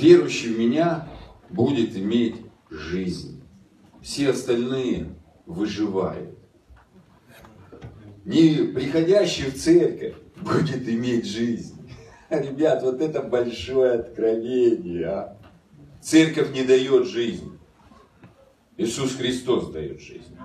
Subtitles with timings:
[0.00, 1.08] верующий в меня
[1.48, 2.36] будет иметь
[2.70, 3.42] жизнь.
[4.00, 5.14] Все остальные
[5.46, 6.38] выживают.
[8.24, 11.88] Не приходящий в церковь будет иметь жизнь.
[12.30, 15.06] Ребят, вот это большое откровение.
[15.06, 15.38] А?
[16.00, 17.58] Церковь не дает жизнь.
[18.76, 20.36] Иисус Христос дает жизнь.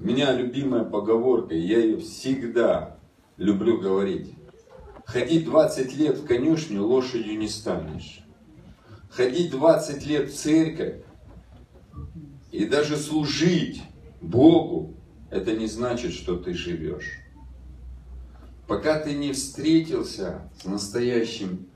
[0.00, 2.98] У меня любимая поговорка, я ее всегда
[3.36, 4.34] люблю говорить.
[5.08, 8.20] Ходить 20 лет в конюшню лошадью не станешь.
[9.08, 11.02] Ходить 20 лет в церковь
[12.52, 13.82] и даже служить
[14.20, 14.94] Богу,
[15.30, 17.20] это не значит, что ты живешь.
[18.66, 21.68] Пока ты не встретился с настоящим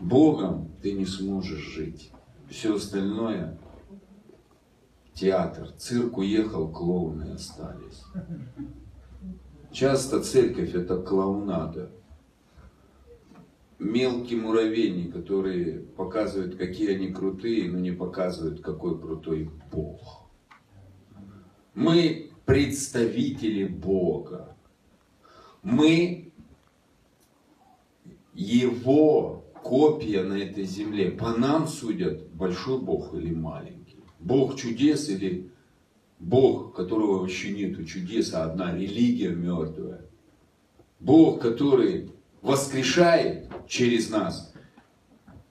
[0.00, 2.10] Богом, ты не сможешь жить.
[2.50, 3.56] Все остальное
[5.12, 8.02] театр, цирк уехал, клоуны остались.
[9.70, 11.92] Часто церковь это клоунада.
[13.78, 20.28] Мелкие муравейни, которые показывают, какие они крутые, но не показывают, какой крутой Бог.
[21.74, 24.56] Мы представители Бога.
[25.62, 26.32] Мы
[28.34, 31.10] Его копия на этой земле.
[31.10, 33.98] По нам судят, большой Бог или маленький.
[34.20, 35.50] Бог чудес или
[36.20, 40.02] Бог, которого вообще нету чудес, а одна религия мертвая.
[41.00, 42.13] Бог, который
[42.44, 44.52] воскрешает через нас,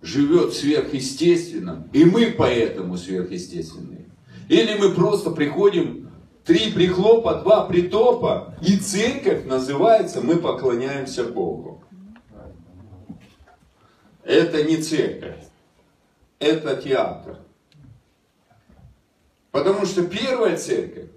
[0.01, 4.05] живет сверхъестественным, и мы поэтому сверхъестественные.
[4.47, 6.11] Или мы просто приходим,
[6.45, 11.83] три прихлопа, два притопа, и церковь называется «Мы поклоняемся Богу».
[14.23, 15.43] Это не церковь,
[16.37, 17.39] это театр.
[19.51, 21.09] Потому что первая церковь,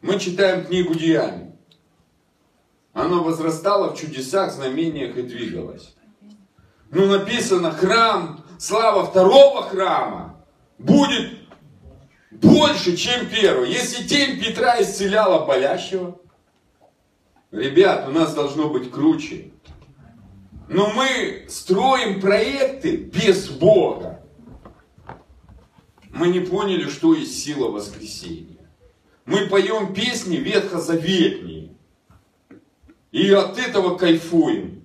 [0.00, 1.47] мы читаем книгу Деяний.
[2.98, 5.94] Она возрастала в чудесах, знамениях и двигалась.
[6.90, 10.44] Ну написано, храм, слава второго храма
[10.78, 11.30] будет
[12.30, 13.64] больше, чем первого.
[13.64, 16.18] Если тень Петра исцеляла болящего,
[17.50, 19.52] ребят, у нас должно быть круче.
[20.68, 24.18] Но мы строим проекты без Бога
[26.18, 28.68] мы не поняли, что есть сила воскресения.
[29.24, 31.76] Мы поем песни ветхозаветние.
[33.10, 34.82] И от этого кайфуем.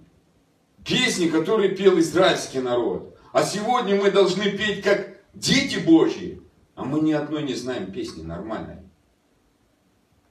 [0.86, 3.18] Песни, которые пел израильский народ.
[3.32, 6.42] А сегодня мы должны петь как дети Божьи.
[6.76, 8.78] А мы ни одной не знаем песни нормальной.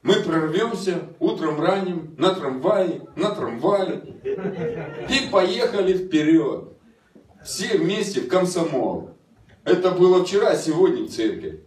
[0.01, 4.03] Мы прорвемся утром ранним на трамвае, на трамвае.
[5.09, 6.73] И поехали вперед.
[7.43, 9.11] Все вместе в комсомол.
[9.63, 11.63] Это было вчера, сегодня в церкви.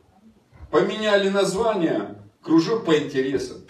[0.71, 3.66] Поменяли название, кружок по интересам.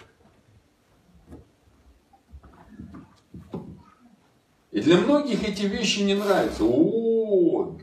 [4.77, 6.63] И для многих эти вещи не нравятся.
[6.63, 7.75] О,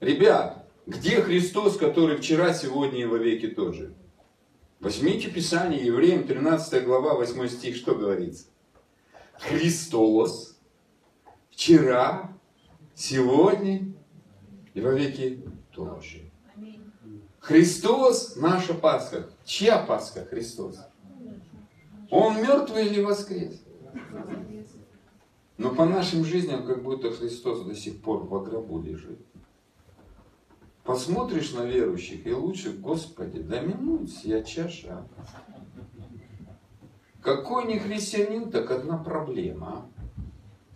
[0.00, 3.76] ребят, где Христос, который вчера, сегодня и во веки тот?
[4.80, 8.46] Возьмите Писание, Евреям 13 глава, 8 стих, что говорится?
[9.34, 10.58] Христос
[11.50, 12.36] вчера,
[12.96, 13.84] сегодня
[14.74, 16.28] и во веки тоже.
[17.38, 19.30] Христос наша Пасха.
[19.44, 20.80] Чья Пасха Христос?
[22.10, 23.62] Он мертвый или воскрес?
[25.58, 29.18] Но по нашим жизням как будто Христос до сих пор в гробу лежит.
[30.84, 35.06] Посмотришь на верующих и лучше, Господи, да минут я чаша.
[37.20, 39.88] Какой не христианин, так одна проблема.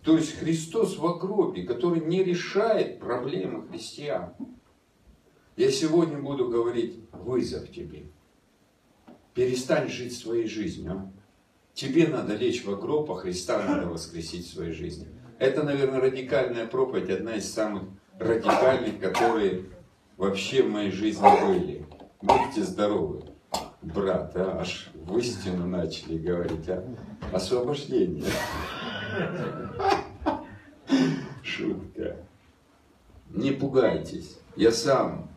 [0.03, 4.33] То есть Христос в гробе, который не решает проблемы христиан.
[5.57, 8.05] Я сегодня буду говорить вызов тебе.
[9.33, 11.11] Перестань жить своей жизнью.
[11.77, 15.07] Тебе надо лечь в гроб, а Христа надо воскресить в своей жизни.
[15.37, 17.83] Это, наверное, радикальная проповедь, одна из самых
[18.17, 19.65] радикальных, которые
[20.17, 21.85] вообще в моей жизни были.
[22.19, 23.25] Будьте здоровы,
[23.83, 24.57] брат, а?
[24.59, 26.83] аж в истину начали говорить, а?
[27.31, 28.25] Освобождение.
[31.43, 32.25] Шутка.
[33.29, 34.39] Не пугайтесь.
[34.55, 35.29] Я сам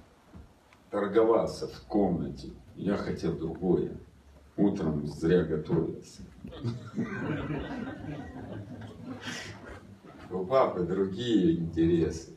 [0.90, 2.48] торговался в комнате.
[2.76, 3.92] Я хотел другое.
[4.56, 6.22] Утром зря готовился.
[10.30, 12.36] У папы другие интересы.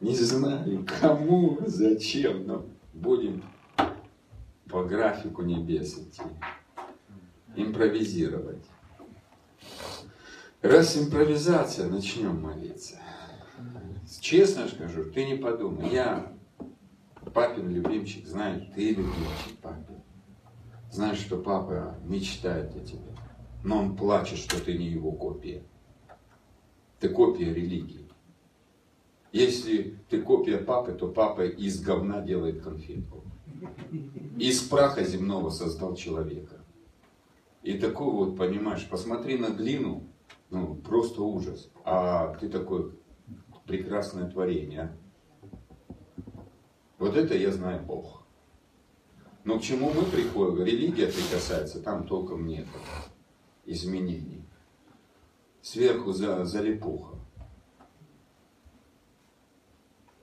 [0.00, 3.44] Не знаю, кому, зачем, но будем
[4.68, 6.22] по графику небес идти.
[7.54, 8.64] Импровизировать.
[10.62, 12.96] Раз импровизация, начнем молиться.
[14.20, 15.90] Честно скажу, ты не подумай.
[15.90, 16.32] Я
[17.32, 20.02] папин любимчик, знаю, ты любимчик папин.
[20.90, 23.11] Знаешь, что папа мечтает о тебе.
[23.64, 25.62] Но он плачет, что ты не его копия.
[26.98, 28.08] Ты копия религии.
[29.32, 33.24] Если ты копия папы, то папа из говна делает конфетку.
[34.36, 36.60] Из праха земного создал человека.
[37.62, 40.04] И такой вот, понимаешь, посмотри на глину,
[40.50, 41.70] ну, просто ужас.
[41.84, 42.92] А ты такой,
[43.66, 44.80] прекрасное творение.
[44.80, 44.96] А?
[46.98, 48.22] Вот это я знаю Бог.
[49.44, 50.64] Но к чему мы приходим?
[50.64, 52.66] Религия прикасается, там толком нет
[53.64, 54.44] изменений.
[55.60, 57.16] Сверху за, залипуха.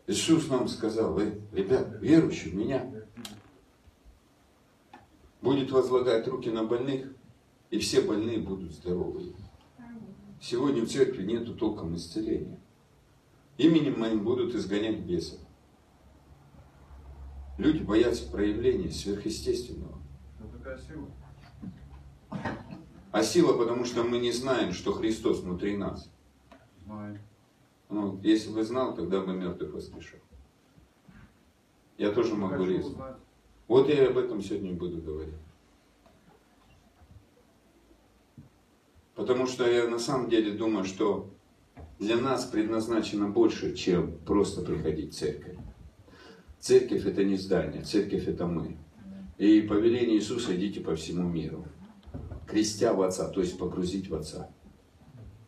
[0.08, 2.92] Иисус нам сказал, вы, ребят, верующие в меня,
[5.42, 7.14] будет возлагать руки на больных,
[7.70, 9.34] и все больные будут здоровы.
[10.42, 12.60] Сегодня в церкви нету толком исцеления.
[13.58, 15.40] Именем моим будут изгонять бесов.
[17.58, 20.00] Люди боятся проявления сверхъестественного.
[23.12, 26.10] А сила, потому что мы не знаем, что Христос внутри нас.
[27.90, 30.20] Ну, если бы знал, тогда бы мертвых воскрешал.
[31.98, 32.96] Я тоже могу резать.
[33.68, 35.36] Вот я об этом сегодня буду говорить.
[39.16, 41.30] Потому что я на самом деле думаю, что
[41.98, 45.58] для нас предназначено больше, чем просто приходить в церковь.
[46.60, 48.78] Церковь это не здание, церковь это мы.
[49.38, 51.66] И повеление Иисуса идите по всему миру.
[52.50, 54.50] Крестя в Отца, то есть погрузить в Отца.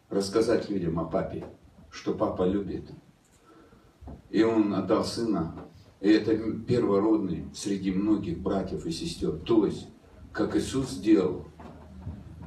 [0.10, 1.46] Рассказать людям о папе,
[1.90, 2.92] что папа любит.
[4.30, 5.56] И он отдал сына.
[6.00, 9.32] И это первородный среди многих братьев и сестер.
[9.32, 9.88] То есть,
[10.32, 11.46] как Иисус сделал.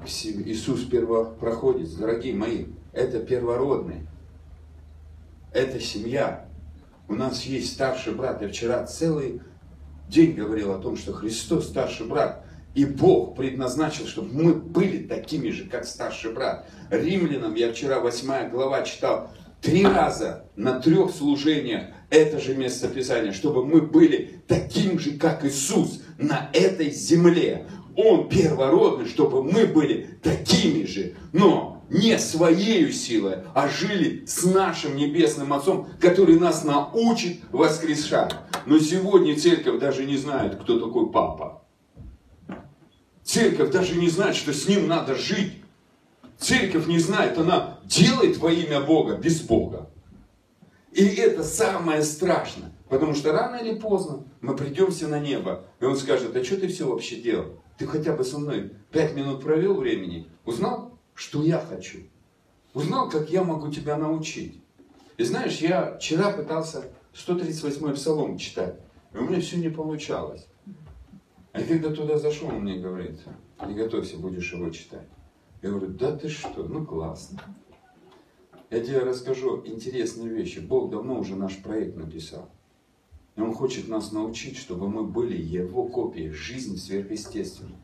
[0.04, 4.06] Иисус первопроходец, дорогие мои, это первородный.
[5.52, 6.48] Это семья.
[7.08, 8.42] У нас есть старший брат.
[8.42, 9.40] Я вчера целый
[10.08, 12.43] день говорил о том, что Христос старший брат.
[12.74, 16.68] И Бог предназначил, чтобы мы были такими же, как старший брат.
[16.90, 19.30] Римлянам я вчера 8 глава читал
[19.60, 21.84] три раза на трех служениях
[22.14, 27.66] это же местописание, чтобы мы были таким же, как Иисус на этой земле.
[27.96, 31.14] Он первородный, чтобы мы были такими же.
[31.32, 38.34] Но не своей силой, а жили с нашим Небесным Отцом, который нас научит воскрешать.
[38.66, 41.63] Но сегодня церковь даже не знает, кто такой папа.
[43.24, 45.54] Церковь даже не знает, что с ним надо жить.
[46.38, 49.90] Церковь не знает, она делает во имя Бога без Бога.
[50.92, 52.70] И это самое страшное.
[52.88, 56.68] Потому что рано или поздно мы придемся на небо, и он скажет, а что ты
[56.68, 57.60] все вообще делал?
[57.78, 62.00] Ты хотя бы со мной пять минут провел времени, узнал, что я хочу.
[62.74, 64.60] Узнал, как я могу тебя научить.
[65.16, 66.84] И знаешь, я вчера пытался
[67.14, 68.76] 138-й псалом читать,
[69.12, 70.46] и у меня все не получалось.
[71.54, 73.20] А когда туда зашел, он мне говорит,
[73.64, 75.06] не готовься, будешь его читать.
[75.62, 77.40] Я говорю, да ты что, ну классно.
[78.70, 80.58] Я тебе расскажу интересные вещи.
[80.58, 82.50] Бог давно уже наш проект написал.
[83.36, 87.76] И Он хочет нас научить, чтобы мы были Его копией, жизнь сверхъестественной.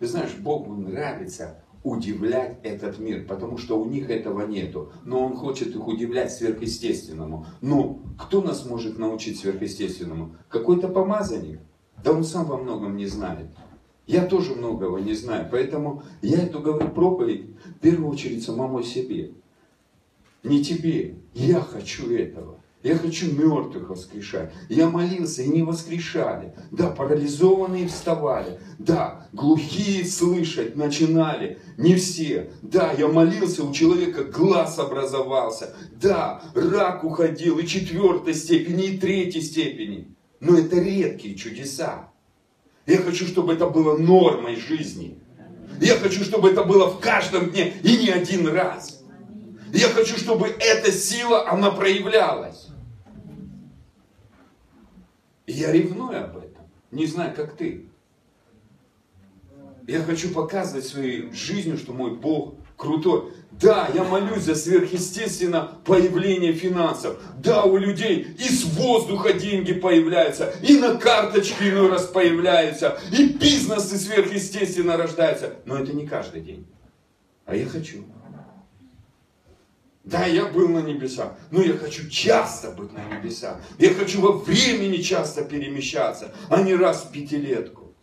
[0.00, 4.90] Ты знаешь, Богу нравится удивлять этот мир, потому что у них этого нету.
[5.04, 7.46] Но он хочет их удивлять сверхъестественному.
[7.60, 10.34] Ну, кто нас может научить сверхъестественному?
[10.48, 11.60] Какой-то помазанник?
[12.04, 13.46] Да он сам во многом не знает.
[14.06, 19.30] Я тоже многого не знаю, поэтому я эту говорю проповедь в первую очередь самому себе.
[20.42, 22.60] Не тебе, я хочу этого.
[22.82, 24.52] Я хочу мертвых воскрешать.
[24.68, 26.54] Я молился, и не воскрешали.
[26.70, 28.60] Да, парализованные вставали.
[28.78, 31.58] Да, глухие слышать начинали.
[31.78, 32.50] Не все.
[32.60, 35.74] Да, я молился, у человека глаз образовался.
[35.98, 40.14] Да, рак уходил и четвертой степени, и третьей степени.
[40.40, 42.10] Но это редкие чудеса.
[42.86, 45.18] Я хочу, чтобы это было нормой жизни.
[45.80, 49.02] Я хочу, чтобы это было в каждом дне и не один раз.
[49.72, 52.68] Я хочу, чтобы эта сила, она проявлялась.
[55.46, 56.64] Я ревную об этом.
[56.90, 57.86] Не знаю, как ты.
[59.86, 63.32] Я хочу показывать своей жизнью, что мой Бог крутой.
[63.60, 67.20] Да, я молюсь за сверхъестественно появление финансов.
[67.38, 73.96] Да, у людей из воздуха деньги появляются, и на карточке иной раз появляются, и бизнесы
[73.96, 75.54] сверхъестественно рождаются.
[75.66, 76.66] Но это не каждый день.
[77.44, 78.04] А я хочу.
[80.02, 83.58] Да, я был на небесах, но я хочу часто быть на небесах.
[83.78, 87.94] Я хочу во времени часто перемещаться, а не раз в пятилетку.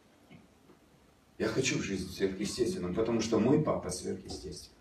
[1.37, 4.80] Я хочу жизнь сверхъестественную, потому что мой папа сверхъестественный.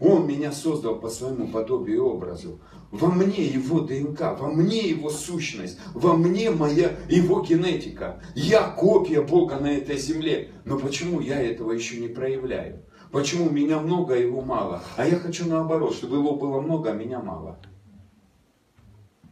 [0.00, 2.58] Он меня создал по своему подобию и образу.
[2.90, 8.22] Во мне его ДНК, во мне его сущность, во мне моя его генетика.
[8.34, 10.52] Я копия Бога на этой земле.
[10.64, 12.82] Но почему я этого еще не проявляю?
[13.12, 14.82] Почему меня много, а его мало?
[14.96, 17.60] А я хочу наоборот, чтобы его было много, а меня мало.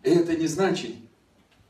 [0.05, 0.93] И это не значит,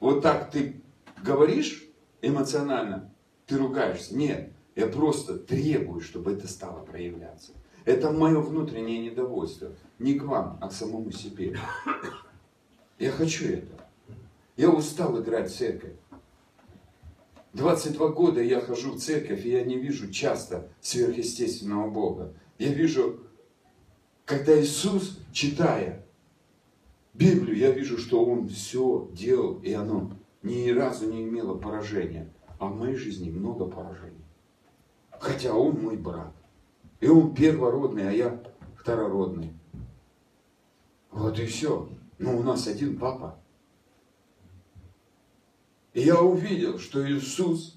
[0.01, 0.83] вот так ты
[1.23, 1.85] говоришь
[2.21, 3.15] эмоционально,
[3.47, 4.17] ты ругаешься.
[4.17, 7.53] Нет, я просто требую, чтобы это стало проявляться.
[7.89, 9.73] Это мое внутреннее недовольство.
[9.99, 11.57] Не к вам, а к самому себе.
[12.99, 13.89] Я хочу это.
[14.59, 15.95] Я устал играть в церковь.
[17.55, 22.35] 22 года я хожу в церковь, и я не вижу часто сверхъестественного Бога.
[22.59, 23.21] Я вижу,
[24.27, 26.05] когда Иисус, читая
[27.15, 32.31] Библию, я вижу, что Он все делал, и оно ни разу не имело поражения.
[32.59, 34.27] А в моей жизни много поражений.
[35.19, 36.35] Хотя Он мой брат.
[37.01, 38.43] И он первородный, а я
[38.77, 39.53] второродный.
[41.11, 41.89] Вот и все.
[42.19, 43.39] Но у нас один папа.
[45.95, 47.77] И я увидел, что Иисус,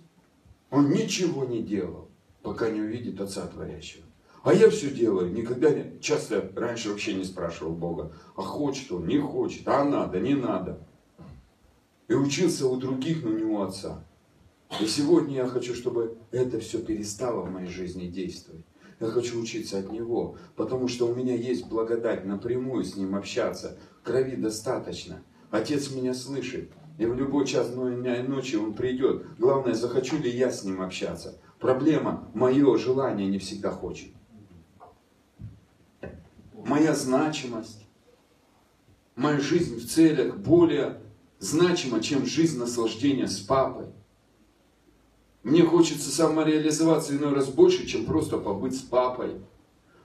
[0.70, 2.10] Он ничего не делал,
[2.42, 4.06] пока не увидит Отца Творящего.
[4.44, 9.08] А я все делаю, никогда не, часто раньше вообще не спрашивал Бога, а хочет Он,
[9.08, 10.80] не хочет, а надо, не надо.
[12.08, 14.04] И учился у других, но не у Отца.
[14.80, 18.66] И сегодня я хочу, чтобы это все перестало в моей жизни действовать.
[19.02, 23.80] Я хочу учиться от Него, потому что у меня есть благодать напрямую с Ним общаться.
[24.04, 25.24] Крови достаточно.
[25.50, 26.72] Отец меня слышит.
[27.00, 29.26] И в любой час ночи Он придет.
[29.40, 31.42] Главное, захочу ли я с Ним общаться.
[31.60, 34.12] Проблема, мое желание не всегда хочет.
[36.54, 37.88] Моя значимость,
[39.16, 41.02] моя жизнь в целях более
[41.40, 43.88] значима, чем жизнь наслаждения с папой.
[45.44, 49.42] Мне хочется самореализоваться иной раз больше, чем просто побыть с папой.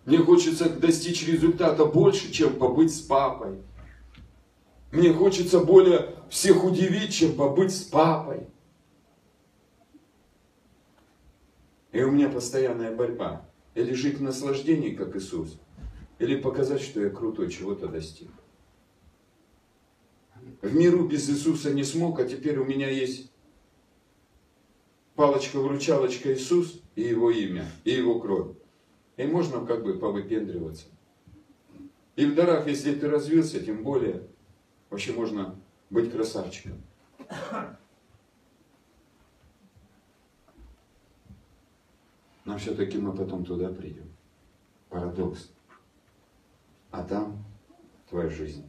[0.07, 3.59] Мне хочется достичь результата больше, чем побыть с папой.
[4.93, 8.47] Мне хочется более всех удивить, чем побыть с папой.
[11.93, 13.47] И у меня постоянная борьба.
[13.75, 15.59] Или жить в наслаждении, как Иисус,
[16.19, 18.31] или показать, что я крутой, чего-то достиг.
[20.62, 23.31] В миру без Иисуса не смог, а теперь у меня есть
[25.16, 28.54] палочка-вручалочка Иисус и Его имя, и Его кровь.
[29.16, 30.87] И можно как бы повыпендриваться.
[32.16, 34.23] И в дарах, если ты развился, тем более,
[34.90, 35.58] вообще можно
[35.90, 36.82] быть красавчиком.
[42.44, 44.08] Но все-таки мы потом туда придем.
[44.88, 45.50] Парадокс.
[46.90, 47.44] А там
[48.08, 48.64] твоя жизнь.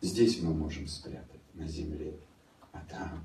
[0.00, 2.18] Здесь мы можем спрятать на земле
[2.90, 3.24] там.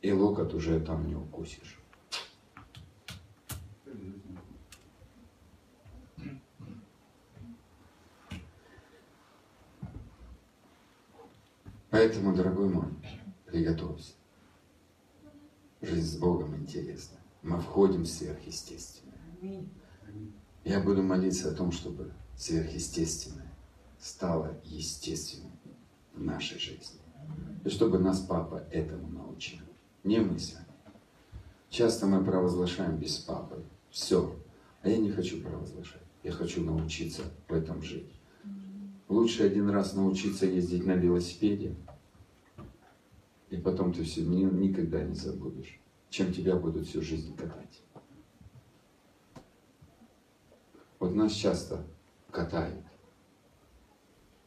[0.00, 1.80] И локоть уже там не укусишь.
[11.90, 12.88] Поэтому, дорогой мой,
[13.46, 14.14] приготовься.
[15.80, 17.18] Жизнь с Богом интересна.
[17.42, 19.14] Мы входим в сверхъестественное.
[20.64, 23.54] Я буду молиться о том, чтобы сверхъестественное
[24.00, 25.52] стало естественным
[26.14, 27.03] в нашей жизни.
[27.64, 29.60] И чтобы нас папа этому научил.
[30.02, 30.66] Не мы сами.
[31.70, 33.64] Часто мы провозглашаем без папы.
[33.90, 34.36] Все.
[34.82, 36.02] А я не хочу провозглашать.
[36.22, 38.12] Я хочу научиться в этом жить.
[39.08, 41.76] Лучше один раз научиться ездить на велосипеде,
[43.50, 45.78] и потом ты все никогда не забудешь,
[46.08, 47.82] чем тебя будут всю жизнь катать.
[50.98, 51.86] Вот нас часто
[52.30, 52.84] катают.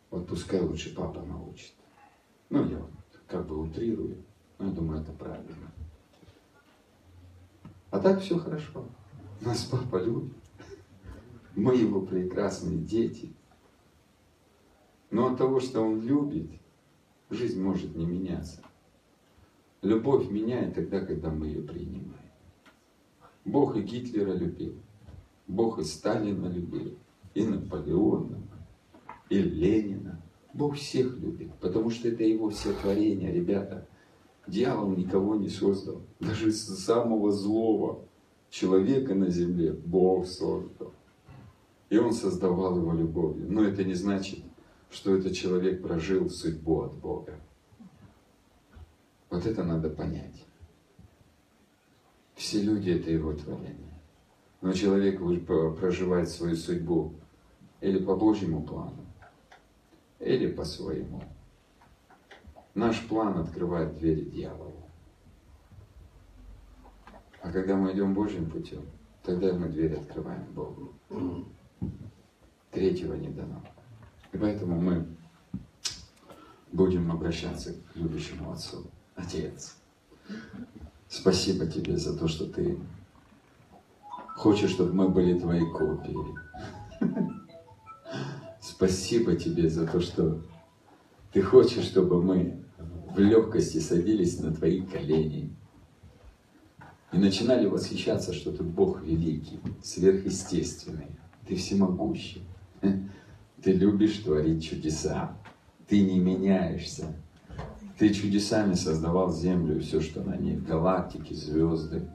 [0.10, 1.77] Вот пускай лучше папа научит.
[2.50, 2.82] Ну, я
[3.28, 4.24] как бы утрирую,
[4.58, 5.72] но я думаю, это правильно.
[7.90, 8.86] А так все хорошо.
[9.42, 10.34] Нас папа любит.
[11.56, 13.34] Мы его прекрасные дети.
[15.10, 16.52] Но от того, что он любит,
[17.30, 18.62] жизнь может не меняться.
[19.82, 22.14] Любовь меняет тогда, когда мы ее принимаем.
[23.46, 24.76] Бог и Гитлера любил.
[25.48, 26.98] Бог и Сталина любил.
[27.34, 28.42] И Наполеона.
[29.30, 30.22] И Ленина.
[30.58, 33.88] Бог всех любит, потому что это Его все творение, ребята.
[34.48, 36.02] Дьявол никого не создал.
[36.20, 38.06] Даже самого злого
[38.50, 40.94] человека на земле Бог создал.
[41.90, 43.46] И Он создавал его любовью.
[43.52, 44.40] Но это не значит,
[44.90, 47.40] что этот человек прожил судьбу от Бога.
[49.30, 50.44] Вот это надо понять.
[52.34, 54.02] Все люди это его творение.
[54.62, 55.20] Но человек
[55.78, 57.14] проживает свою судьбу
[57.80, 59.06] или по Божьему плану,
[60.20, 61.24] или по-своему.
[62.74, 64.74] Наш план открывает двери дьяволу.
[67.42, 68.84] А когда мы идем Божьим путем,
[69.24, 70.94] тогда мы дверь открываем Богу.
[72.72, 73.64] Третьего не дано.
[74.32, 75.08] И поэтому мы
[76.72, 78.86] будем обращаться к любящему Отцу.
[79.16, 79.78] Отец,
[81.08, 82.78] спасибо тебе за то, что ты
[84.36, 86.36] хочешь, чтобы мы были твоей копией.
[88.78, 90.40] Спасибо тебе за то, что
[91.34, 92.64] ты хочешь, чтобы мы
[93.10, 95.52] в легкости садились на твои колени
[97.12, 101.08] и начинали восхищаться, что ты Бог великий, сверхъестественный,
[101.48, 102.44] ты всемогущий,
[103.64, 105.36] ты любишь творить чудеса,
[105.88, 107.16] ты не меняешься,
[107.98, 112.08] ты чудесами создавал землю и все, что на ней, галактики, звезды.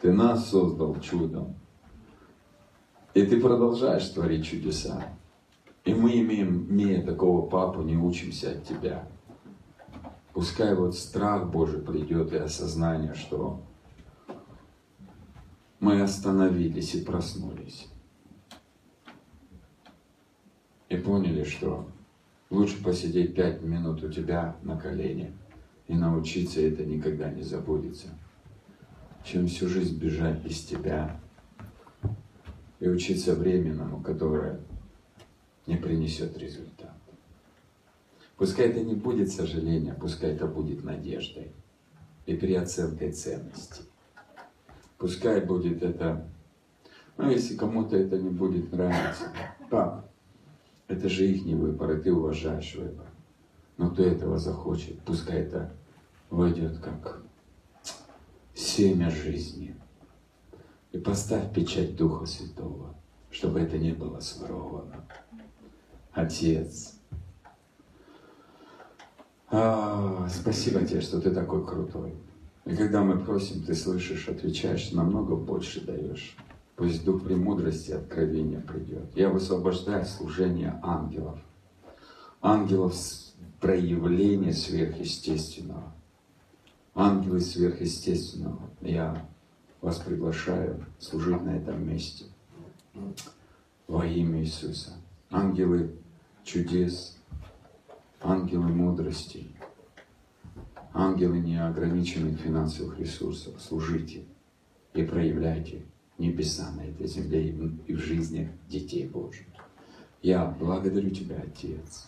[0.00, 1.56] Ты нас создал чудом.
[3.14, 5.02] И ты продолжаешь творить чудеса.
[5.84, 9.06] И мы, имеем, имея такого папу, не учимся от тебя.
[10.32, 13.62] Пускай вот страх Божий придет и осознание, что
[15.78, 17.88] мы остановились и проснулись.
[20.88, 21.86] И поняли, что
[22.48, 25.32] лучше посидеть пять минут у тебя на колене
[25.86, 28.08] и научиться это никогда не забудется,
[29.22, 31.20] чем всю жизнь бежать без тебя
[32.80, 34.60] и учиться временному, которое
[35.66, 36.94] не принесет результат.
[38.36, 41.52] Пускай это не будет сожаление, пускай это будет надеждой
[42.26, 43.84] и переоценкой ценностей.
[44.98, 46.26] Пускай будет это,
[47.16, 49.32] ну если кому-то это не будет нравиться,
[49.70, 50.10] пап,
[50.88, 53.06] это же их не выбор, и ты уважаешь выбор.
[53.76, 55.72] Но кто этого захочет, пускай это
[56.30, 57.22] войдет как
[58.54, 59.76] семя жизни.
[60.92, 62.94] И поставь печать Духа Святого,
[63.30, 65.04] чтобы это не было своровано.
[66.14, 66.94] Отец,
[69.56, 72.14] а, спасибо тебе, что ты такой крутой.
[72.64, 76.36] И когда мы просим, ты слышишь, отвечаешь, намного больше даешь.
[76.76, 79.16] Пусть дух премудрости и откровения придет.
[79.16, 81.38] Я высвобождаю служение ангелов.
[82.40, 82.94] Ангелов
[83.60, 85.92] проявления сверхъестественного.
[86.94, 88.70] Ангелы сверхъестественного.
[88.80, 89.28] Я
[89.80, 92.24] вас приглашаю служить на этом месте.
[93.86, 94.92] Во имя Иисуса.
[95.30, 95.92] Ангелы
[96.44, 97.18] чудес,
[98.20, 99.48] ангелы мудрости,
[100.92, 103.60] ангелы неограниченных финансовых ресурсов.
[103.60, 104.24] Служите
[104.92, 105.82] и проявляйте
[106.18, 107.48] небеса на этой земле
[107.86, 109.46] и в жизни детей Божьих.
[110.22, 112.06] Я благодарю Тебя, Отец,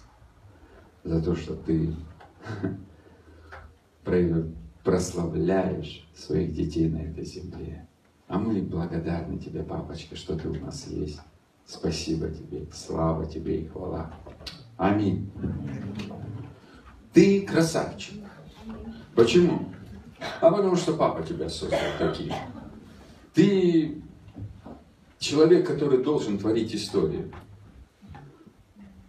[1.03, 1.95] за то, что Ты
[4.85, 7.89] прославляешь своих детей на этой земле.
[8.29, 11.21] А мы благодарны Тебе, папочка, что Ты у нас есть.
[11.67, 14.15] Спасибо Тебе, слава Тебе и хвала.
[14.77, 15.31] Аминь.
[17.13, 18.15] Ты красавчик.
[19.15, 19.73] Почему?
[20.41, 22.33] А потому что папа тебя создал таким.
[23.33, 24.03] Ты
[25.19, 27.33] человек, который должен творить историю.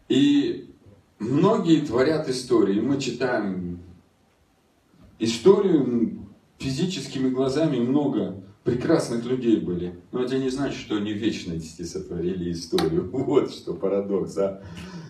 [0.08, 0.74] И
[1.20, 2.80] многие творят истории.
[2.80, 3.80] Мы читаем
[5.20, 6.28] историю
[6.58, 10.00] физическими глазами много прекрасных людей были.
[10.12, 13.10] Но это не значит, что они в вечности сотворили историю.
[13.12, 14.38] Вот что парадокс.
[14.38, 14.62] А?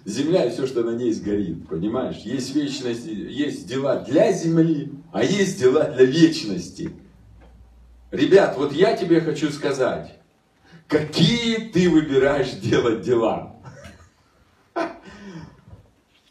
[0.07, 1.67] Земля и все, что на ней сгорит.
[1.67, 2.19] Понимаешь?
[2.23, 6.91] Есть вечность, есть дела для земли, а есть дела для вечности.
[8.11, 10.17] Ребят, вот я тебе хочу сказать,
[10.87, 13.57] какие ты выбираешь делать дела.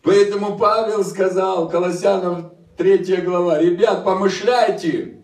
[0.02, 5.18] Поэтому Павел сказал, Колоссянам 3 глава, ребят, помышляйте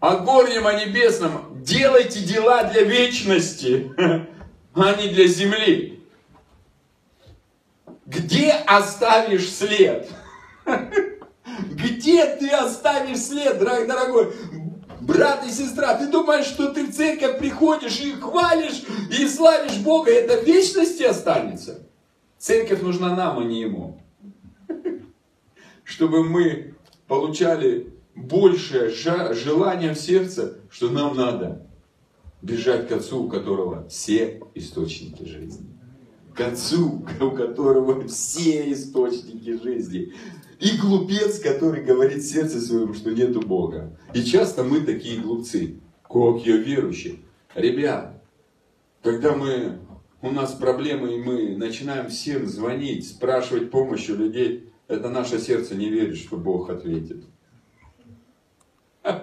[0.00, 3.92] о горнем, о небесном, делайте дела для вечности,
[4.74, 5.94] а не для земли.
[8.06, 10.10] Где оставишь след?
[11.70, 14.32] Где ты оставишь след, дорогой?
[15.00, 20.10] Брат и сестра, ты думаешь, что ты в церковь приходишь и хвалишь, и славишь Бога,
[20.10, 21.86] это в вечности останется?
[22.38, 24.00] Церковь нужна нам, а не Ему.
[25.82, 26.74] Чтобы мы
[27.06, 31.66] получали большее желание в сердце, что нам надо
[32.40, 35.73] бежать к Отцу, у которого все источники жизни.
[36.34, 40.12] К Отцу, у которого все источники жизни.
[40.60, 43.96] И глупец, который говорит сердце своем, что нету Бога.
[44.14, 45.80] И часто мы такие глупцы.
[46.02, 47.24] Как я верующий.
[47.54, 48.22] Ребят,
[49.02, 49.78] когда мы,
[50.22, 55.74] у нас проблемы, и мы начинаем всем звонить, спрашивать помощи у людей, это наше сердце
[55.74, 57.24] не верит, что Бог ответит.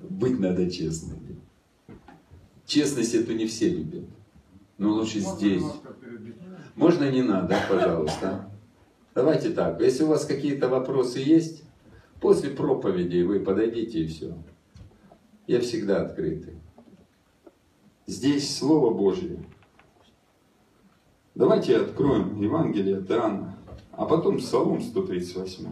[0.00, 1.21] Быть надо честным.
[2.72, 4.06] Честность это не все любят.
[4.78, 5.62] Но лучше здесь.
[6.74, 8.50] Можно не надо, пожалуйста.
[9.14, 11.64] Давайте так, если у вас какие-то вопросы есть,
[12.18, 14.34] после проповеди вы подойдите и все.
[15.46, 16.54] Я всегда открытый.
[18.06, 19.44] Здесь Слово Божье.
[21.34, 23.58] Давайте откроем Евангелие от Иоанна,
[23.90, 25.66] а потом Псалом 138.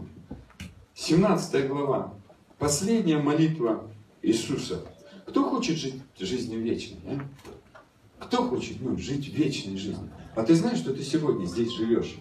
[0.92, 2.12] 17 глава.
[2.58, 4.84] Последняя молитва Иисуса.
[5.26, 6.98] Кто хочет жить жизнью вечной?
[7.06, 8.24] А?
[8.24, 10.10] Кто хочет ну, жить вечной жизнью?
[10.34, 12.16] А ты знаешь, что ты сегодня здесь живешь?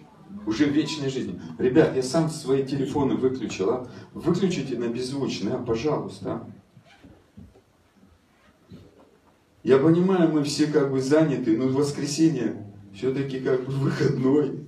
[0.46, 1.40] Уже вечной жизнью.
[1.58, 3.90] Ребят, я сам свои телефоны выключил, а?
[4.14, 6.32] Выключите на беззвучный, а, пожалуйста.
[6.32, 6.50] А?
[9.62, 14.66] Я понимаю, мы все как бы заняты, но воскресенье все-таки как бы выходной.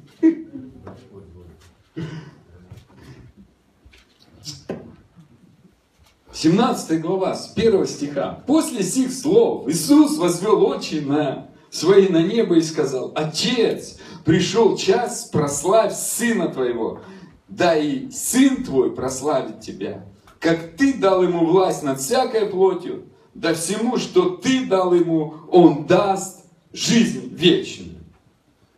[6.42, 8.42] 17 глава, с 1 стиха.
[8.48, 15.26] «После сих слов Иисус возвел очи на свои на небо и сказал, Отец, пришел час,
[15.33, 16.98] прославь Сына Твоего,
[17.46, 20.05] да и Сын Твой прославит Тебя,
[20.40, 25.87] как Ты дал Ему власть над всякой плотью, да всему, что Ты дал Ему, Он
[25.87, 28.00] даст жизнь вечную».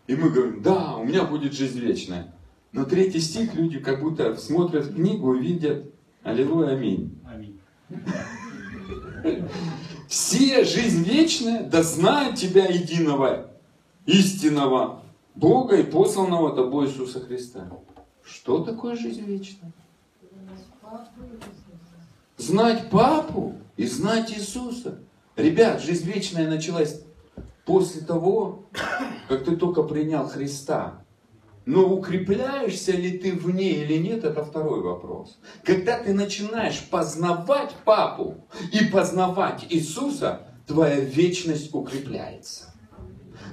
[0.06, 2.34] И мы говорим, да, у меня будет жизнь вечная.
[2.72, 5.86] Но третий стих люди как будто смотрят книгу и видят,
[6.22, 7.14] аллилуйя, аминь.
[10.08, 13.50] Все жизнь вечная, да знают тебя единого,
[14.06, 15.02] истинного
[15.34, 17.68] Бога и посланного тобой Иисуса Христа.
[18.22, 19.72] Что такое жизнь вечная?
[22.36, 24.98] Знать папу и знать Иисуса.
[25.36, 27.02] Ребят, жизнь вечная началась
[27.64, 28.66] после того,
[29.28, 31.03] как ты только принял Христа.
[31.66, 35.38] Но укрепляешься ли ты в ней или нет, это второй вопрос.
[35.62, 42.74] Когда ты начинаешь познавать папу и познавать Иисуса, твоя вечность укрепляется.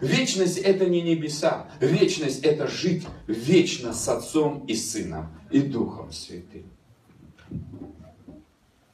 [0.02, 1.70] Вечность это не небеса.
[1.80, 6.66] Вечность это жить вечно с Отцом и Сыном и Духом Святым.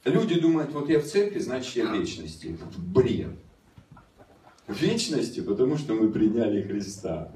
[0.04, 2.56] Люди думают, вот я в церкви, значит я в вечности.
[2.76, 3.36] Бред.
[4.66, 7.32] В вечности, потому что мы приняли Христа.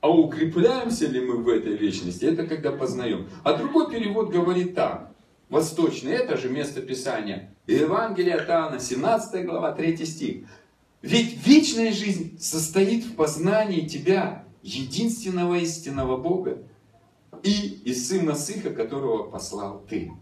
[0.00, 3.28] А укрепляемся ли мы в этой вечности, это когда познаем.
[3.42, 5.12] А другой перевод говорит так,
[5.48, 7.52] восточный, это же место Писания.
[7.66, 10.46] Евангелие от Иоанна, 17 глава, 3 стих.
[11.02, 16.62] Ведь вечная жизнь состоит в познании Тебя, единственного истинного Бога,
[17.42, 20.12] и из Сына Сыха, которого послал Ты.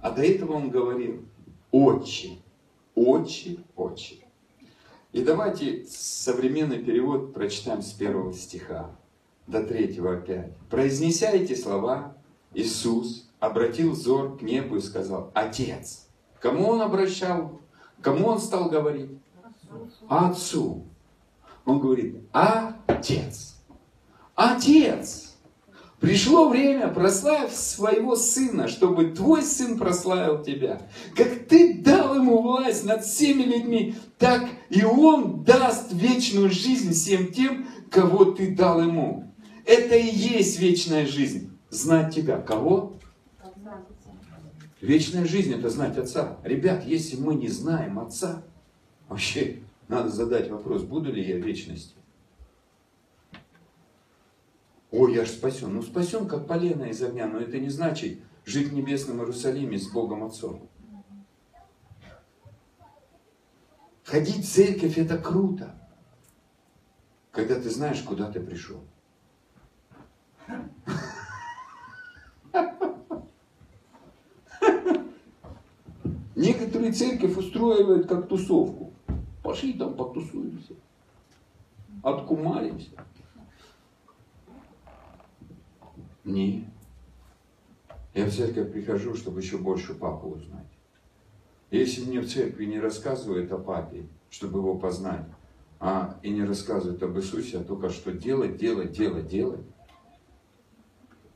[0.00, 1.24] А до этого он говорил,
[1.70, 2.38] Отче,
[2.94, 4.16] Отче, Отче.
[5.18, 8.92] И давайте современный перевод прочитаем с первого стиха
[9.48, 10.56] до третьего опять.
[10.70, 12.16] Произнеся эти слова,
[12.54, 16.06] Иисус обратил взор к небу и сказал, Отец.
[16.38, 17.60] Кому он обращал?
[18.00, 19.10] Кому он стал говорить?
[20.08, 20.86] Отцу.
[21.64, 23.56] Он говорит, Отец.
[24.36, 25.27] Отец.
[26.00, 30.80] Пришло время прославить своего сына, чтобы твой сын прославил тебя.
[31.16, 37.32] Как ты дал ему власть над всеми людьми, так и он даст вечную жизнь всем
[37.32, 39.32] тем, кого ты дал ему.
[39.66, 41.50] Это и есть вечная жизнь.
[41.68, 42.38] Знать тебя.
[42.38, 42.96] Кого?
[44.80, 46.38] Вечная жизнь это знать Отца.
[46.44, 48.44] Ребят, если мы не знаем Отца,
[49.08, 49.58] вообще
[49.88, 51.44] надо задать вопрос, буду ли я в
[54.90, 55.74] Ой, я же спасен.
[55.74, 59.88] Ну, спасен, как полено из огня, но это не значит жить в небесном Иерусалиме с
[59.88, 60.68] Богом Отцом.
[64.04, 65.74] Ходить в церковь это круто,
[67.30, 68.80] когда ты знаешь, куда ты пришел.
[76.34, 78.94] Некоторые церковь устраивают как тусовку.
[79.42, 80.72] Пошли там потусуемся.
[82.02, 83.04] Откумаримся.
[86.28, 86.68] Не.
[88.12, 90.66] Я в церковь прихожу, чтобы еще больше папу узнать.
[91.70, 95.24] Если мне в церкви не рассказывают о папе, чтобы его познать,
[95.80, 99.64] а и не рассказывают об Иисусе, а только что делать, делать, делать, делать,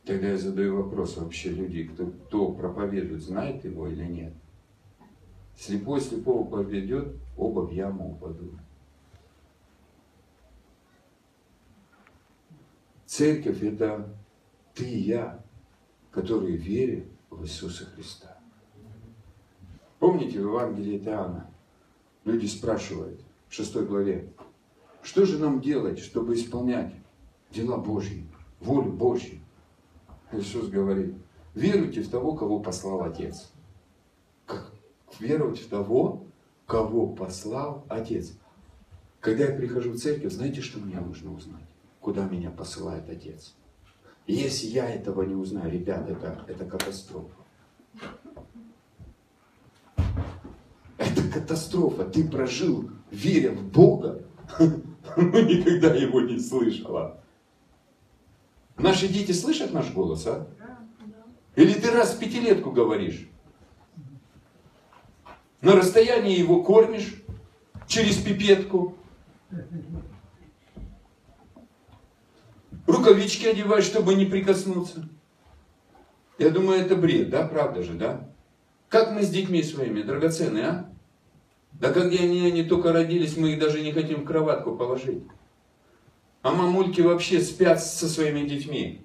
[0.05, 4.35] тогда я задаю вопрос вообще люди, кто, кто проповедует, знает его или нет.
[5.57, 8.55] Слепой слепого поведет, оба в яму упадут.
[13.07, 14.07] Церковь это
[14.75, 15.43] ты и я,
[16.11, 18.39] которые верим в Иисуса Христа.
[19.99, 21.51] Помните в Евангелии Иоанна
[22.25, 24.33] люди спрашивают в шестой главе,
[25.03, 26.95] что же нам делать, чтобы исполнять
[27.51, 28.27] дела Божьи,
[28.61, 29.41] волю Божью?
[30.33, 31.15] Иисус говорит,
[31.55, 33.53] веруйте в того, кого послал Отец.
[34.47, 34.73] Как
[35.19, 36.25] веровать в того,
[36.67, 38.33] кого послал Отец.
[39.21, 41.69] Когда я прихожу в церковь, знаете, что мне нужно узнать?
[42.01, 43.55] Куда меня посылает Отец?
[44.27, 47.35] Если я этого не узнаю, ребят, это, это катастрофа.
[50.97, 52.05] Это катастрофа.
[52.05, 54.25] Ты прожил, веря в Бога,
[54.59, 57.21] но никогда его не слышала.
[58.79, 60.47] Наши дети слышат наш голос, а?
[61.55, 63.29] Или ты раз в пятилетку говоришь?
[65.61, 67.23] На расстоянии его кормишь,
[67.87, 68.97] через пипетку.
[72.87, 75.09] Рукавички одевать, чтобы не прикоснуться.
[76.39, 78.29] Я думаю, это бред, да, правда же, да?
[78.89, 80.93] Как мы с детьми своими, драгоценные, а?
[81.73, 85.23] Да когда они, они только родились, мы их даже не хотим в кроватку положить.
[86.43, 89.03] А мамульки вообще спят со своими детьми.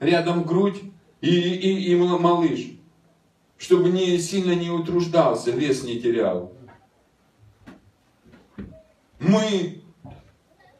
[0.00, 0.82] Рядом грудь
[1.20, 2.72] и, и, и малыш.
[3.58, 6.52] Чтобы не сильно не утруждался, вес не терял.
[9.18, 9.82] Мы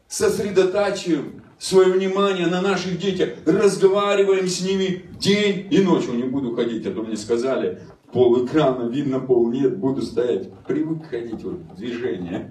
[0.07, 6.07] сосредотачиваем свое внимание на наших детях, разговариваем с ними день и ночь.
[6.07, 7.81] Не буду ходить, а то мне сказали,
[8.13, 10.53] пол экрана, видно пол нет, буду стоять.
[10.67, 12.49] Привык ходить вот движение.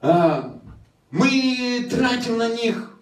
[0.00, 0.60] А,
[1.10, 2.96] мы тратим на них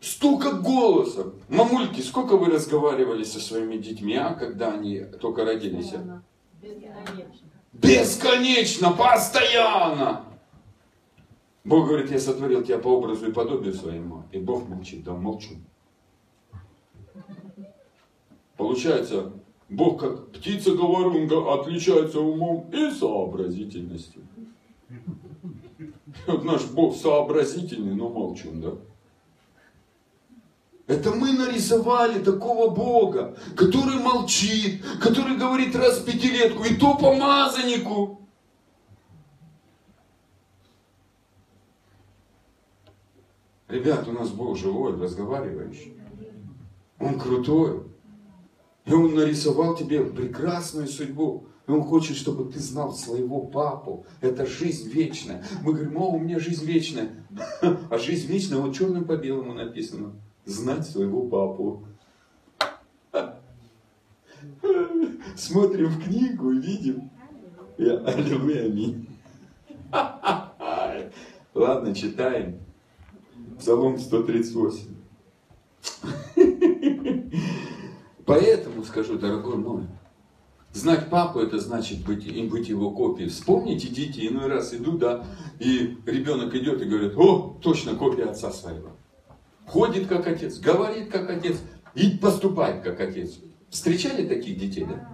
[0.00, 1.34] столько голосов.
[1.50, 5.92] Мамульки, сколько вы разговаривали со своими детьми, а, когда они только родились?
[6.62, 7.52] Бесконечно.
[7.74, 10.31] Бесконечно, постоянно.
[11.64, 14.24] Бог говорит, я сотворил тебя по образу и подобию своему.
[14.32, 15.54] И Бог молчит, да молчу.
[18.56, 19.32] Получается,
[19.68, 24.22] Бог как птица-говорунга отличается умом и сообразительностью.
[26.26, 28.72] Вот наш Бог сообразительный, но молчун, да?
[30.86, 38.21] Это мы нарисовали такого Бога, который молчит, который говорит раз в пятилетку, и то помазаннику.
[43.72, 45.94] Ребят, у нас Бог живой, разговаривающий.
[47.00, 47.84] Он крутой.
[48.84, 51.46] И Он нарисовал тебе прекрасную судьбу.
[51.66, 54.04] И Он хочет, чтобы ты знал своего папу.
[54.20, 55.42] Это жизнь вечная.
[55.62, 57.12] Мы говорим, о, у меня жизнь вечная.
[57.62, 60.12] А жизнь вечная, вот черным по белому написано.
[60.44, 61.84] Знать своего папу.
[65.34, 67.10] Смотрим в книгу и видим.
[67.78, 69.08] Аллилуйя, аминь.
[71.54, 72.60] Ладно, читаем.
[73.62, 74.96] Псалом 138.
[78.26, 79.84] Поэтому скажу, дорогой мой,
[80.72, 83.28] знать папу, это значит быть, быть его копией.
[83.28, 85.24] Вспомните, дети иной раз идут, да,
[85.60, 88.96] и ребенок идет и говорит, о, точно копия отца своего.
[89.66, 91.60] Ходит как отец, говорит как отец
[91.94, 93.38] и поступает как отец.
[93.70, 95.08] Встречали таких детей, да?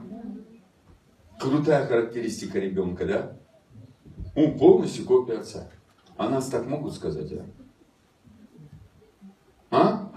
[1.39, 3.37] Крутая характеристика ребенка, да?
[4.35, 5.71] Он полностью копия отца.
[6.17, 7.45] А нас так могут сказать, да?
[9.71, 10.11] А?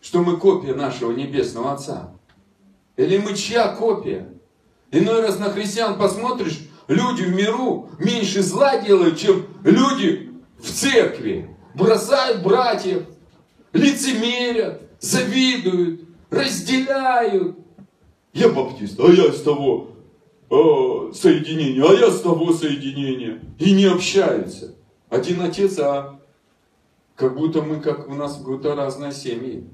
[0.00, 2.12] Что мы копия нашего Небесного Отца?
[2.96, 4.32] Или мы чья копия?
[4.90, 11.50] Иной раз на христиан посмотришь, люди в миру меньше зла делают, чем люди в церкви.
[11.74, 13.02] Бросают братьев,
[13.72, 17.58] лицемерят, завидуют, разделяют.
[18.32, 19.88] Я баптист, а я с того
[20.50, 23.42] э, соединения, а я с того соединения.
[23.58, 24.74] И не общаются.
[25.08, 26.15] Один отец, а
[27.16, 29.68] как будто мы, как у нас будто разные семьи.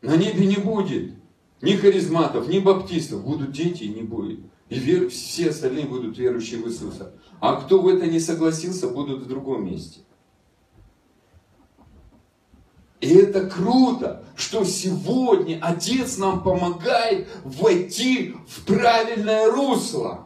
[0.00, 1.14] На небе не будет
[1.60, 3.24] ни харизматов, ни баптистов.
[3.24, 4.40] Будут дети и не будет.
[4.68, 5.08] И вер...
[5.08, 7.14] все остальные будут верующие в Иисуса.
[7.40, 10.00] А кто в это не согласился, будут в другом месте.
[13.00, 20.23] И это круто, что сегодня Отец нам помогает войти в правильное русло.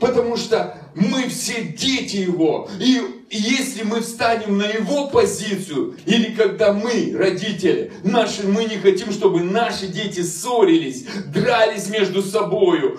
[0.00, 2.68] Потому что мы все дети Его.
[2.80, 9.12] И если мы встанем на Его позицию, или когда мы, родители, наши, мы не хотим,
[9.12, 12.98] чтобы наши дети ссорились, дрались между собою,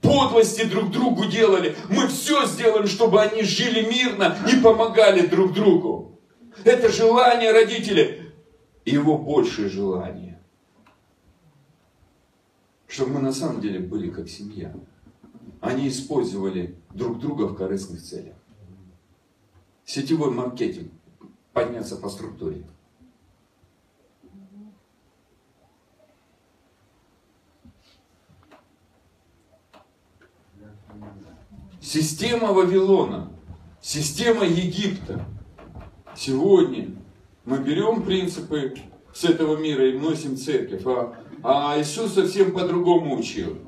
[0.00, 6.20] подлости друг другу делали, мы все сделаем, чтобы они жили мирно и помогали друг другу.
[6.64, 8.20] Это желание родителей.
[8.84, 10.40] Его большее желание.
[12.88, 14.74] Чтобы мы на самом деле были как семья
[15.62, 18.34] они использовали друг друга в корыстных целях.
[19.86, 20.90] Сетевой маркетинг.
[21.52, 22.66] Подняться по структуре.
[31.80, 33.30] Система Вавилона,
[33.80, 35.26] система Египта.
[36.16, 36.96] Сегодня
[37.44, 38.74] мы берем принципы
[39.12, 43.58] с этого мира и вносим церковь, а, а Иисус совсем по-другому учил.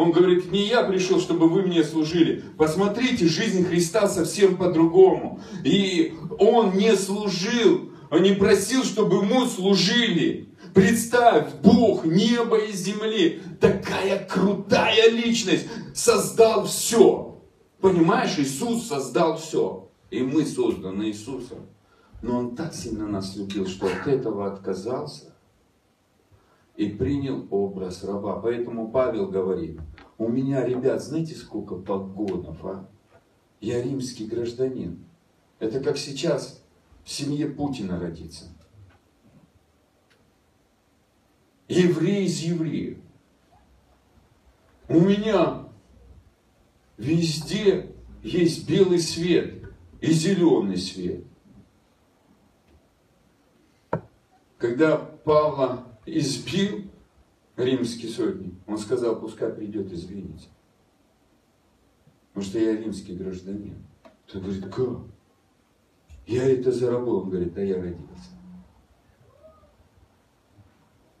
[0.00, 2.42] Он говорит, не я пришел, чтобы вы мне служили.
[2.56, 5.40] Посмотрите, жизнь Христа совсем по-другому.
[5.62, 10.48] И Он не служил, Он не просил, чтобы Ему служили.
[10.72, 17.38] Представь, Бог неба и земли, такая крутая личность, создал все.
[17.82, 19.90] Понимаешь, Иисус создал все.
[20.10, 21.66] И мы созданы Иисусом.
[22.22, 25.30] Но Он так сильно нас любил, что от этого отказался
[26.80, 28.40] и принял образ раба.
[28.40, 29.78] Поэтому Павел говорит,
[30.20, 32.86] у меня, ребят, знаете, сколько погонов, а?
[33.58, 35.02] Я римский гражданин.
[35.58, 36.62] Это как сейчас
[37.04, 38.44] в семье Путина родиться.
[41.68, 42.98] Еврей из евреев.
[44.90, 45.66] У меня
[46.98, 51.24] везде есть белый свет и зеленый свет.
[54.58, 56.89] Когда Павла избил
[57.64, 60.48] римский сотник, он сказал, пускай придет извиниться.
[62.28, 63.76] Потому что я римский гражданин.
[64.26, 64.98] Тот говорит, как?
[66.26, 67.22] Я это заработал.
[67.22, 68.30] Он говорит, а я родился.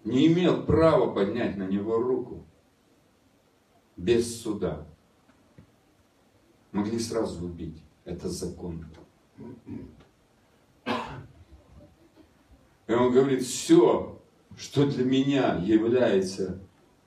[0.04, 2.44] Не имел права поднять на него руку
[3.96, 4.86] без суда.
[6.72, 7.82] Могли сразу убить.
[8.04, 8.86] Это закон.
[12.86, 14.19] И он говорит, все,
[14.60, 16.58] что для меня является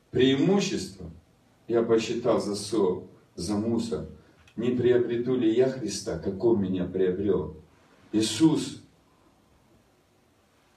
[0.09, 1.11] преимуществом,
[1.67, 3.03] я посчитал за со,
[3.35, 4.07] за мусор.
[4.55, 7.55] Не приобрету ли я Христа, как Он меня приобрел?
[8.11, 8.81] Иисус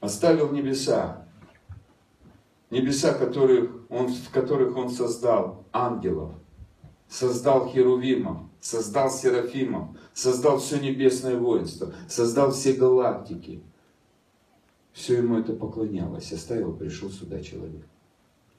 [0.00, 1.26] оставил небеса,
[2.70, 6.32] небеса, которых он, в которых Он создал ангелов,
[7.08, 13.62] создал херувимов, создал серафимов, создал все небесное воинство, создал все галактики.
[14.96, 16.32] Все ему это поклонялось.
[16.32, 17.86] Оставил, пришел сюда человек.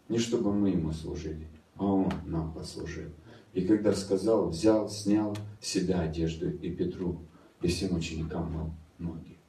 [0.07, 1.47] Не чтобы мы ему служили,
[1.77, 3.09] а он нам послужил.
[3.53, 7.23] И когда сказал, взял, снял себя одежду и Петру,
[7.63, 8.69] и всем ученикам мыл
[8.99, 9.39] ноги.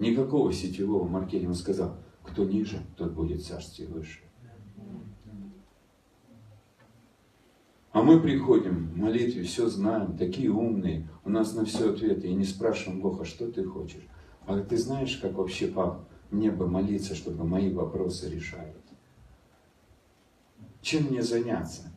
[0.00, 4.18] Никакого сетевого маркетинга сказал, кто ниже, тот будет царствие выше.
[7.92, 12.34] А мы приходим в молитве, все знаем, такие умные, у нас на все ответы, и
[12.34, 14.06] не спрашиваем Бога, что ты хочешь.
[14.44, 18.74] А ты знаешь, как вообще, пап, мне бы молиться, чтобы мои вопросы решались?
[20.82, 21.92] Чем мне заняться?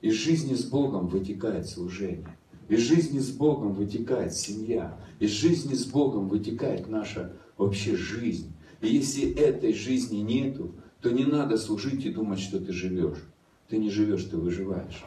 [0.00, 2.36] Из жизни с Богом вытекает служение.
[2.68, 4.98] Из жизни с Богом вытекает семья.
[5.20, 8.52] Из жизни с Богом вытекает наша вообще жизнь.
[8.80, 13.22] И если этой жизни нету, то не надо служить и думать, что ты живешь.
[13.68, 15.04] Ты не живешь, ты выживаешь.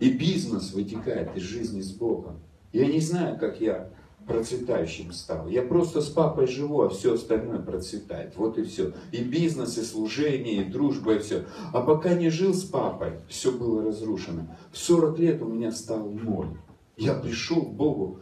[0.00, 2.40] И бизнес вытекает из жизни с Богом.
[2.72, 3.90] Я не знаю, как я
[4.30, 5.48] процветающим стал.
[5.48, 8.36] Я просто с папой живу, а все остальное процветает.
[8.36, 8.92] Вот и все.
[9.10, 11.46] И бизнес, и служение, и дружба, и все.
[11.72, 14.46] А пока не жил с папой, все было разрушено.
[14.72, 16.56] В 40 лет у меня стал ноль.
[16.96, 18.20] Я пришел к Богу,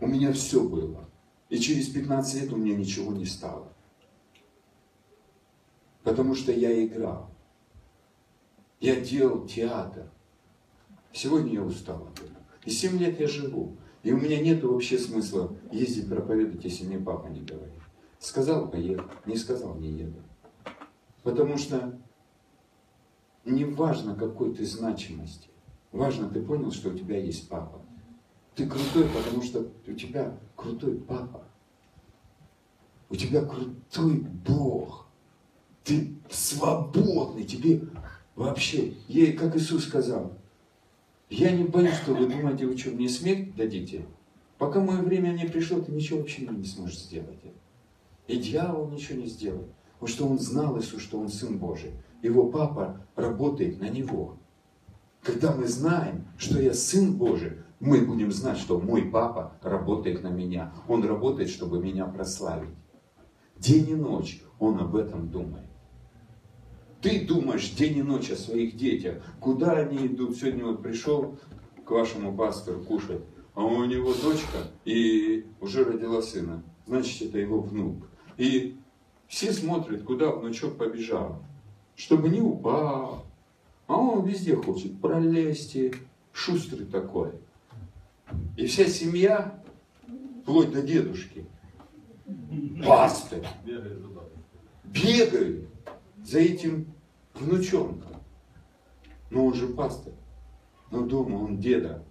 [0.00, 1.08] у меня все было.
[1.48, 3.72] И через 15 лет у меня ничего не стало.
[6.02, 7.30] Потому что я играл.
[8.80, 10.10] Я делал театр.
[11.12, 12.36] Сегодня я устал от этого.
[12.64, 13.76] И 7 лет я живу.
[14.02, 17.74] И у меня нет вообще смысла ездить проповедовать, если мне папа не говорит.
[18.18, 19.04] Сказал, поеду.
[19.26, 20.22] Не сказал, не еду.
[21.22, 21.98] Потому что
[23.44, 25.48] не важно, какой ты значимости.
[25.92, 27.80] Важно, ты понял, что у тебя есть папа.
[28.54, 31.44] Ты крутой, потому что у тебя крутой папа.
[33.08, 35.06] У тебя крутой Бог.
[35.84, 37.44] Ты свободный.
[37.44, 37.82] Тебе
[38.34, 38.94] вообще,
[39.38, 40.38] как Иисус сказал,
[41.30, 44.04] я не боюсь, что вы думаете, вы что, мне смерть дадите?
[44.58, 47.38] Пока мое время не пришло, ты ничего вообще не сможешь сделать.
[48.26, 49.68] И дьявол ничего не сделает.
[49.98, 51.92] Потому что он знал Иисус, что он Сын Божий.
[52.22, 54.36] Его папа работает на него.
[55.22, 60.28] Когда мы знаем, что я Сын Божий, мы будем знать, что мой папа работает на
[60.28, 60.72] меня.
[60.88, 62.74] Он работает, чтобы меня прославить.
[63.56, 65.66] День и ночь он об этом думает.
[67.02, 69.22] Ты думаешь день и ночь о своих детях.
[69.40, 70.36] Куда они идут?
[70.36, 71.38] Сегодня вот пришел
[71.84, 73.22] к вашему пастору кушать,
[73.54, 76.62] а у него дочка и уже родила сына.
[76.86, 78.06] Значит, это его внук.
[78.36, 78.76] И
[79.28, 81.42] все смотрят, куда внучок побежал.
[81.96, 83.24] Чтобы не упал.
[83.86, 85.76] А он везде хочет пролезть.
[86.32, 87.32] Шустрый такой.
[88.56, 89.60] И вся семья,
[90.42, 91.44] вплоть до дедушки,
[92.84, 93.44] пастырь,
[94.84, 95.69] бегают
[96.24, 96.92] за этим
[97.34, 98.22] внучонком.
[99.30, 100.12] Но он же пастор.
[100.90, 102.04] Но дома он деда.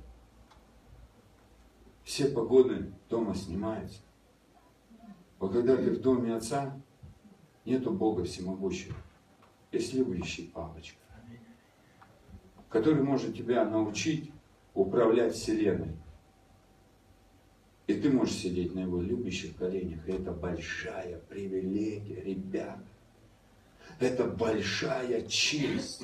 [2.04, 4.00] Все погоды дома снимаются.
[5.40, 6.78] А когда в доме отца,
[7.66, 8.96] нету Бога всемогущего.
[9.72, 10.98] Есть любящий папочка,
[12.70, 14.32] который может тебя научить
[14.74, 15.96] управлять вселенной.
[17.86, 20.08] И ты можешь сидеть на его любящих коленях.
[20.08, 22.89] И это большая привилегия, ребята.
[24.00, 26.02] Это большая честь,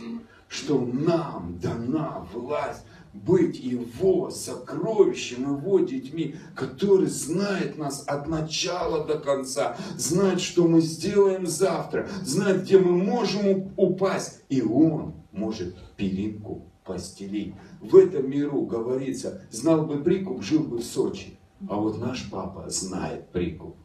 [0.47, 2.83] что нам дана власть
[3.13, 10.81] быть Его сокровищем, Его детьми, который знает нас от начала до конца, знает, что мы
[10.81, 14.41] сделаем завтра, знает, где мы можем упасть.
[14.49, 17.55] И Он может перинку постелить.
[17.79, 21.39] В этом миру говорится, знал бы прикуп, жил бы в Сочи.
[21.69, 23.77] А вот наш папа знает прикуп.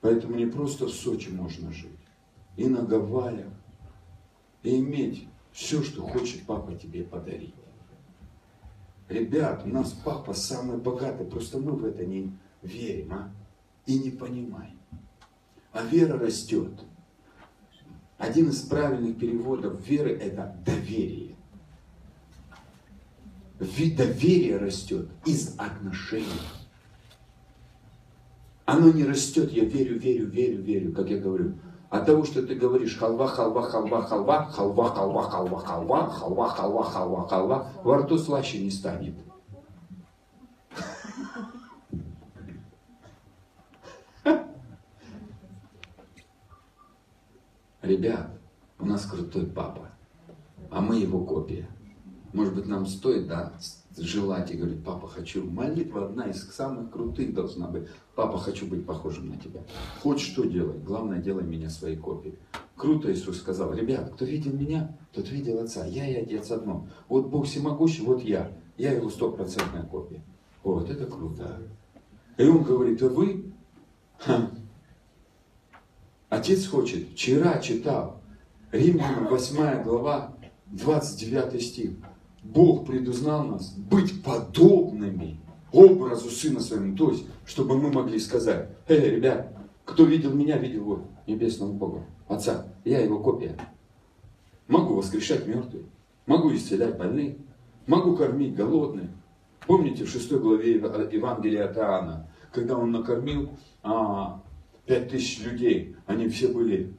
[0.00, 1.90] Поэтому не просто в Сочи можно жить,
[2.56, 3.52] и на Гавайях,
[4.62, 7.54] и иметь все, что хочет папа тебе подарить.
[9.08, 12.32] Ребят, у нас папа самый богатый, просто мы в это не
[12.62, 13.30] верим, а?
[13.86, 14.78] И не понимаем.
[15.72, 16.72] А вера растет.
[18.18, 21.36] Один из правильных переводов веры– это доверие.
[23.58, 26.26] Доверие растет из отношений.
[28.70, 31.54] Оно не растет, я верю, верю, верю, верю, как я говорю.
[31.88, 36.84] От того, что ты говоришь халва, халва, халва, халва, халва, халва, халва, халва, халва, халва,
[36.84, 39.14] халва, халва, во рту слаще не станет.
[47.82, 48.30] Ребят,
[48.78, 49.88] у нас крутой папа,
[50.70, 51.68] а мы его копия.
[52.32, 53.52] Может быть, нам стоит, да,
[53.96, 55.50] желать и говорить, папа, хочу.
[55.50, 57.88] Молитва одна из самых крутых должна быть.
[58.20, 59.62] Папа, хочу быть похожим на тебя.
[60.02, 62.36] Хоть что делай, главное, делай меня своей копией.
[62.76, 65.86] Круто Иисус сказал, ребят, кто видел меня, тот видел Отца.
[65.86, 66.86] Я и Отец одно.
[67.08, 68.52] Вот Бог всемогущий, вот я.
[68.76, 70.20] Я его стопроцентная копия.
[70.62, 71.62] Вот, это круто.
[72.36, 73.54] И он говорит, а вы?
[74.18, 74.50] Ха.
[76.28, 78.20] Отец хочет, вчера читал,
[78.70, 80.34] Римлянам 8 глава,
[80.66, 81.92] 29 стих.
[82.42, 85.40] Бог предузнал нас быть подобными
[85.72, 86.96] образу Сына Своему.
[86.96, 89.52] То есть, чтобы мы могли сказать, эй, ребят,
[89.84, 92.66] кто видел меня, видел вот небесного Бога, Отца.
[92.84, 93.56] Я его копия.
[94.68, 95.82] Могу воскрешать мертвых,
[96.26, 97.36] могу исцелять больных,
[97.86, 99.10] могу кормить голодных.
[99.66, 103.50] Помните в шестой главе Евангелия от Иоанна, когда он накормил
[103.82, 104.42] а,
[104.86, 106.94] пять тысяч людей, они все были,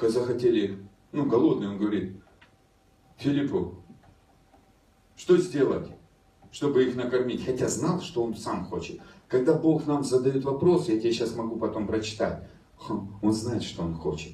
[0.00, 0.78] захотели,
[1.12, 2.16] ну, голодные, он говорит,
[3.16, 3.76] Филиппу,
[5.16, 5.88] что сделать,
[6.56, 7.44] чтобы их накормить?
[7.44, 8.98] Хотя знал, что он сам хочет.
[9.28, 12.48] Когда Бог нам задает вопрос, я тебе сейчас могу потом прочитать,
[12.88, 14.32] он знает, что он хочет.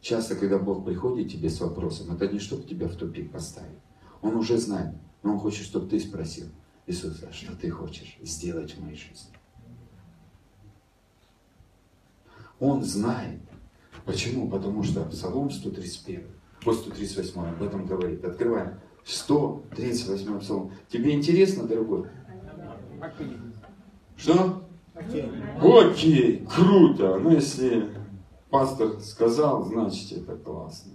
[0.00, 3.80] Часто, когда Бог приходит тебе с вопросом, это не чтобы тебя в тупик поставить.
[4.22, 4.94] Он уже знает,
[5.24, 6.46] но он хочет, чтобы ты спросил,
[6.86, 9.34] Иисус, а что ты хочешь сделать в моей жизни?
[12.60, 13.40] Он знает.
[14.04, 14.48] Почему?
[14.48, 16.24] Потому что Псалом 131,
[16.64, 18.24] по 138 об этом говорит.
[18.24, 18.78] Открываем.
[19.10, 20.72] 138 псалом.
[20.88, 22.06] Тебе интересно, дорогой?
[24.16, 24.62] Что?
[25.60, 27.18] Окей, круто.
[27.18, 27.90] Ну, если
[28.50, 30.92] пастор сказал, значит это классно.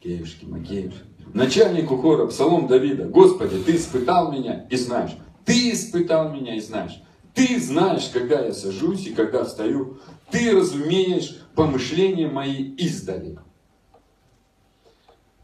[0.00, 1.06] Киевский, Макеевский.
[1.32, 3.06] Начальнику хора, псалом Давида.
[3.06, 5.16] Господи, ты испытал меня и знаешь.
[5.44, 7.02] Ты испытал меня и знаешь.
[7.34, 9.98] Ты знаешь, когда я сажусь и когда встаю.
[10.30, 13.38] Ты разумеешь помышления мои издали.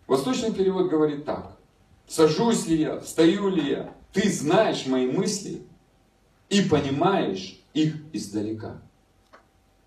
[0.07, 1.57] Восточный перевод говорит так.
[2.07, 5.62] Сажусь ли я, встаю ли я, ты знаешь мои мысли
[6.49, 8.80] и понимаешь их издалека.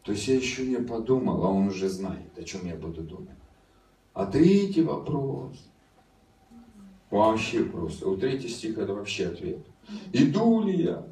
[0.03, 3.35] То есть я еще не подумал, а он уже знает, о чем я буду думать.
[4.13, 5.57] А третий вопрос.
[7.09, 8.09] Вообще просто.
[8.09, 9.59] У третий стих это вообще ответ.
[10.13, 11.05] Иду ли я,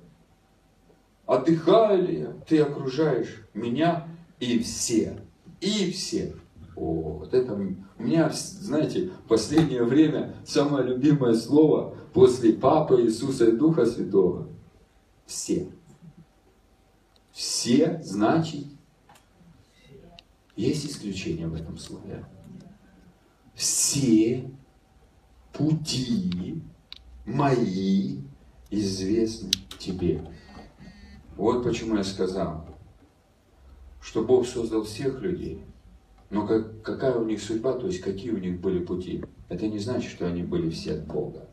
[1.32, 4.06] отдыхаю ли я, ты окружаешь меня
[4.42, 5.18] и все.
[5.62, 6.36] И все.
[6.76, 13.52] Вот это у меня, знаете, в последнее время самое любимое слово после Папы Иисуса и
[13.56, 14.50] Духа Святого.
[15.26, 15.70] Все.
[17.32, 18.66] Все значит,
[20.58, 22.26] есть исключение в этом слове.
[23.56, 24.52] Все
[25.54, 26.62] пути
[27.26, 28.18] мои
[28.70, 30.22] известны тебе.
[31.38, 32.66] Вот почему я сказал,
[34.02, 35.62] что Бог создал всех людей,
[36.30, 39.80] но как, какая у них судьба, то есть какие у них были пути, это не
[39.80, 41.48] значит, что они были все от Бога.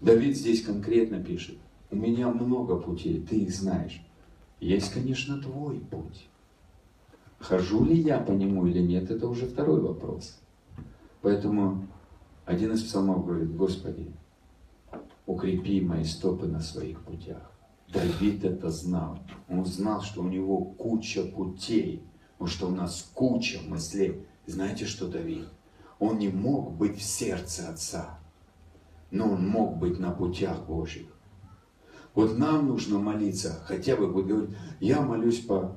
[0.00, 1.56] Давид здесь конкретно пишет,
[1.90, 4.04] у меня много путей, ты их знаешь.
[4.60, 6.28] Есть, конечно, твой путь.
[7.38, 10.38] Хожу ли я по нему или нет, это уже второй вопрос.
[11.22, 11.86] Поэтому
[12.44, 14.10] один из псалмов говорит, Господи,
[15.26, 17.53] укрепи мои стопы на своих путях.
[17.94, 19.20] Давид это знал.
[19.48, 24.26] Он знал, что у него куча путей, потому что у нас куча мыслей.
[24.46, 25.46] Знаете что, Давид?
[26.00, 28.18] Он не мог быть в сердце Отца,
[29.10, 31.06] но он мог быть на путях Божьих.
[32.14, 35.76] Вот нам нужно молиться, хотя бы, вот говорит, я молюсь по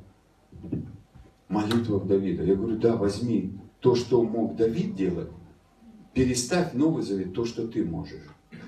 [1.48, 2.44] молитвам Давида.
[2.44, 5.30] Я говорю, да, возьми то, что мог Давид делать,
[6.14, 8.24] переставь Новый Завет, то, что ты можешь.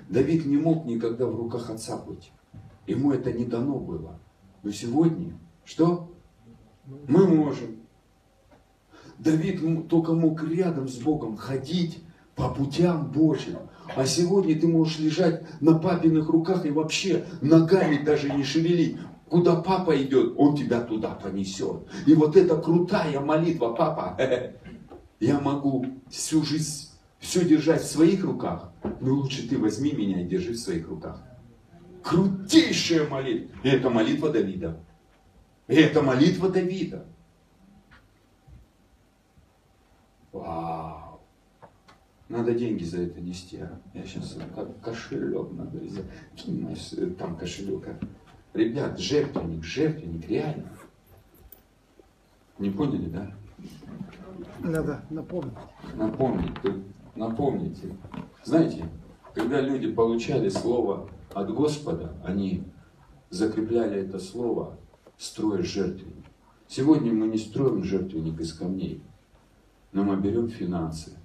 [0.07, 2.31] Давид не мог никогда в руках отца быть.
[2.89, 4.19] Ему это не дано было.
[4.63, 6.11] Но сегодня, что?
[7.07, 7.77] Мы можем.
[9.19, 11.99] Давид только мог рядом с Богом ходить
[12.35, 13.59] по путям Божьим.
[13.95, 18.97] А сегодня ты можешь лежать на папиных руках и вообще ногами даже не шевелить.
[19.29, 21.83] Куда папа идет, он тебя туда понесет.
[22.07, 24.17] И вот эта крутая молитва, папа,
[25.19, 30.27] я могу всю жизнь все держать в своих руках, но лучше ты возьми меня и
[30.27, 31.21] держи в своих руках.
[32.03, 33.55] Крутейшая молитва.
[33.63, 34.79] И это молитва Давида.
[35.67, 37.05] И это молитва Давида.
[40.31, 41.21] Вау.
[42.27, 43.57] Надо деньги за это нести.
[43.57, 43.79] А?
[43.93, 46.05] Я сейчас как кошелек надо взять.
[47.17, 47.87] Там кошелек.
[47.87, 47.99] А?
[48.57, 50.69] Ребят, жертвенник, жертвенник, реально.
[52.57, 53.31] Не поняли, да?
[54.59, 55.53] Надо напомнить.
[55.95, 56.55] Напомнить,
[57.15, 57.95] напомните.
[58.43, 58.85] Знаете,
[59.33, 62.63] когда люди получали слово от Господа, они
[63.29, 64.77] закрепляли это слово,
[65.17, 66.25] строя жертвенник.
[66.67, 69.01] Сегодня мы не строим жертвенник из камней,
[69.91, 71.17] но мы берем финансы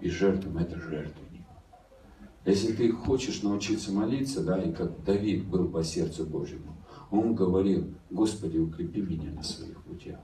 [0.00, 1.46] и жертвуем это жертвенник.
[2.44, 6.76] Если ты хочешь научиться молиться, да, и как Давид был по сердцу Божьему,
[7.10, 10.18] он говорил, Господи, укрепи меня на своих путях.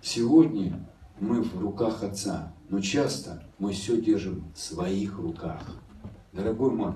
[0.00, 0.88] Сегодня
[1.20, 5.62] мы в руках Отца, но часто мы все держим в своих руках.
[6.32, 6.94] Дорогой мой,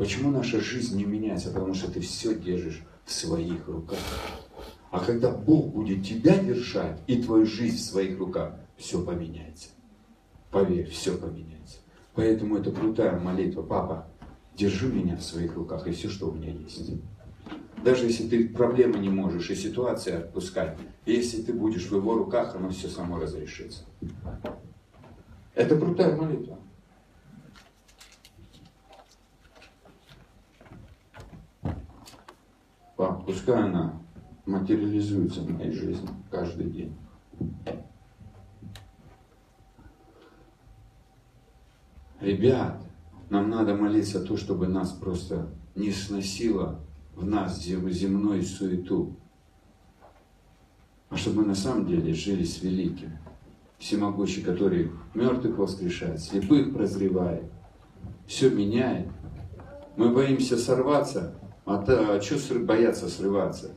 [0.00, 1.50] почему наша жизнь не меняется?
[1.50, 3.98] Потому что ты все держишь в своих руках.
[4.90, 9.68] А когда Бог будет тебя держать и твою жизнь в своих руках, все поменяется.
[10.50, 11.80] Поверь, все поменяется.
[12.14, 13.60] Поэтому это крутая молитва.
[13.60, 14.08] Папа,
[14.56, 16.92] держи меня в своих руках и все, что у меня есть.
[17.84, 22.56] Даже если ты проблемы не можешь и ситуации отпускать, если ты будешь в его руках,
[22.56, 23.84] оно все само разрешится.
[25.54, 26.58] Это крутая молитва.
[31.62, 34.00] Пап, пускай она
[34.46, 36.96] материализуется в моей жизни каждый день.
[42.20, 42.82] Ребят,
[43.30, 46.80] нам надо молиться то, чтобы нас просто не сносило
[47.14, 49.16] в нас земную суету,
[51.08, 53.18] а чтобы мы на самом деле жили с великим,
[53.78, 57.50] всемогущий, который мертвых воскрешает, слепых прозревает,
[58.26, 59.08] все меняет.
[59.96, 61.34] Мы боимся сорваться,
[61.74, 63.72] а, а что бояться срываться?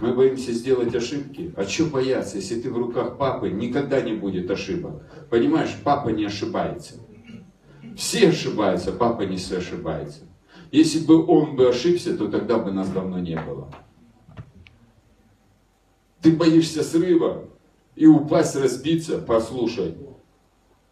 [0.00, 1.52] Мы боимся сделать ошибки.
[1.56, 5.02] А что бояться, если ты в руках папы, никогда не будет ошибок.
[5.28, 6.94] Понимаешь, папа не ошибается.
[7.96, 10.20] Все ошибаются, папа не ошибается.
[10.70, 13.72] Если бы он бы ошибся, то тогда бы нас давно не было.
[16.22, 17.44] Ты боишься срыва
[17.96, 19.96] и упасть, разбиться, послушай.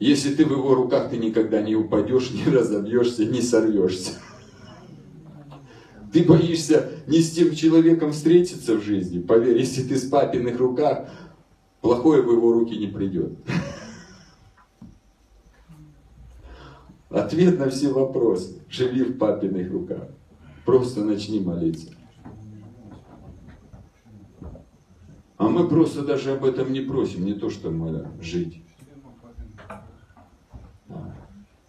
[0.00, 4.12] Если ты в его руках, ты никогда не упадешь, не разобьешься, не сорвешься.
[6.12, 9.20] Ты боишься не с тем человеком встретиться в жизни.
[9.20, 11.08] Поверь, если ты с папиных руках,
[11.80, 13.32] плохое в его руки не придет.
[17.10, 18.62] Ответ на все вопросы.
[18.68, 20.08] Живи в папиных руках.
[20.64, 21.90] Просто начни молиться.
[25.36, 28.62] А мы просто даже об этом не просим, не то, что мы жить.
[30.88, 31.16] А,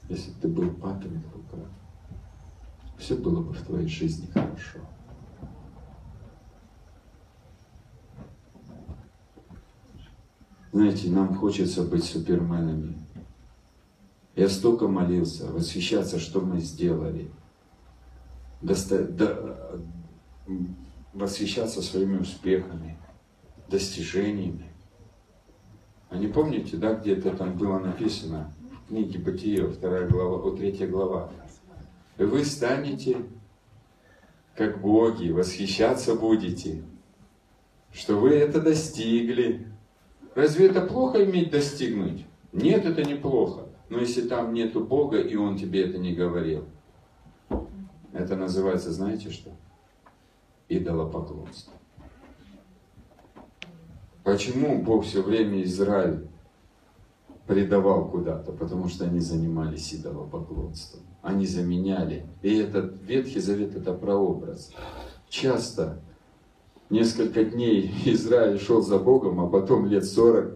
[0.10, 1.41] если ты был папиных руках,
[3.02, 4.80] все было бы в твоей жизни хорошо.
[10.72, 12.98] Знаете, нам хочется быть суперменами.
[14.36, 17.30] Я столько молился, восхищаться, что мы сделали.
[18.62, 19.04] Доста...
[19.04, 19.82] До...
[21.14, 22.98] Восхищаться своими успехами,
[23.68, 24.72] достижениями.
[26.10, 30.88] А не помните, да, где-то там было написано в книге Бытие, вторая глава, о, третья
[30.88, 31.30] глава.
[32.26, 33.18] Вы станете
[34.56, 36.84] как боги, восхищаться будете,
[37.92, 39.68] что вы это достигли.
[40.36, 42.26] Разве это плохо иметь достигнуть?
[42.52, 43.68] Нет, это неплохо.
[43.90, 46.66] Но если там нету Бога, и Он тебе это не говорил,
[48.14, 49.52] это называется, знаете что?
[50.70, 51.74] Идолопоклонство.
[54.24, 56.28] Почему Бог все время Израиль
[57.48, 58.52] предавал куда-то?
[58.52, 61.02] Потому что они занимались идолопоклонством.
[61.22, 62.26] Они заменяли.
[62.42, 64.72] И этот Ветхий Завет это прообраз.
[65.30, 66.00] Часто
[66.90, 70.54] несколько дней Израиль шел за Богом, а потом лет сорок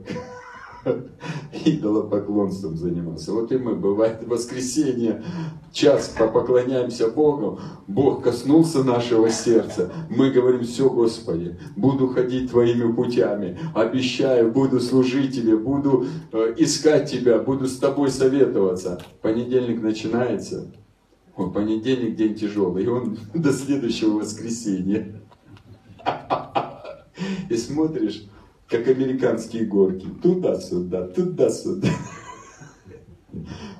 [1.65, 3.31] идолопоклонством занимался.
[3.31, 5.23] Вот и мы, бывает, в воскресенье,
[5.71, 13.59] час поклоняемся Богу, Бог коснулся нашего сердца, мы говорим, все, Господи, буду ходить Твоими путями,
[13.73, 19.01] обещаю, буду служить Тебе, буду э, искать Тебя, буду с Тобой советоваться.
[19.21, 20.71] Понедельник начинается,
[21.35, 25.21] о, понедельник день тяжелый, и он до следующего воскресенья.
[27.49, 28.27] И смотришь,
[28.67, 30.07] как американские горки.
[30.21, 31.89] Туда-сюда, туда-сюда.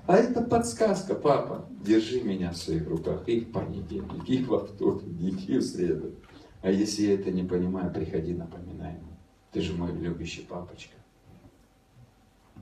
[0.05, 1.67] А это подсказка, папа.
[1.81, 6.11] Держи меня в своих руках и в понедельник, и во вторник, и в среду.
[6.61, 9.17] А если я это не понимаю, приходи, напоминай мне.
[9.51, 10.95] Ты же мой любящий папочка.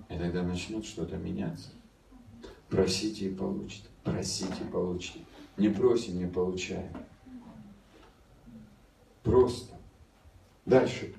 [0.10, 1.70] И тогда начнет что-то меняться.
[2.70, 3.88] Просите и получите.
[4.04, 5.20] Просите и получите.
[5.58, 6.92] Не просим, не получаем.
[9.24, 9.76] Просто.
[10.66, 11.14] Дальше.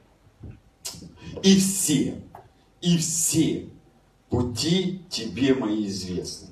[1.42, 2.22] И все,
[2.80, 3.68] и все
[4.28, 6.48] пути тебе мои известны.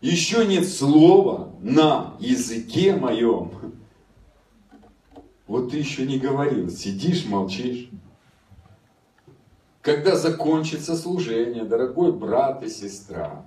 [0.00, 3.50] Еще нет слова на языке моем.
[5.46, 7.88] Вот ты еще не говорил, сидишь, молчишь.
[9.80, 13.46] Когда закончится служение, дорогой брат и сестра,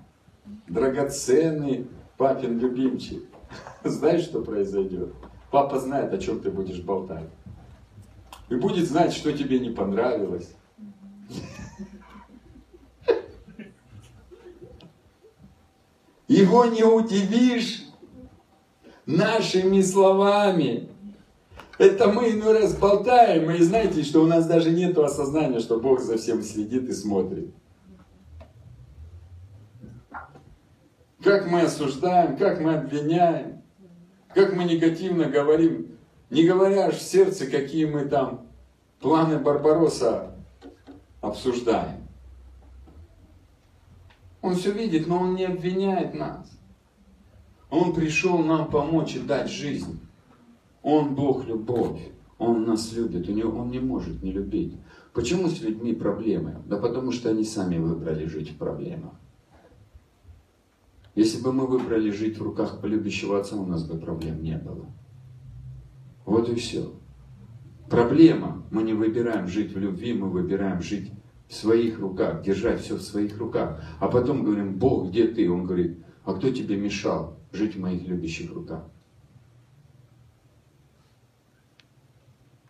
[0.67, 1.87] драгоценный
[2.17, 3.23] папин любимчик,
[3.83, 5.13] знаешь, что произойдет?
[5.51, 7.29] Папа знает, о чем ты будешь болтать.
[8.49, 10.49] И будет знать, что тебе не понравилось.
[16.27, 17.85] Его не удивишь
[19.05, 20.89] нашими словами.
[21.77, 26.01] Это мы иной раз болтаем, и знаете, что у нас даже нет осознания, что Бог
[26.01, 27.51] за всем следит и смотрит.
[31.23, 33.61] Как мы осуждаем, как мы обвиняем,
[34.33, 35.98] как мы негативно говорим,
[36.29, 38.47] не говоря аж в сердце, какие мы там
[38.99, 40.35] планы Барбароса
[41.21, 42.07] обсуждаем.
[44.41, 46.49] Он все видит, но он не обвиняет нас.
[47.69, 49.99] Он пришел нам помочь и дать жизнь.
[50.81, 51.99] Он Бог любовь.
[52.37, 53.27] Он нас любит.
[53.27, 54.77] У него, он не может не любить.
[55.13, 56.61] Почему с людьми проблемы?
[56.65, 59.13] Да потому что они сами выбрали жить в проблемах.
[61.15, 64.85] Если бы мы выбрали жить в руках полюбящего отца, у нас бы проблем не было.
[66.29, 66.93] Вот и все.
[67.89, 68.63] Проблема.
[68.69, 71.11] Мы не выбираем жить в любви, мы выбираем жить
[71.47, 73.81] в своих руках, держать все в своих руках.
[73.99, 75.49] А потом говорим, Бог, где ты?
[75.49, 78.83] Он говорит, а кто тебе мешал жить в моих любящих руках?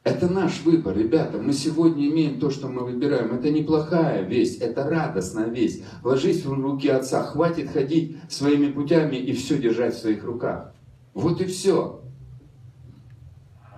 [0.05, 1.37] Это наш выбор, ребята.
[1.37, 3.33] Мы сегодня имеем то, что мы выбираем.
[3.33, 5.83] Это неплохая весть, это радостная весть.
[6.01, 10.73] Ложись в руки Отца, хватит ходить своими путями и все держать в своих руках.
[11.13, 11.98] Вот и все.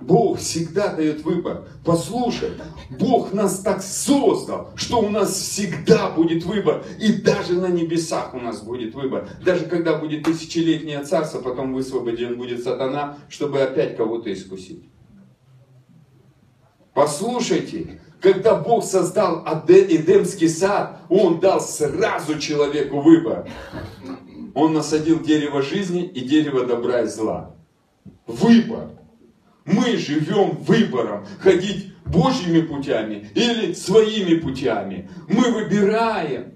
[0.01, 1.67] Бог всегда дает выбор.
[1.85, 2.51] Послушай,
[2.89, 6.83] Бог нас так создал, что у нас всегда будет выбор.
[6.99, 9.29] И даже на небесах у нас будет выбор.
[9.45, 14.83] Даже когда будет тысячелетнее царство, потом высвобожден будет сатана, чтобы опять кого-то искусить.
[16.93, 23.47] Послушайте, когда Бог создал Эдемский сад, Он дал сразу человеку выбор.
[24.53, 27.55] Он насадил дерево жизни и дерево добра и зла.
[28.27, 28.89] Выбор.
[29.65, 35.09] Мы живем выбором, ходить Божьими путями или своими путями.
[35.27, 36.53] Мы выбираем.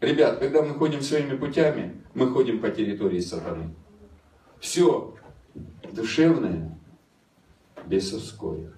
[0.00, 3.74] Ребят, когда мы ходим своими путями, мы ходим по территории сатаны.
[4.60, 5.14] Все
[5.92, 6.78] душевное,
[7.86, 8.72] бесовское.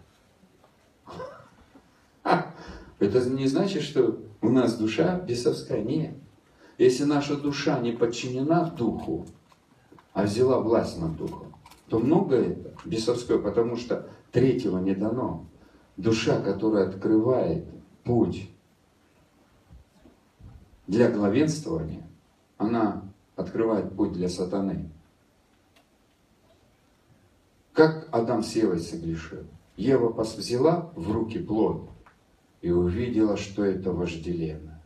[3.01, 5.83] Это не значит, что у нас душа бесовская.
[5.83, 6.14] Нет.
[6.79, 9.26] Если наша душа не подчинена духу,
[10.12, 11.47] а взяла власть над духом,
[11.89, 15.47] то многое бесовское, потому что третьего не дано.
[15.97, 17.66] Душа, которая открывает
[18.05, 18.51] путь
[20.86, 22.09] для главенствования,
[22.57, 23.03] она
[23.36, 24.91] открывает путь для сатаны.
[27.72, 29.45] Как Адам с Евой согрешил?
[29.76, 31.89] Ева взяла в руки плод
[32.61, 34.82] и увидела, что это вожделенно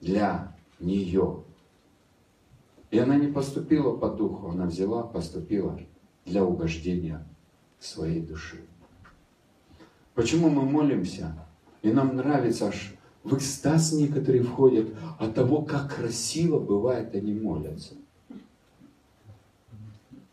[0.00, 1.44] для нее.
[2.94, 5.80] И она не поступила по духу, она взяла, поступила
[6.24, 7.26] для угождения
[7.80, 8.60] своей души.
[10.14, 11.34] Почему мы молимся?
[11.82, 17.94] И нам нравится аж в экстаз некоторые входят от того, как красиво бывает они молятся.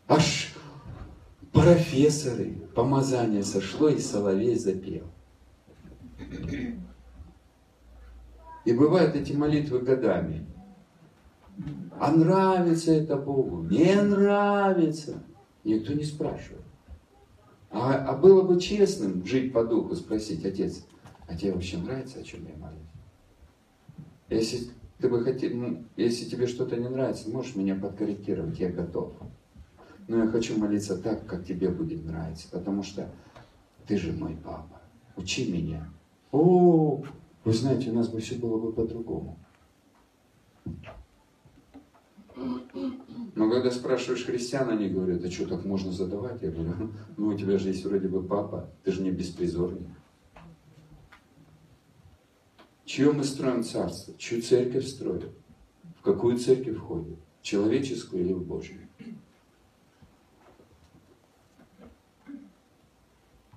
[0.06, 0.54] Аж
[1.50, 5.08] профессоры, помазание сошло, и соловей запел.
[8.64, 10.46] И бывают эти молитвы годами.
[11.98, 13.62] А нравится это Богу?
[13.62, 15.22] Не нравится.
[15.64, 16.62] Никто не спрашивает.
[17.70, 20.84] А, а было бы честным жить по духу, спросить, отец,
[21.26, 22.78] А тебе вообще нравится, о чем я молюсь?
[24.28, 29.12] Если ты бы хотел, ну, если тебе что-то не нравится, можешь меня подкорректировать, я готов.
[30.08, 33.08] Но я хочу молиться так, как тебе будет нравиться, потому что
[33.86, 34.80] ты же мой папа.
[35.16, 35.88] Учи меня.
[36.30, 37.02] О,
[37.44, 39.38] вы знаете, у нас бы все было бы по-другому.
[42.34, 46.42] Но когда спрашиваешь христиан, они говорят, а что, так можно задавать?
[46.42, 49.88] Я говорю, ну у тебя же есть вроде бы папа, ты же не беспризорник.
[52.84, 54.14] Чье мы строим царство?
[54.18, 55.32] Чью церковь строим?
[55.98, 57.18] В какую церковь входит?
[57.40, 58.80] Человеческую или в Божью?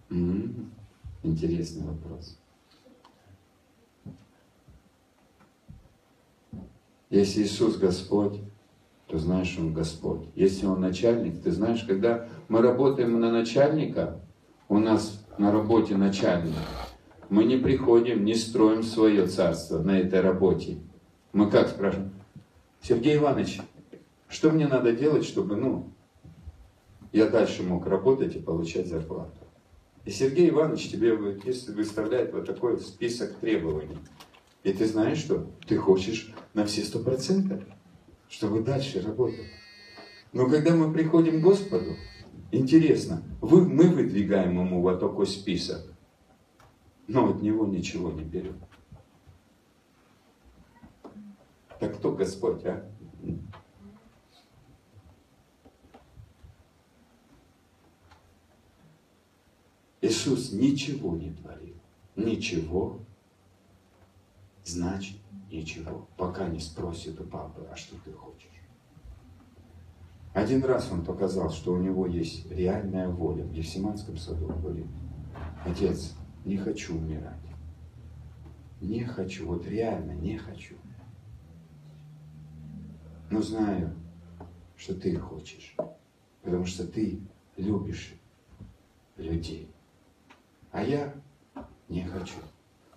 [0.10, 0.72] М-м-м.
[1.24, 2.38] Интересный вопрос.
[7.10, 8.40] Если Иисус Господь,
[9.08, 10.26] то знаешь, Он Господь.
[10.36, 14.20] Если Он начальник, ты знаешь, когда мы работаем на начальника,
[14.68, 16.56] у нас на работе начальник,
[17.30, 20.78] мы не приходим, не строим свое царство на этой работе.
[21.34, 22.14] Мы как спрашиваем?
[22.82, 23.62] Сергей Иванович,
[24.28, 25.92] что мне надо делать, чтобы, ну,
[27.12, 29.32] я дальше мог работать и получать зарплату?
[30.06, 33.98] И Сергей Иванович тебе выставляет вот такой список требований.
[34.64, 37.64] И ты знаешь, что ты хочешь на все сто процентов,
[38.30, 39.48] чтобы дальше работать.
[40.34, 41.96] Но когда мы приходим к Господу,
[42.52, 45.82] интересно, вы, мы выдвигаем ему вот такой список,
[47.08, 48.60] но от него ничего не берем.
[51.80, 52.90] Так кто Господь, а?
[60.02, 61.76] Иисус ничего не творил.
[62.16, 63.00] Ничего.
[64.64, 65.18] Значит,
[65.56, 66.08] ничего.
[66.18, 68.50] Пока не спросит у папы, а что ты хочешь.
[70.34, 73.44] Один раз он показал, что у него есть реальная воля.
[73.46, 74.88] В Евсиманском саду он говорит,
[75.64, 77.40] отец, не хочу умирать.
[78.82, 80.76] Не хочу, вот реально не хочу.
[83.32, 83.96] Но знаю,
[84.76, 85.76] что ты хочешь.
[86.44, 87.22] Потому что ты
[87.56, 88.14] любишь
[89.16, 89.72] людей.
[90.72, 91.16] А я
[91.88, 92.36] не хочу.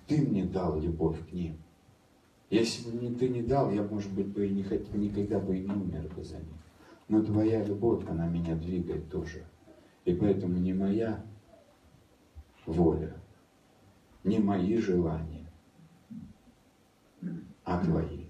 [0.09, 1.57] Ты мне дал любовь к ним.
[2.51, 5.57] Если бы мне ты не дал, я, может быть, бы и не хотел, никогда бы
[5.57, 6.47] и не умер бы за них.
[7.09, 9.45] Но твоя любовь, она меня двигает тоже.
[10.05, 11.23] И поэтому не моя
[12.65, 13.15] воля,
[14.25, 15.47] не мои желания,
[17.65, 18.27] а твои.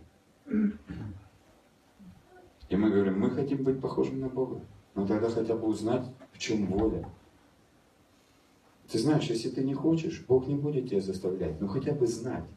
[2.68, 4.60] И мы говорим, мы хотим быть похожим на Бога.
[4.94, 7.08] Но тогда хотя бы узнать, в чем воля.
[8.90, 11.60] Ты знаешь, если ты не хочешь, Бог не будет тебя заставлять.
[11.60, 12.48] Ну хотя бы знать.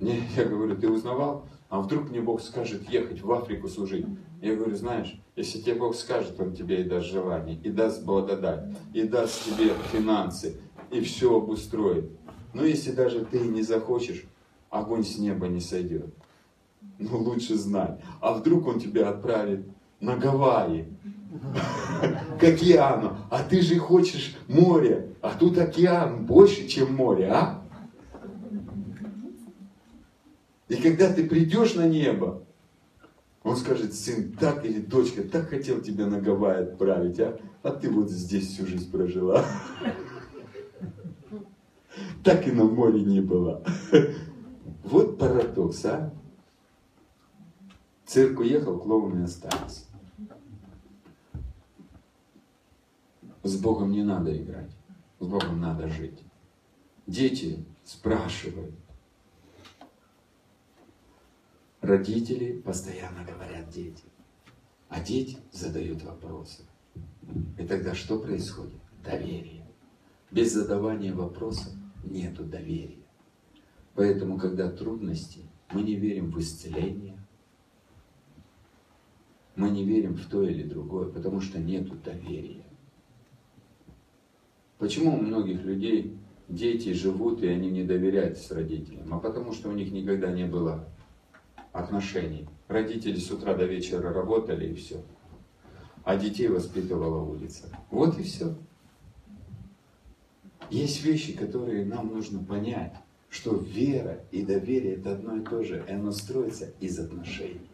[0.00, 1.46] Мне, я говорю, ты узнавал?
[1.68, 4.06] А вдруг мне Бог скажет ехать в Африку служить?
[4.42, 8.76] Я говорю, знаешь, если тебе Бог скажет, Он тебе и даст желание, и даст благодать,
[8.92, 12.10] и даст тебе финансы, и все обустроит.
[12.52, 14.24] Но если даже ты не захочешь,
[14.70, 16.12] огонь с неба не сойдет.
[16.98, 18.00] Ну, лучше знать.
[18.20, 19.66] А вдруг он тебя отправит
[20.00, 20.88] на Гавайи,
[22.40, 23.16] к океану.
[23.30, 27.63] А ты же хочешь море, а тут океан больше, чем море, а?
[30.74, 32.42] И когда ты придешь на небо,
[33.42, 37.38] он скажет, сын, так или дочка, так хотел тебя на Гавайи отправить, а?
[37.62, 39.44] А ты вот здесь всю жизнь прожила
[42.24, 43.62] так и на море не было.
[44.82, 46.12] Вот парадокс, а?
[48.06, 49.86] Цирк уехал, клоуны остались.
[53.42, 54.70] С Богом не надо играть,
[55.20, 56.22] с Богом надо жить.
[57.06, 58.74] Дети спрашивают.
[61.84, 64.04] Родители постоянно говорят дети,
[64.88, 66.62] а дети задают вопросы.
[67.58, 68.80] И тогда что происходит?
[69.04, 69.66] Доверие.
[70.30, 73.04] Без задавания вопросов нету доверия.
[73.94, 75.42] Поэтому, когда трудности,
[75.74, 77.18] мы не верим в исцеление,
[79.54, 82.64] мы не верим в то или другое, потому что нету доверия.
[84.78, 86.16] Почему у многих людей
[86.48, 89.12] дети живут и они не доверяют с родителям?
[89.12, 90.88] А потому что у них никогда не было
[91.74, 92.48] отношений.
[92.68, 95.02] Родители с утра до вечера работали и все.
[96.04, 97.64] А детей воспитывала улица.
[97.90, 98.54] Вот и все.
[100.70, 102.94] Есть вещи, которые нам нужно понять,
[103.28, 107.68] что вера и доверие это одно и то же, и оно строится из отношений.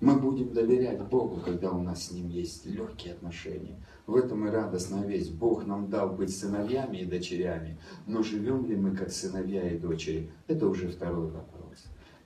[0.00, 3.76] Мы будем доверять Богу, когда у нас с Ним есть легкие отношения.
[4.06, 5.34] В этом и радостная весть.
[5.34, 10.30] Бог нам дал быть сыновьями и дочерями, но живем ли мы как сыновья и дочери,
[10.48, 11.55] это уже второй вопрос.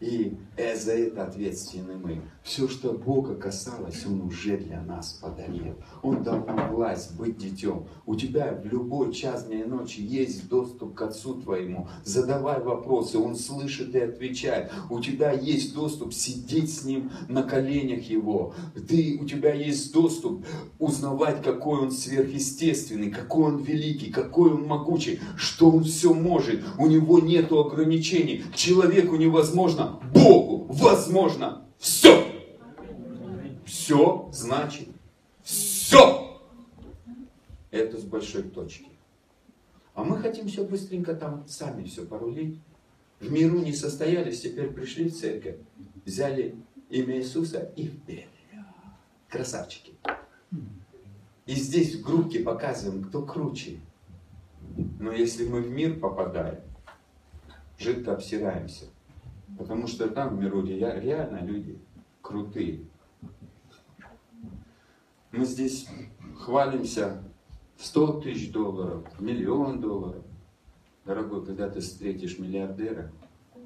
[0.00, 0.34] И
[0.76, 2.22] за это ответственны мы.
[2.42, 5.74] Все, что Бога касалось, Он уже для нас подарил.
[6.02, 7.86] Он дал нам власть быть детем.
[8.06, 11.86] У тебя в любой час дня и ночи есть доступ к Отцу твоему.
[12.02, 14.72] Задавай вопросы, Он слышит и отвечает.
[14.88, 18.54] У тебя есть доступ сидеть с Ним на коленях Его.
[18.88, 20.46] Ты, у тебя есть доступ
[20.78, 26.60] узнавать, какой Он сверхъестественный, какой Он великий, какой Он могучий, что Он все может.
[26.78, 28.44] У Него нет ограничений.
[28.54, 32.26] Человеку невозможно, Богу возможно все.
[33.64, 34.88] Все значит
[35.42, 36.40] все.
[37.70, 38.88] Это с большой точки.
[39.94, 42.58] А мы хотим все быстренько там сами все порулить.
[43.20, 45.56] В миру не состоялись, теперь пришли в церковь,
[46.06, 46.56] взяли
[46.88, 48.28] имя Иисуса и вперед.
[49.28, 49.94] Красавчики.
[51.46, 53.80] И здесь в группке показываем, кто круче.
[54.98, 56.60] Но если мы в мир попадаем,
[57.78, 58.86] жидко обсираемся.
[59.60, 61.78] Потому что там в миру реально люди
[62.22, 62.86] крутые.
[65.32, 65.86] Мы здесь
[66.38, 67.22] хвалимся
[67.76, 70.24] 100 тысяч долларов, миллион долларов.
[71.04, 73.12] Дорогой, когда ты встретишь миллиардера,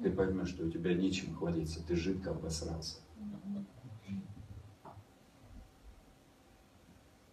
[0.03, 2.97] ты поймешь, что у тебя нечем хвалиться, ты жидко обосрался.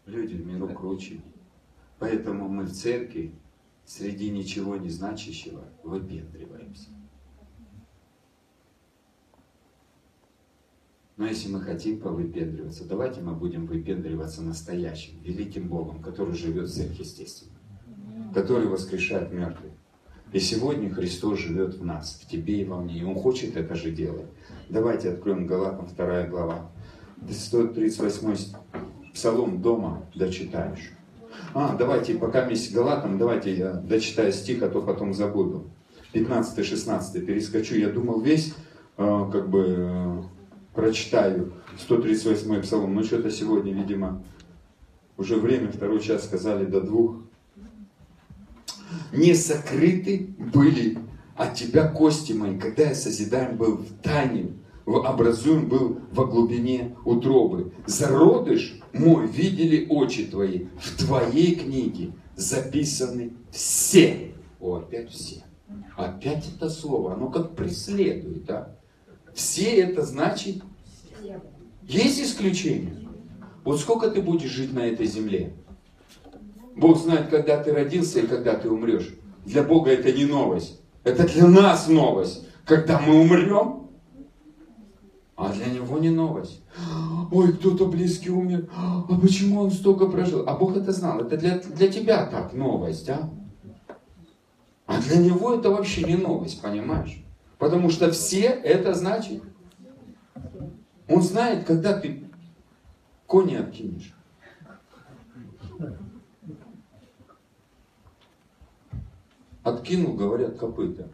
[0.07, 1.21] Люди в миру круче.
[1.99, 3.35] Поэтому мы в церкви
[3.85, 6.91] среди ничего не значащего выпендриваемся.
[11.23, 17.53] Но если мы хотим повыпендриваться, давайте мы будем выпендриваться настоящим, великим Богом, который живет сверхъестественно,
[18.35, 19.71] который воскрешает мертвых.
[20.33, 22.99] И сегодня Христос живет в нас, в тебе и во мне.
[22.99, 24.27] И Он хочет это же делать.
[24.69, 26.73] Давайте откроем Галатам 2 глава.
[27.31, 28.57] 138
[29.15, 30.91] псалом дома дочитаешь.
[31.55, 35.71] А, давайте, пока вместе Галатам, давайте я дочитаю стих, а то потом забуду.
[36.15, 37.77] 15-16 перескочу.
[37.77, 38.55] Я думал весь,
[38.97, 40.25] э, как бы,
[40.75, 42.95] прочитаю 138 псалом.
[42.95, 44.23] Но что-то сегодня, видимо,
[45.17, 47.17] уже время, второй час сказали до двух.
[49.13, 50.99] Не сокрыты были
[51.37, 54.53] от тебя кости мои, когда я созидаем был в тайне,
[54.87, 57.73] образуем был во глубине утробы.
[57.87, 64.35] Зародыш мой видели очи твои, в твоей книге записаны все.
[64.61, 65.43] О, опять все.
[65.97, 68.77] Опять это слово, оно как преследует, да?
[69.35, 70.63] Все это значит,
[71.83, 73.09] есть исключения.
[73.65, 75.55] Вот сколько ты будешь жить на этой земле?
[76.77, 79.15] Бог знает, когда ты родился и когда ты умрешь.
[79.45, 80.81] Для Бога это не новость.
[81.05, 82.47] Это для нас новость.
[82.65, 83.83] Когда мы умрем,
[85.37, 86.63] а для него не новость.
[87.33, 88.69] Ой, кто-то близкий умер.
[88.77, 90.45] А почему он столько прожил?
[90.47, 91.21] А Бог это знал.
[91.21, 93.31] Это для, для тебя так новость, а?
[94.87, 97.22] А для него это вообще не новость, понимаешь?
[97.63, 99.41] Потому что все это значит.
[101.07, 102.25] Он знает, когда ты
[103.29, 104.13] кони откинешь.
[109.63, 111.09] Откинул, говорят, копыта.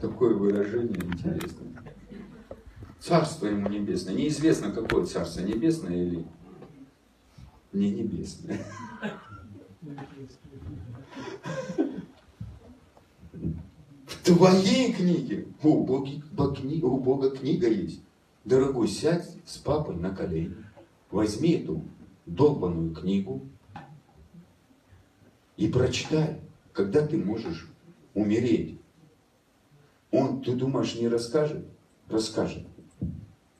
[0.00, 1.84] Такое выражение интересное.
[2.98, 4.16] Царство ему небесное.
[4.16, 6.26] Неизвестно, какое царство, небесное или
[7.72, 8.58] не небесное.
[14.24, 15.46] Твоей книге.
[15.62, 16.10] У Бога,
[16.82, 18.02] у Бога книга есть.
[18.44, 20.56] Дорогой, сядь с папой на колени.
[21.10, 21.82] Возьми эту
[22.26, 23.42] долбанную книгу
[25.56, 26.40] и прочитай,
[26.72, 27.70] когда ты можешь
[28.14, 28.78] умереть.
[30.10, 31.64] Он, ты думаешь, не расскажет?
[32.08, 32.66] Расскажет.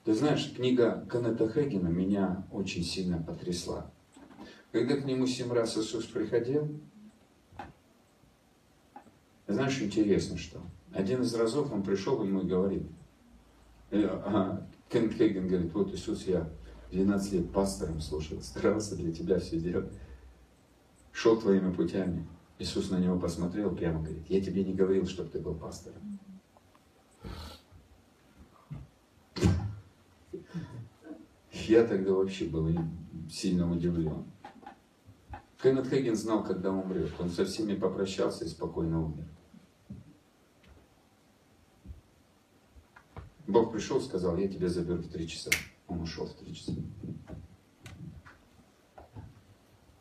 [0.04, 3.90] Ты знаешь, книга Канета Хегена меня очень сильно потрясла.
[4.70, 6.68] Когда к нему семь раз Иисус приходил,
[9.46, 10.60] знаешь, интересно, что
[10.92, 12.86] один из разов он пришел ему и говорит,
[13.90, 16.48] э, а, Кен Хейген говорит, вот Иисус, я
[16.92, 19.90] 12 лет пастором слушал, старался для тебя все делать,
[21.12, 22.26] шел твоими путями.
[22.58, 26.18] Иисус на него посмотрел, прямо говорит, я тебе не говорил, чтобы ты был пастором.
[31.66, 32.68] Я тогда вообще был
[33.30, 34.24] сильно удивлен.
[35.60, 37.10] Кеннет Хейген знал, когда умрет.
[37.18, 39.24] Он со всеми попрощался и спокойно умер.
[43.46, 45.50] Бог пришел, сказал, я тебя заберу в три часа.
[45.86, 46.72] Он ушел в три часа.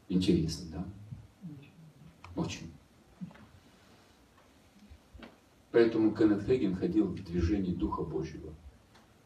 [0.08, 2.42] Интересно, да?
[2.42, 2.72] Очень.
[5.72, 8.54] Поэтому Кеннет Хейген ходил в движении Духа Божьего.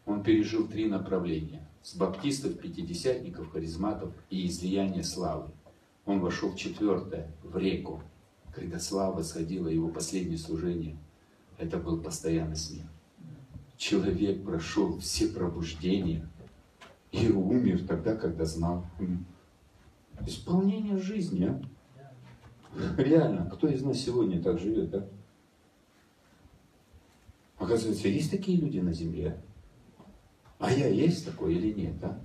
[0.04, 1.68] Он пережил три направления.
[1.82, 5.50] С баптистов, пятидесятников, харизматов и излияние славы.
[6.06, 8.02] Он вошел в четвертое, в реку,
[8.52, 10.96] когда слава сходила, его последнее служение.
[11.58, 12.86] Это был постоянный смех
[13.78, 16.28] человек прошел все пробуждения
[17.12, 18.84] и умер тогда, когда знал.
[20.26, 21.62] Исполнение жизни, а?
[22.98, 25.08] Реально, кто из нас сегодня так живет, да?
[27.56, 29.40] Оказывается, есть такие люди на земле.
[30.58, 32.20] А я есть такой или нет, да?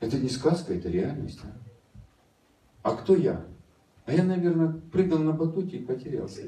[0.00, 1.40] Это не сказка, это реальность.
[2.82, 3.46] А, а кто я?
[4.06, 6.42] А я, наверное, прыгал на батуте и потерялся.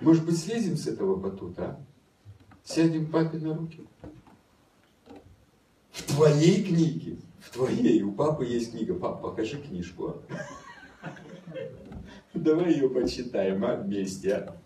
[0.00, 1.80] Может быть, слезем с этого батута, а?
[2.64, 3.80] Сядем папе на руки.
[5.90, 8.94] В твоей книге, в твоей, у папы есть книга.
[8.94, 10.22] Пап, покажи книжку.
[12.32, 14.56] Давай ее почитаем, а, вместе, а?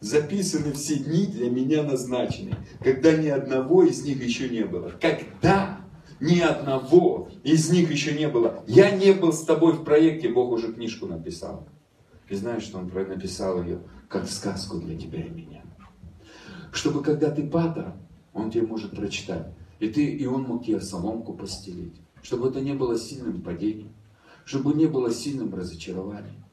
[0.00, 4.90] Записаны все дни для меня назначены, когда ни одного из них еще не было.
[5.00, 5.80] Когда
[6.18, 8.64] ни одного из них еще не было.
[8.66, 11.68] Я не был с тобой в проекте, Бог уже книжку написал.
[12.28, 13.80] И знаешь, что Он написал ее,
[14.12, 15.64] как сказку для тебя и меня.
[16.70, 17.94] Чтобы когда ты патер,
[18.34, 19.54] Он тебе может прочитать.
[19.80, 21.94] И, ты, и Он мог тебе соломку постелить.
[22.22, 23.92] Чтобы это не было сильным падением.
[24.44, 26.44] Чтобы не было сильным разочарованием.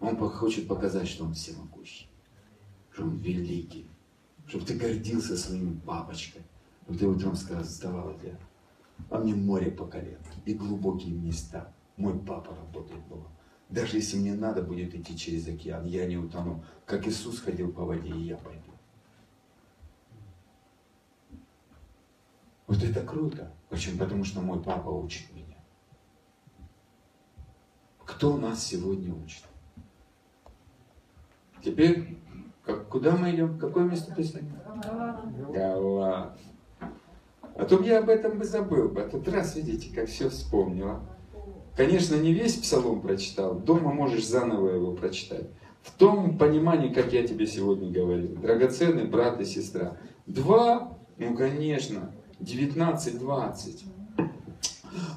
[0.00, 2.08] Он хочет показать, что Он всемогущий,
[2.92, 3.86] что Он великий,
[4.48, 6.42] чтобы ты гордился своими папочкой,
[6.84, 8.36] чтобы ты утром вставал для
[9.10, 11.72] а мне море по колено и глубокие места.
[11.96, 13.28] Мой папа работает Богом.
[13.72, 16.62] Даже если мне надо будет идти через океан, я не утону.
[16.84, 18.70] Как Иисус ходил по воде, и я пойду.
[22.66, 23.50] Вот это круто.
[23.70, 23.98] Почему?
[23.98, 25.56] Потому что мой папа учит меня.
[28.04, 29.44] Кто нас сегодня учит?
[31.64, 32.18] Теперь,
[32.66, 33.58] как, куда мы идем?
[33.58, 34.52] Какое место писания?
[35.48, 36.38] Галат.
[37.54, 39.00] А то я об этом бы забыл бы.
[39.00, 41.02] А тут раз, видите, как все вспомнила.
[41.76, 43.54] Конечно, не весь псалом прочитал.
[43.54, 45.46] Дома можешь заново его прочитать.
[45.82, 48.36] В том понимании, как я тебе сегодня говорил.
[48.36, 49.96] Драгоценный брат и сестра.
[50.26, 53.82] Два, ну конечно, 19-20.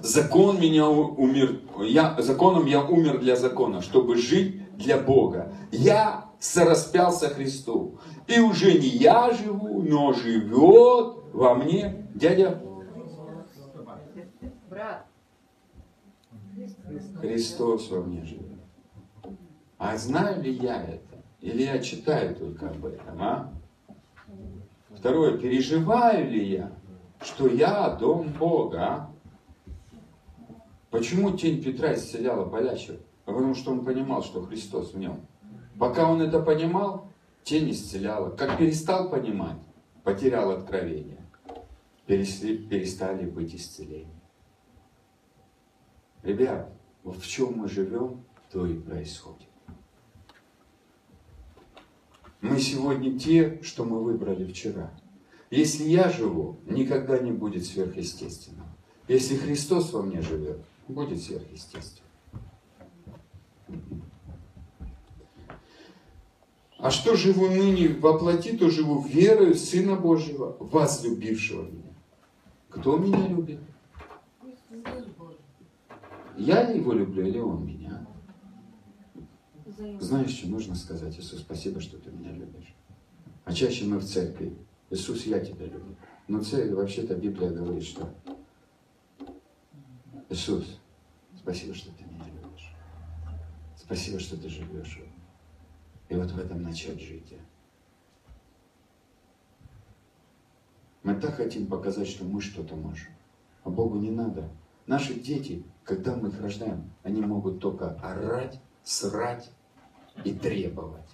[0.02, 5.52] Закон меня умер, я, законом я умер для закона, чтобы жить для Бога.
[5.72, 8.00] Я сораспялся Христу.
[8.28, 12.62] И уже не я живу, но живет во мне дядя
[17.20, 18.60] Христос во мне живет.
[19.78, 21.24] А знаю ли я это?
[21.42, 23.54] Или я читаю только об этом, а?
[24.90, 26.72] Второе, переживаю ли я,
[27.22, 29.12] что я дом Бога, а?
[30.90, 33.00] Почему тень Петра исцеляла болящих?
[33.26, 35.26] Потому что он понимал, что Христос в нем.
[35.78, 37.12] Пока он это понимал,
[37.44, 38.30] тень исцеляла.
[38.30, 39.58] Как перестал понимать,
[40.04, 41.26] потерял откровение.
[42.06, 44.22] Перестали быть исцеления.
[46.24, 46.72] Ребят,
[47.12, 49.48] в чем мы живем, то и происходит.
[52.42, 54.92] Мы сегодня те, что мы выбрали вчера.
[55.50, 58.68] Если я живу, никогда не будет сверхъестественного.
[59.08, 62.06] Если Христос во мне живет, будет сверхъестественно.
[66.78, 71.94] А что живу ныне воплоти, то живу верою Сына Божьего, возлюбившего меня.
[72.70, 73.60] Кто меня любит?
[76.38, 78.06] Я его люблю, или он меня?
[80.00, 81.18] Знаешь, что нужно сказать?
[81.18, 82.76] Иисус, спасибо, что ты меня любишь.
[83.44, 84.56] А чаще мы в церкви.
[84.90, 85.96] Иисус, я тебя люблю.
[86.28, 88.14] Но церковь, вообще-то Библия говорит, что
[90.30, 90.80] Иисус,
[91.38, 92.74] спасибо, что ты меня любишь.
[93.78, 95.00] Спасибо, что ты живешь.
[96.10, 97.34] И вот в этом начать жить.
[101.04, 103.12] Мы так хотим показать, что мы что-то можем.
[103.64, 104.50] А Богу не надо.
[104.88, 109.52] Наши дети, когда мы их рождаем, они могут только орать, срать
[110.24, 111.10] и требовать.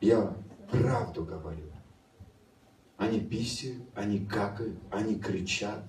[0.00, 0.36] Я
[0.70, 1.66] правду говорю.
[2.96, 5.82] Они писают, они какают, они кричат.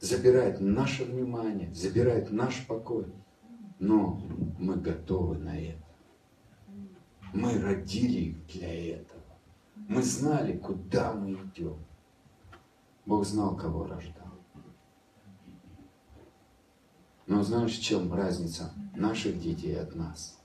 [0.00, 3.06] Забирают наше внимание, забирают наш покой.
[3.78, 4.20] Но
[4.58, 5.82] мы готовы на это.
[7.32, 9.22] Мы родили для этого.
[9.88, 11.76] Мы знали, куда мы идем.
[13.04, 14.15] Бог знал, кого рождал.
[17.26, 20.38] Но знаешь, в чем разница наших детей от нас?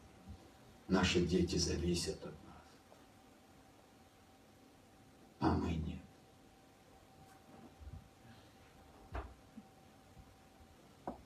[0.88, 2.64] Наши дети зависят от нас.
[5.40, 6.00] А мы нет.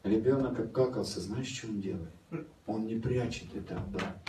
[0.04, 2.14] Ребенок обкакался, знаешь, что он делает?
[2.68, 4.22] Он не прячет это обратно.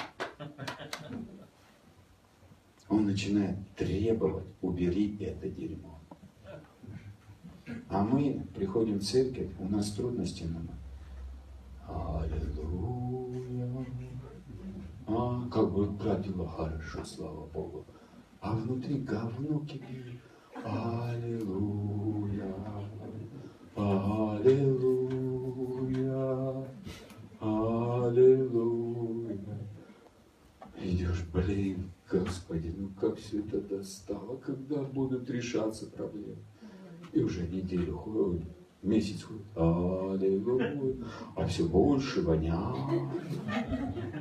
[2.88, 6.00] Он начинает требовать, убери это дерьмо.
[7.88, 10.60] А мы приходим в церковь, у нас трудности на
[11.88, 13.86] Аллилуйя.
[15.76, 17.84] вот про дела хорошо, слава Богу.
[18.40, 20.20] А внутри говно кипит.
[20.64, 22.54] Аллилуйя,
[23.76, 24.96] Аллилуйя,
[27.40, 29.38] Аллилуйя.
[30.80, 36.36] Идешь, блин, Господи, ну как все это достало, когда будут решаться проблемы?
[37.12, 38.55] И уже неделю ходит,
[38.86, 40.80] месяц аллилуйя,
[41.36, 42.76] а все больше воняет,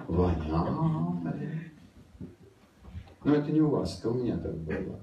[0.08, 1.54] воняет.
[3.24, 5.00] Но это не у вас, это у меня так было.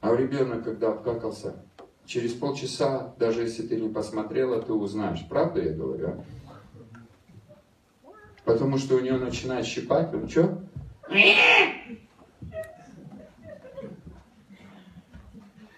[0.00, 1.54] А ребенок, когда обкакался,
[2.04, 5.24] через полчаса, даже если ты не посмотрела, ты узнаешь.
[5.28, 6.08] Правда я говорю?
[6.08, 6.24] А?
[8.44, 10.60] Потому что у него начинает щипать, он что?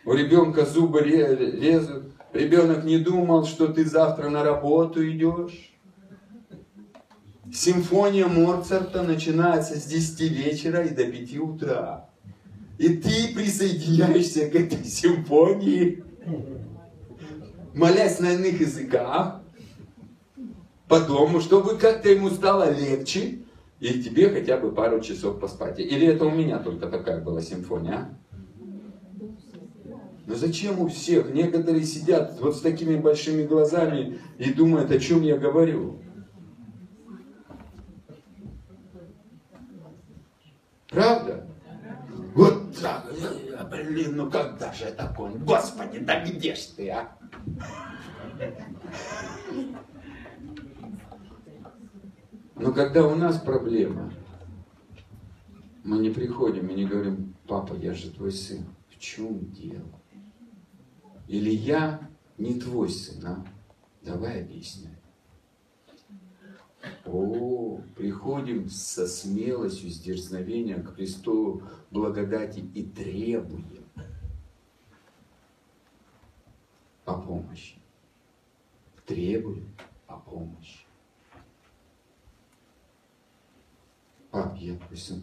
[0.07, 2.05] У ребенка зубы лезут.
[2.33, 5.73] Ребенок не думал, что ты завтра на работу идешь.
[7.53, 12.09] Симфония Моцарта начинается с 10 вечера и до 5 утра.
[12.79, 16.05] И ты присоединяешься к этой симфонии,
[17.75, 19.43] молясь на иных языках,
[20.87, 23.41] по дому, чтобы как-то ему стало легче,
[23.81, 25.81] и тебе хотя бы пару часов поспать.
[25.81, 28.26] Или это у меня только такая была симфония, а?
[30.27, 31.33] Но зачем у всех?
[31.33, 36.01] Некоторые сидят вот с такими большими глазами и думают, о чем я говорю.
[40.89, 41.47] Правда?
[42.35, 43.07] Вот так,
[43.71, 45.39] блин, ну когда же конь?
[45.39, 47.17] Господи, да где ж ты, а?
[52.57, 54.13] Но когда у нас проблема,
[55.85, 58.65] мы не приходим и не говорим, папа, я же твой сын.
[58.91, 59.96] В чем дело?
[61.29, 62.09] Или я
[62.39, 63.47] не твой сын, а?
[64.03, 64.95] Давай объясняй.
[67.05, 73.85] О, приходим со смелостью, с дерзновением к престолу благодати и требуем
[77.05, 77.77] о помощи.
[79.05, 79.69] Требуем
[80.07, 80.87] о помощи.
[84.31, 85.23] Пап, я сын.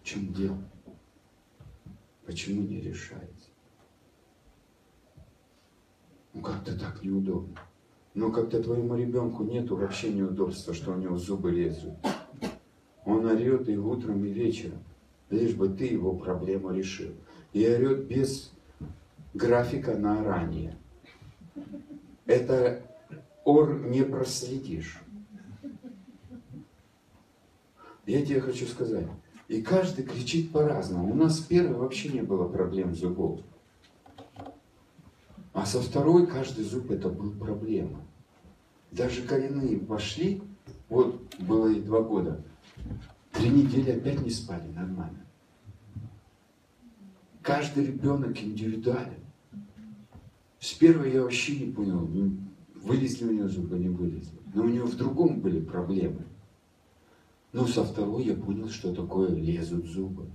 [0.00, 0.62] В чем дело?
[2.24, 3.35] Почему не решается?
[6.36, 7.58] Ну как-то так неудобно.
[8.14, 11.94] Но как-то твоему ребенку нету вообще неудобства, что у него зубы лезут.
[13.06, 14.80] Он орет и утром, и вечером,
[15.30, 17.12] лишь бы ты его проблему решил.
[17.54, 18.52] И орет без
[19.32, 20.76] графика на ранее.
[22.26, 22.82] Это
[23.44, 25.00] ор не проследишь.
[28.04, 29.06] Я тебе хочу сказать,
[29.48, 31.10] и каждый кричит по-разному.
[31.10, 33.40] У нас с первой вообще не было проблем зубов.
[35.56, 38.02] А со второй каждый зуб это был проблема.
[38.92, 40.42] Даже коренные пошли,
[40.90, 42.44] вот было и два года,
[43.32, 45.24] три недели опять не спали нормально.
[47.40, 49.24] Каждый ребенок индивидуален.
[50.60, 52.06] С первой я вообще не понял,
[52.74, 54.38] вылезли у него зубы, не вылезли.
[54.52, 56.26] Но у него в другом были проблемы.
[57.54, 60.26] Но со второй я понял, что такое лезут зубы.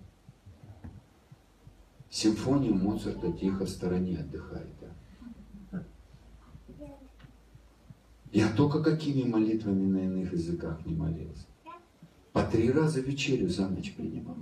[2.09, 4.67] Симфония Моцарта тихо в стороне отдыхает.
[4.81, 4.87] Да?
[8.31, 11.45] Я только какими молитвами на иных языках не молился.
[12.31, 14.37] По три раза вечерю за ночь принимал.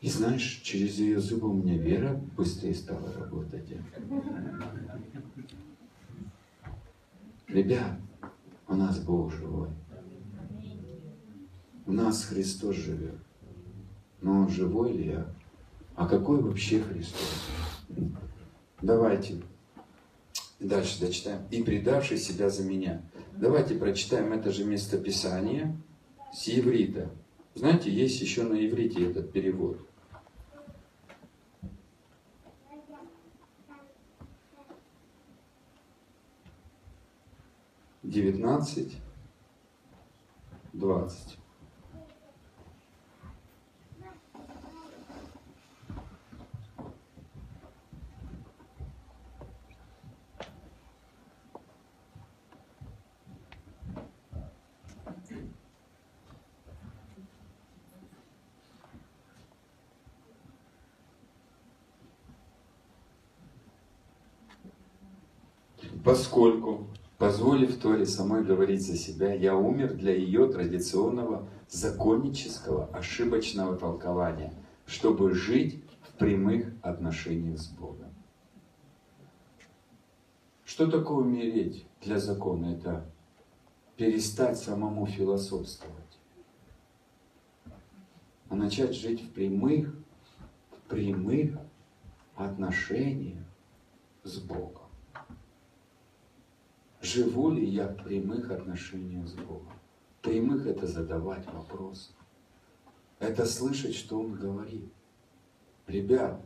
[0.00, 3.68] И знаешь, через ее зубы у меня вера быстрее стала работать.
[7.48, 7.98] Ребят,
[8.66, 9.70] у нас Бог живой.
[11.86, 13.23] У нас Христос живет.
[14.24, 15.26] Но живой ли я?
[15.96, 17.44] А какой вообще Христос?
[18.80, 19.42] Давайте
[20.58, 21.42] дальше дочитаем.
[21.50, 23.02] «И предавший себя за меня».
[23.36, 25.76] Давайте прочитаем это же местописание
[26.32, 27.10] с иврита.
[27.54, 29.78] Знаете, есть еще на иврите этот перевод–
[38.04, 38.96] 19,
[40.72, 41.38] 20.
[66.04, 66.86] Поскольку
[67.16, 74.52] позволив Торе самой говорить за себя, я умер для ее традиционного законнического ошибочного толкования,
[74.84, 78.14] чтобы жить в прямых отношениях с Богом.
[80.66, 82.74] Что такое умереть для закона?
[82.74, 83.10] Это
[83.96, 86.18] перестать самому философствовать,
[88.50, 89.94] а начать жить в прямых,
[90.70, 91.58] в прямых
[92.36, 93.44] отношениях
[94.22, 94.83] с Богом.
[97.04, 99.74] Живу ли я в прямых отношениях с Богом?
[100.22, 102.12] Прямых это задавать вопросы.
[103.18, 104.90] Это слышать, что Он говорит.
[105.86, 106.40] Ребят,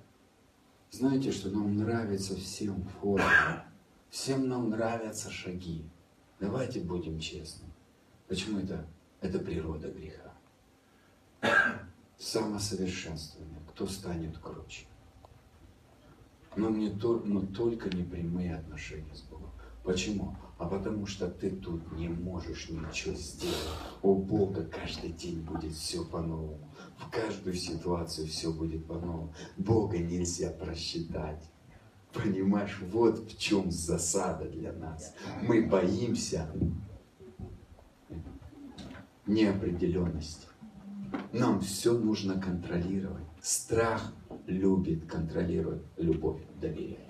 [0.91, 3.67] знаете, что нам нравится всем форма.
[4.11, 5.85] Всем нам нравятся шаги.
[6.41, 7.69] Давайте будем честны.
[8.27, 8.85] Почему это?
[9.21, 10.35] Это природа греха.
[12.19, 13.61] Самосовершенствование.
[13.69, 14.87] Кто станет круче?
[16.57, 19.53] Но, мне то, но только не прямые отношения с Богом.
[19.85, 20.37] Почему?
[20.59, 23.57] А потому что ты тут не можешь ничего сделать.
[24.03, 26.59] У Бога каждый день будет все по-новому.
[26.99, 29.33] В каждую ситуацию все будет по-новому.
[29.57, 31.49] Бога нельзя просчитать.
[32.13, 35.15] Понимаешь, вот в чем засада для нас.
[35.43, 36.51] Мы боимся
[39.27, 40.49] неопределенности.
[41.33, 43.25] Нам все нужно контролировать.
[43.41, 44.13] Страх
[44.47, 47.09] любит контролировать, любовь доверяет.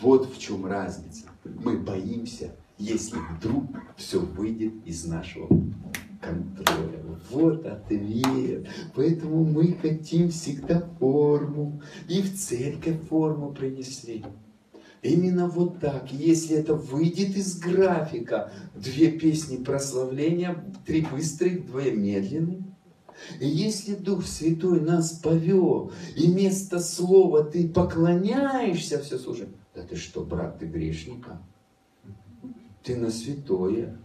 [0.00, 1.26] Вот в чем разница.
[1.44, 3.64] Мы боимся, если вдруг
[3.96, 5.48] все выйдет из нашего
[6.20, 7.02] контроля.
[7.30, 8.66] Вот ответ.
[8.94, 11.80] Поэтому мы хотим всегда форму.
[12.08, 14.24] И в церковь форму принесли.
[15.02, 16.12] Именно вот так.
[16.12, 22.58] Если это выйдет из графика, две песни прославления, три быстрых, две медленных.
[23.40, 29.94] И если Дух Святой нас повел, и вместо слова ты поклоняешься, все слушай, да ты
[29.94, 31.38] что, брат, ты грешника?
[32.82, 33.98] Ты на святое.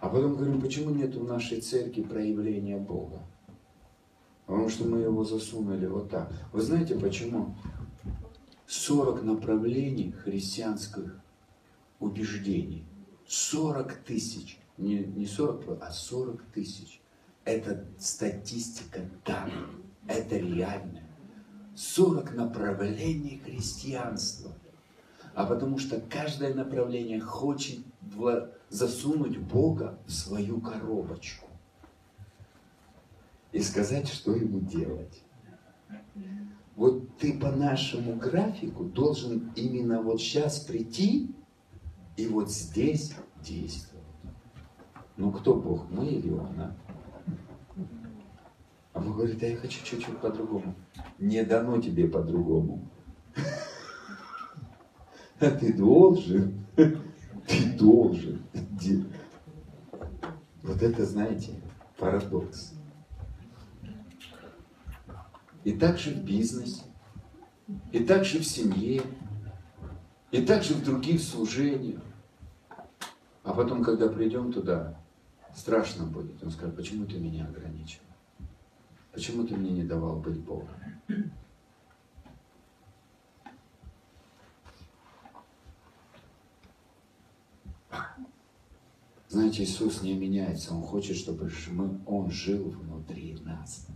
[0.00, 3.22] А потом говорим, почему нет в нашей церкви проявления Бога?
[4.44, 6.30] Потому что мы его засунули вот так.
[6.52, 7.54] Вы знаете почему?
[8.66, 11.18] 40 направлений христианских
[12.00, 12.84] убеждений.
[13.26, 14.58] 40 тысяч.
[14.76, 17.00] Не, не 40, а 40 тысяч.
[17.44, 19.70] Это статистика данных.
[20.06, 21.01] Это реально.
[21.82, 24.52] 40 направлений христианства.
[25.34, 27.80] А потому что каждое направление хочет
[28.68, 31.48] засунуть Бога в свою коробочку
[33.50, 35.22] и сказать, что ему делать.
[36.76, 41.34] Вот ты по нашему графику должен именно вот сейчас прийти
[42.16, 44.04] и вот здесь действовать.
[45.16, 46.30] Ну кто Бог, мы или
[49.02, 50.74] Он, вы говорите, а я хочу чуть-чуть по-другому.
[51.18, 52.88] Не дано тебе по-другому.
[55.40, 56.62] А ты должен
[57.46, 58.42] ты должен.
[60.62, 61.60] Вот это, знаете,
[61.98, 62.74] парадокс.
[65.64, 66.82] И так же в бизнесе,
[67.92, 69.02] и так же в семье,
[70.30, 72.02] и так же в других служениях.
[73.44, 74.98] А потом, когда придем туда,
[75.54, 76.42] страшно будет.
[76.42, 78.00] Он скажет, почему ты меня ограничил?
[79.12, 80.68] Почему ты мне не давал быть Богом?
[89.28, 90.74] Знаете, Иисус не меняется.
[90.74, 93.86] Он хочет, чтобы мы, Он жил внутри нас.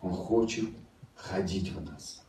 [0.00, 0.70] Он хочет
[1.14, 2.22] ходить в нас.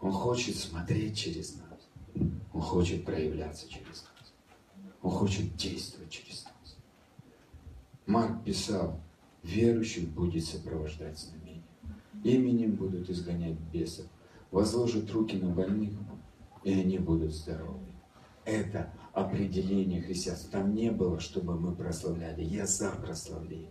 [0.00, 2.30] Он хочет смотреть через нас.
[2.52, 4.32] Он хочет проявляться через нас.
[5.02, 6.76] Он хочет действовать через нас.
[8.06, 9.00] Марк писал,
[9.42, 11.62] верующих будет сопровождать знамение.
[12.24, 14.06] Именем будут изгонять бесов.
[14.50, 15.92] Возложат руки на больных,
[16.64, 17.86] и они будут здоровы.
[18.44, 20.50] Это определение христианства.
[20.50, 22.42] Там не было, чтобы мы прославляли.
[22.42, 23.70] Я за прославление.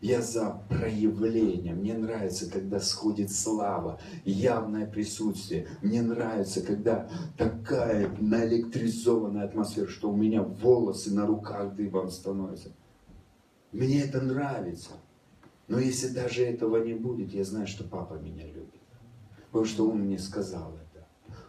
[0.00, 1.74] Я за проявление.
[1.74, 5.68] Мне нравится, когда сходит слава, явное присутствие.
[5.80, 7.08] Мне нравится, когда
[7.38, 12.72] такая наэлектризованная атмосфера, что у меня волосы на руках дыбом становятся.
[13.72, 14.90] Мне это нравится.
[15.68, 18.80] Но если даже этого не будет, я знаю, что папа меня любит.
[19.46, 21.06] Потому что он мне сказал это.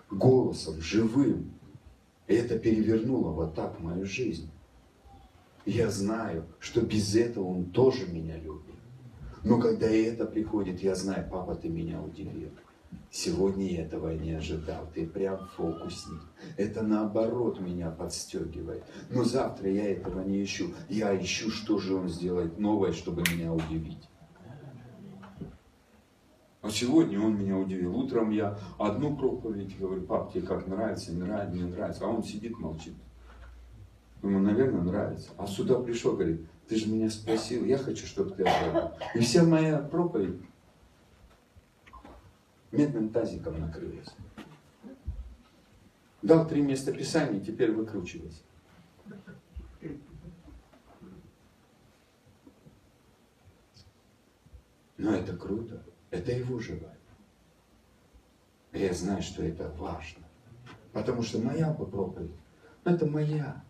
[0.10, 1.54] Голосом, живым,
[2.28, 4.50] и это перевернуло вот так мою жизнь.
[5.66, 8.76] Я знаю, что без этого он тоже меня любит.
[9.44, 12.50] Но когда это приходит, я знаю, папа, ты меня удивил.
[13.16, 14.90] Сегодня я этого не ожидал.
[14.92, 16.20] Ты прям фокусник.
[16.58, 18.84] Это наоборот меня подстегивает.
[19.12, 20.74] Но завтра я этого не ищу.
[20.90, 24.10] Я ищу, что же он сделает новое, чтобы меня удивить.
[26.64, 27.96] А сегодня он меня удивил.
[27.96, 32.06] Утром я одну проповедь говорю, пап, тебе как нравится, не нравится, не нравится.
[32.06, 32.96] А он сидит, молчит.
[34.24, 35.30] Ему, наверное, нравится.
[35.38, 38.92] А сюда пришел, говорит, Ты же меня спросил, я хочу, чтобы ты ответил.
[39.14, 40.40] И вся моя проповедь
[42.74, 44.10] медным тазиком накрылась.
[46.22, 48.42] Дал три места Писания, теперь выкручивайся.
[54.98, 55.84] Но это круто.
[56.12, 56.90] Это его желание.
[58.72, 60.24] Я знаю, что это важно.
[60.94, 62.32] Потому что моя проповедь,
[62.86, 63.64] ну, это моя,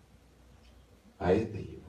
[1.18, 1.82] а это его.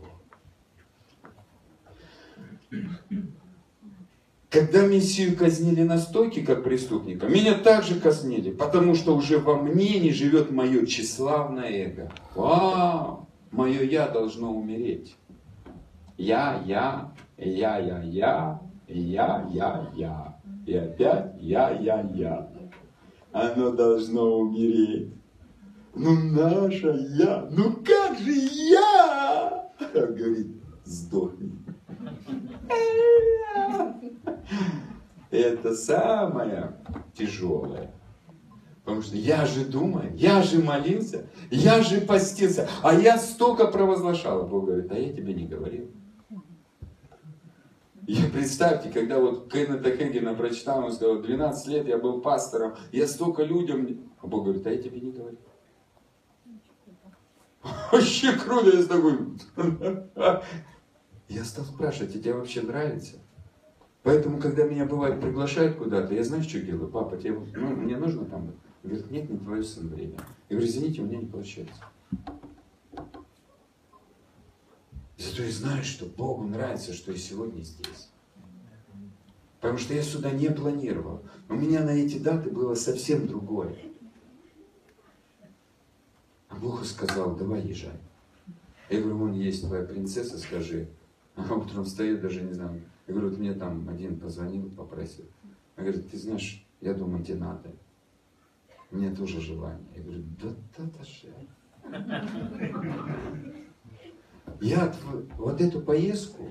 [4.55, 9.99] Когда Мессию казнили на стойке, как преступника, меня также казнили, потому что уже во мне
[9.99, 12.13] не живет мое тщеславное эго.
[12.37, 13.29] Вау!
[13.51, 15.17] Мое я должно умереть.
[16.17, 20.39] Я, я, я, я, я, я, я, я.
[20.67, 22.49] И опять я, я, я.
[23.33, 25.13] Оно должно умереть.
[25.97, 27.49] Ну, наша я.
[27.51, 29.69] Ну, как же я?
[29.93, 31.51] Говорит, сдохни.
[35.31, 36.77] Это самое
[37.15, 37.93] тяжелое.
[38.85, 44.47] Потому что я же думаю, я же молился, я же постился, а я столько провозглашал.
[44.47, 45.91] Бог говорит, а я тебе не говорил.
[48.07, 53.07] И представьте, когда вот Кеннета Хегена прочитал, он сказал, 12 лет я был пастором, я
[53.07, 54.11] столько людям...
[54.21, 55.41] А Бог говорит, а я тебе не говорил.
[57.91, 59.19] Вообще круто, я такой...
[61.27, 63.17] Я стал спрашивать, а тебе вообще нравится?
[64.05, 66.91] Поэтому, когда меня бывает приглашают куда-то, я знаю, что делаю?
[66.91, 68.53] Папа, тебе, ну, мне нужно там?
[68.83, 70.19] Говорит, нет, не твое сын время.
[70.51, 71.83] Я говорю, извините, у меня не получается.
[75.17, 78.11] Зато я знаю, что Богу нравится, что я сегодня здесь.
[79.63, 81.23] Потому что я сюда не планировал.
[81.49, 83.75] У меня на эти даты было совсем другое.
[86.51, 87.99] А Бог сказал, давай езжай.
[88.91, 90.91] Я говорю, вон есть твоя принцесса, скажи.
[91.37, 92.83] А утром встает, даже не знаю.
[93.07, 95.27] Я говорю, вот мне там один позвонил, попросил.
[95.77, 97.71] Он говорит, ты знаешь, я думаю, тебе надо.
[98.91, 99.87] Мне тоже желание.
[99.95, 101.05] Я говорю, да, да, да,
[104.61, 104.95] я
[105.37, 106.49] вот эту поездку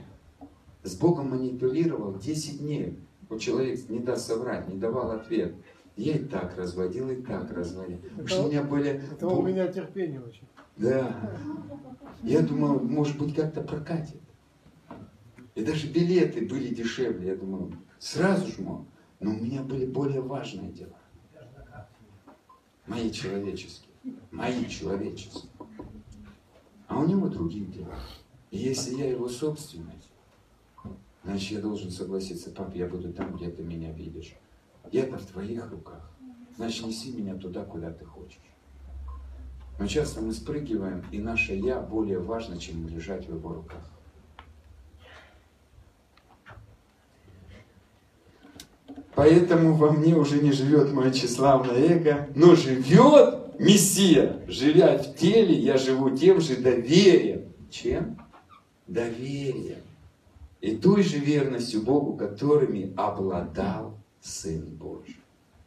[0.84, 3.00] с Богом манипулировал 10 дней.
[3.30, 5.56] Вот человек не даст соврать, не давал ответ.
[5.96, 8.00] Я и так разводил, и так разводил.
[8.18, 9.02] Это, что у меня были...
[9.12, 10.48] это у меня терпение очень.
[10.78, 11.38] Да.
[12.24, 14.20] Я думал, может быть, как-то прокатит.
[15.56, 17.30] И даже билеты были дешевле.
[17.30, 18.86] Я думал, сразу же мог.
[19.20, 20.98] Но у меня были более важные дела.
[22.88, 23.94] Мои человеческие.
[24.32, 25.50] Мои человеческие
[26.94, 27.96] а у него другие дела.
[28.52, 30.12] И если я его собственность,
[31.24, 34.36] значит я должен согласиться, пап, я буду там, где ты меня видишь.
[34.92, 36.12] Я-то в твоих руках.
[36.56, 38.38] Значит, неси меня туда, куда ты хочешь.
[39.80, 43.90] Но часто мы спрыгиваем, и наше «я» более важно, чем лежать в его руках.
[49.16, 55.56] Поэтому во мне уже не живет мое тщеславное эго, но живет Мессия, живя в теле,
[55.56, 57.54] я живу тем же доверием.
[57.70, 58.18] Чем?
[58.88, 59.82] Доверием.
[60.62, 65.18] И той же верностью Богу, которыми обладал Сын Божий.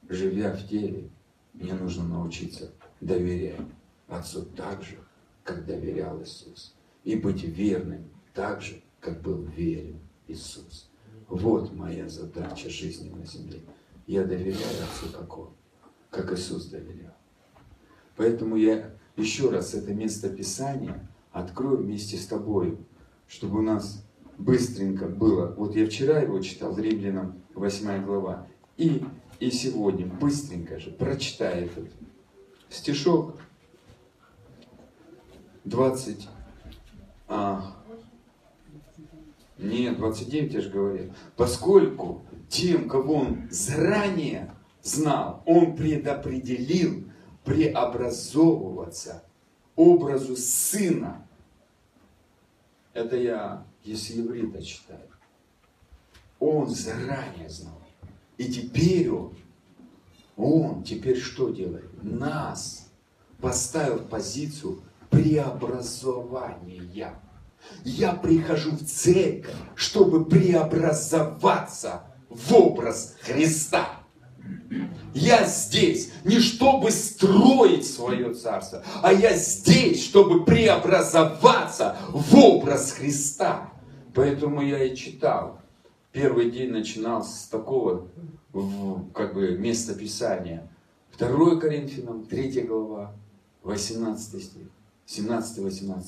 [0.09, 1.09] Живя в теле,
[1.53, 2.71] мне нужно научиться
[3.01, 3.61] доверять
[4.09, 4.97] Отцу так же,
[5.43, 6.75] как доверял Иисус.
[7.05, 8.05] И быть верным
[8.35, 9.99] так же, как был верен
[10.29, 10.89] Иисус.
[11.29, 13.61] Вот моя задача жизни на земле.
[14.07, 15.51] Я доверяю Отцу как Он,
[16.11, 17.15] как Иисус доверял.
[18.17, 22.79] Поэтому я еще раз это место Писания открою вместе с тобой,
[23.27, 24.05] чтобы у нас
[24.39, 25.55] быстренько было.
[25.57, 28.47] Вот я вчера его читал, Римлянам 8 глава,
[28.77, 29.05] и,
[29.41, 31.89] и сегодня быстренько же прочитай этот
[32.69, 33.37] стишок
[35.65, 36.29] 20,
[37.29, 37.76] а,
[39.59, 41.13] нет, 29 я же говорил.
[41.37, 47.05] Поскольку тем, кого он заранее знал, он предопределил
[47.45, 49.25] преобразовываться
[49.75, 51.27] образу Сына.
[52.93, 55.01] Это я, если еврита читаю.
[56.39, 57.81] Он заранее знал.
[58.37, 59.35] И теперь он,
[60.37, 61.91] он теперь что делает?
[62.03, 62.91] Нас
[63.41, 67.15] поставил в позицию преобразования.
[67.85, 73.89] Я прихожу в церковь, чтобы преобразоваться в образ Христа.
[75.15, 83.73] Я здесь не чтобы строить свое царство, а я здесь, чтобы преобразоваться в образ Христа.
[84.15, 85.61] Поэтому я и читал.
[86.13, 88.09] Первый день начинал с такого
[89.15, 90.69] как бы места Писания.
[91.19, 93.15] 2 Коринфянам, 3 глава,
[93.63, 94.69] 18 стих,
[95.07, 96.05] 17-18.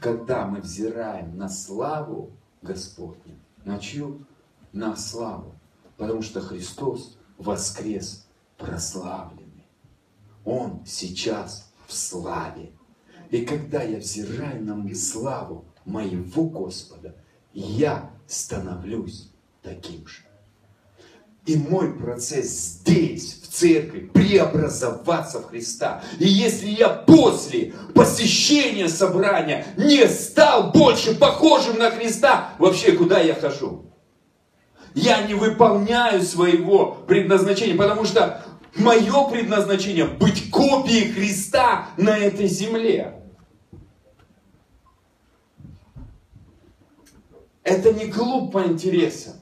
[0.00, 2.30] Когда мы взираем на славу
[2.62, 4.24] Господню, на чью?
[4.72, 5.54] На славу.
[5.96, 8.26] Потому что Христос воскрес
[8.58, 9.66] прославленный.
[10.44, 12.70] Он сейчас в славе.
[13.30, 17.14] И когда я взираю на славу моего Господа,
[17.52, 19.30] я становлюсь
[19.62, 20.22] таким же.
[21.46, 26.02] И мой процесс здесь, в церкви, преобразоваться в Христа.
[26.18, 33.34] И если я после посещения собрания не стал больше похожим на Христа, вообще куда я
[33.34, 33.86] хожу?
[34.94, 38.42] Я не выполняю своего предназначения, потому что
[38.76, 43.22] мое предназначение быть копией Христа на этой земле.
[47.62, 49.34] Это не клуб по интересам.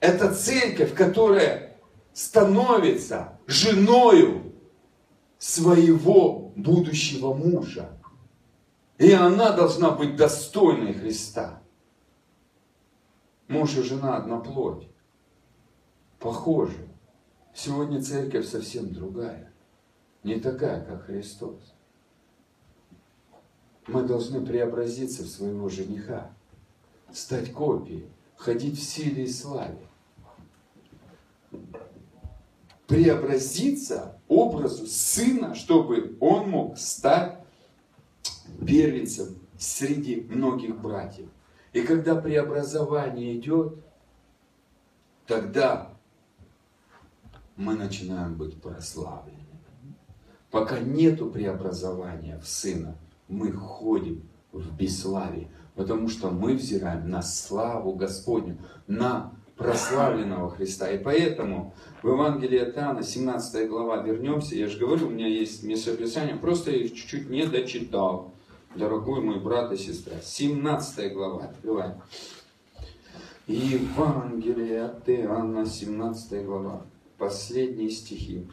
[0.00, 1.63] Это церковь, которая
[2.14, 4.54] становится женою
[5.36, 7.90] своего будущего мужа.
[8.96, 11.60] И она должна быть достойной Христа.
[13.48, 14.88] Муж и жена одна плоть.
[16.20, 16.88] Похожи.
[17.52, 19.52] Сегодня церковь совсем другая.
[20.22, 21.74] Не такая, как Христос.
[23.88, 26.30] Мы должны преобразиться в своего жениха.
[27.12, 28.08] Стать копией.
[28.36, 29.88] Ходить в силе и славе
[32.86, 37.38] преобразиться образу сына, чтобы он мог стать
[38.66, 41.28] первенцем среди многих братьев.
[41.72, 43.74] И когда преобразование идет,
[45.26, 45.90] тогда
[47.56, 49.38] мы начинаем быть прославлены.
[50.50, 52.96] Пока нету преобразования в сына,
[53.28, 60.90] мы ходим в бесславие, потому что мы взираем на славу Господню, на прославленного Христа.
[60.90, 65.62] И поэтому в Евангелии от Иоанна, 17 глава, вернемся, я же говорю, у меня есть
[65.62, 68.32] местописание, просто их чуть-чуть не дочитал.
[68.74, 70.14] Дорогой мой брат и сестра.
[70.20, 72.00] 17 глава, открываем.
[73.46, 76.86] Евангелие от Иоанна, 17 глава,
[77.18, 78.48] последние стихи.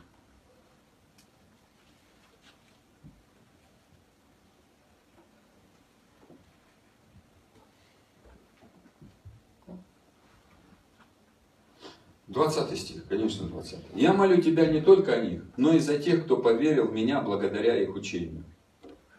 [12.32, 13.80] 20 стих, конечно, 20.
[13.94, 17.22] «Я молю тебя не только о них, но и за тех, кто поверил в меня
[17.22, 18.46] благодаря их учению».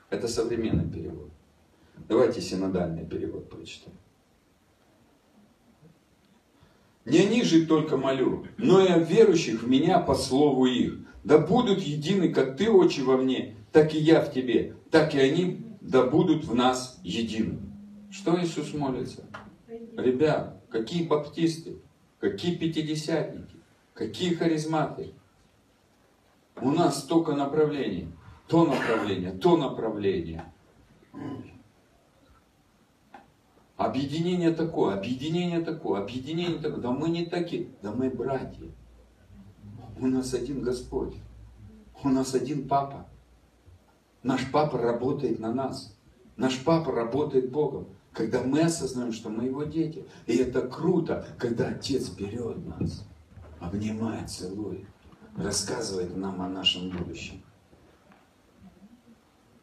[0.09, 1.29] Это современный перевод.
[2.09, 3.97] Давайте синодальный перевод прочитаем.
[7.05, 10.99] Не о них же только молю, но и о верующих в меня по слову их.
[11.23, 15.19] Да будут едины, как ты, очи, во мне, так и я в тебе, так и
[15.19, 17.59] они да будут в нас едины.
[18.11, 19.25] Что Иисус молится?
[19.97, 21.77] Ребят, какие баптисты?
[22.23, 23.57] Какие пятидесятники?
[23.95, 25.13] Какие харизматы?
[26.55, 28.13] У нас столько направлений.
[28.47, 30.45] То направление, то направление.
[33.77, 36.81] Объединение такое, объединение такое, объединение такое.
[36.81, 38.69] Да мы не такие, да мы братья.
[39.99, 41.17] У нас один Господь.
[42.05, 43.09] У нас один Папа.
[44.23, 45.93] Наш Папа работает на нас.
[46.37, 47.89] Наш Папа работает Богом.
[48.13, 50.05] Когда мы осознаем, что мы его дети.
[50.27, 53.07] И это круто, когда Отец берет нас,
[53.59, 54.85] обнимает, целует,
[55.37, 57.43] рассказывает нам о нашем будущем.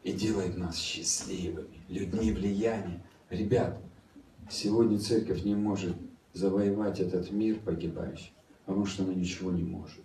[0.02, 3.04] И делает нас счастливыми, людьми влияния.
[3.28, 3.78] Ребят,
[4.48, 5.94] сегодня церковь не может
[6.32, 8.32] завоевать этот мир погибающий,
[8.64, 10.02] потому что она ничего не может.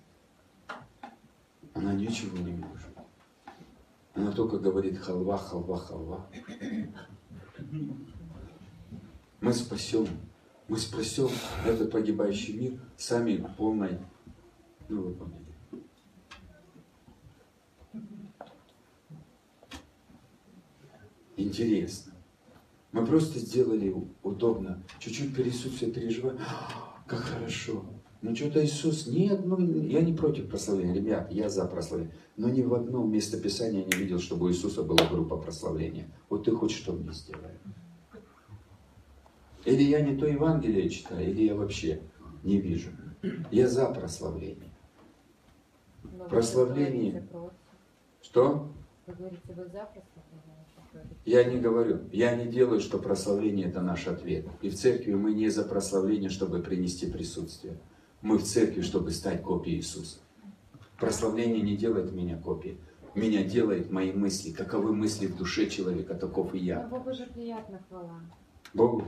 [1.73, 2.89] Она ничего не может.
[4.13, 6.27] Она только говорит халва, халва, халва.
[9.41, 10.07] Мы спасем,
[10.67, 11.29] мы спасем
[11.65, 13.99] этот погибающий мир сами полной,
[14.89, 15.15] ну вы.
[21.37, 22.13] Интересно.
[22.91, 23.93] Мы просто сделали
[24.23, 26.39] удобно, чуть-чуть присутствие переживаем.
[27.07, 27.83] Как хорошо.
[28.21, 32.15] Ну что-то Иисус, нет, ну я не против прославления, ребят, я за прославление.
[32.37, 36.09] Но ни в одном местописании я не видел, чтобы у Иисуса была группа прославления.
[36.29, 37.51] Вот ты хоть что мне сделай.
[39.65, 42.01] Или я не то Евангелие читаю, или я вообще
[42.43, 42.91] не вижу.
[43.51, 44.69] Я за прославление.
[46.03, 47.27] Но Прославление.
[47.31, 47.49] Вы
[48.21, 48.71] Что?
[49.07, 50.55] говорите, вы за прославление?
[51.25, 54.45] Я не говорю, я не делаю, что прославление это наш ответ.
[54.61, 57.77] И в церкви мы не за прославление, чтобы принести присутствие.
[58.21, 60.19] Мы в церкви, чтобы стать копией Иисуса.
[60.97, 62.77] Прославление не делает меня копией.
[63.13, 64.51] Меня делает мои мысли.
[64.51, 66.83] Каковы мысли в душе человека, таков и я.
[66.83, 68.19] Но Богу же приятна хвала.
[68.73, 69.03] Богу.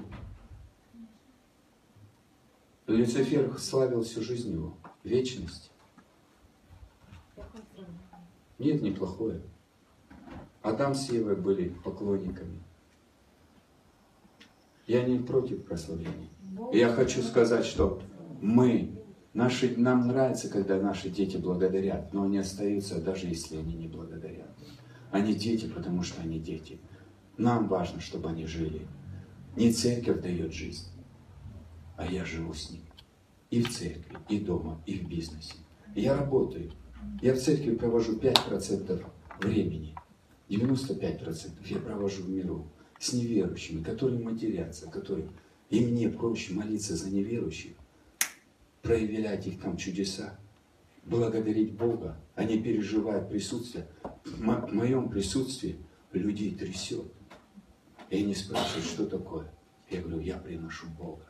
[2.87, 5.71] Люцифер славил всю жизнь его, вечность.
[8.57, 9.41] Нет, неплохое.
[10.61, 12.63] Адам с Евой были поклонниками.
[14.87, 16.29] Я не против прославления.
[16.71, 18.01] Я хочу сказать, что
[18.41, 18.97] мы,
[19.33, 24.49] наши, нам нравится, когда наши дети благодарят, но они остаются, даже если они не благодарят.
[25.11, 26.79] Они дети, потому что они дети.
[27.37, 28.87] Нам важно, чтобы они жили.
[29.57, 30.87] Не церковь дает жизнь,
[31.97, 32.83] а я живу с ним.
[33.49, 35.55] И в церкви, и дома, и в бизнесе.
[35.95, 36.71] Я работаю.
[37.21, 39.05] Я в церкви провожу 5%
[39.41, 39.95] времени.
[40.49, 42.67] 95% я провожу в миру
[42.99, 45.27] с неверующими, которые матерятся, которые...
[45.69, 47.73] И мне проще молиться за неверующих,
[48.81, 50.39] проявлять их там чудеса,
[51.03, 52.17] благодарить Бога.
[52.35, 53.87] Они переживают присутствие.
[54.23, 55.77] В моем присутствии
[56.13, 57.05] людей трясет.
[58.09, 59.51] И они спрашивают, что такое.
[59.89, 61.25] Я говорю, я приношу Бога.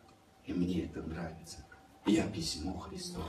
[0.48, 1.66] И мне это нравится.
[2.06, 3.26] Я письмо Христово.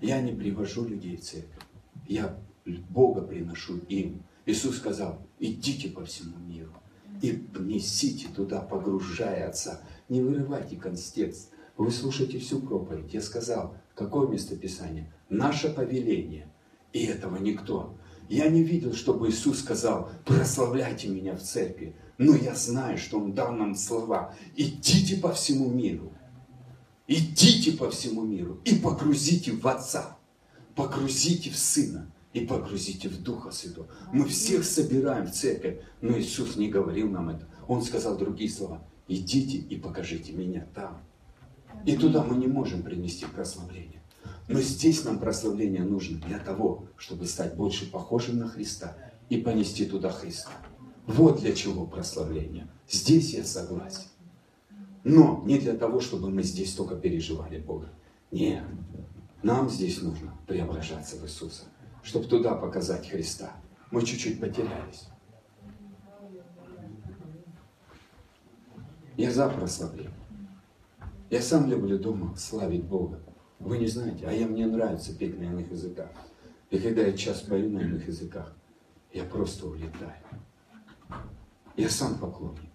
[0.00, 1.62] Я не привожу людей в церковь.
[2.06, 4.22] Я Бога приношу им.
[4.46, 6.72] Иисус сказал, идите по всему миру
[7.20, 9.80] и несите туда, погружая Отца.
[10.08, 11.50] Не вырывайте констекст.
[11.76, 13.12] Вы слушаете всю проповедь.
[13.12, 15.12] Я сказал, какое местописание?
[15.28, 16.48] Наше повеление.
[16.92, 17.94] И этого никто.
[18.28, 21.94] Я не видел, чтобы Иисус сказал, прославляйте меня в церкви.
[22.18, 24.34] Но я знаю, что Он дал нам слова.
[24.56, 26.12] Идите по всему миру.
[27.10, 30.18] Идите по всему миру и погрузите в Отца.
[30.76, 33.88] Погрузите в Сына и погрузите в Духа Святого.
[34.12, 37.48] Мы всех собираем в церковь, но Иисус не говорил нам это.
[37.66, 38.86] Он сказал другие слова.
[39.08, 41.02] Идите и покажите меня там.
[41.86, 44.02] И туда мы не можем принести прославление.
[44.46, 48.98] Но здесь нам прославление нужно для того, чтобы стать больше похожим на Христа
[49.30, 50.50] и понести туда Христа.
[51.06, 52.68] Вот для чего прославление.
[52.86, 54.02] Здесь я согласен.
[55.04, 57.88] Но не для того, чтобы мы здесь только переживали Бога.
[58.30, 58.64] Нет.
[59.42, 61.64] Нам здесь нужно преображаться в Иисуса
[62.08, 63.52] чтобы туда показать Христа.
[63.90, 65.08] Мы чуть-чуть потерялись.
[69.16, 70.12] Я за прославление.
[71.28, 73.20] Я сам люблю дома славить Бога.
[73.58, 76.10] Вы не знаете, а я мне нравится петь на иных языках.
[76.70, 78.56] И когда я час пою на иных языках,
[79.12, 80.22] я просто улетаю.
[81.76, 82.67] Я сам поклонник.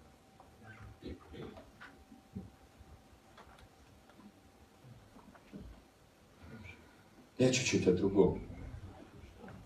[7.44, 8.40] Я чуть-чуть о другом.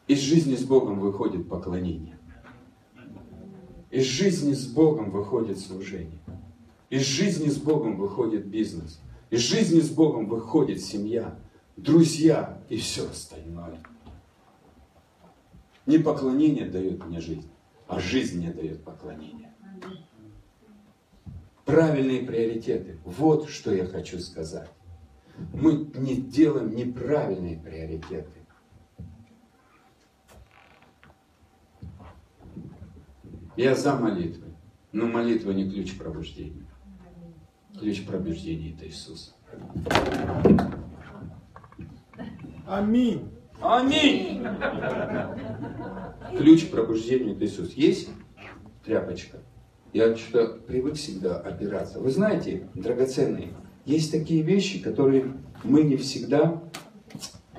[0.08, 2.18] Из жизни с Богом выходит поклонение.
[3.92, 6.18] Из жизни с Богом выходит служение.
[6.90, 9.00] Из жизни с Богом выходит бизнес.
[9.30, 11.38] Из жизни с Богом выходит семья,
[11.76, 13.80] друзья и все остальное.
[15.86, 17.48] Не поклонение дает мне жизнь,
[17.86, 19.54] а жизнь мне дает поклонение.
[21.64, 22.98] Правильные приоритеты.
[23.04, 24.68] Вот что я хочу сказать.
[25.52, 28.38] Мы не делаем неправильные приоритеты.
[33.56, 34.54] Я за молитвы,
[34.92, 36.64] но молитва не ключ пробуждения.
[37.78, 39.34] Ключ пробуждения– это Иисус.
[42.66, 43.28] Аминь.
[43.60, 44.44] Аминь.
[46.36, 47.72] Ключ пробуждения– это Иисус.
[47.72, 48.10] Есть
[48.84, 49.38] тряпочка?
[49.92, 51.98] Я что-то привык всегда опираться.
[51.98, 53.54] Вы знаете, драгоценные,
[53.88, 55.32] есть такие вещи, которые
[55.64, 56.62] мы не всегда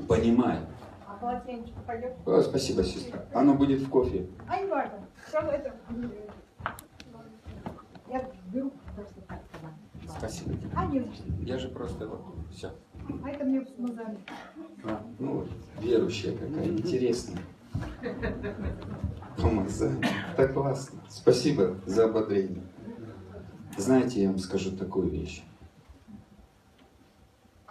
[0.07, 0.64] понимаем.
[1.07, 2.14] А полотенечко пойдет?
[2.26, 3.26] О, спасибо, сестра.
[3.34, 4.27] Оно будет в кофе.
[4.47, 5.07] А не важно.
[5.27, 5.73] Все это...
[8.07, 9.41] Я беру просто так.
[10.18, 10.56] Спасибо.
[10.76, 10.88] А.
[11.41, 12.72] Я же просто вот, все.
[13.23, 14.18] А это мне смазали.
[14.84, 15.45] А, ну,
[15.81, 17.41] верующая какая, интересная.
[19.38, 20.07] Помазание.
[20.38, 20.99] Так классно.
[21.10, 22.64] Спасибо за ободрение.
[23.77, 25.43] Знаете, я вам скажу такую вещь.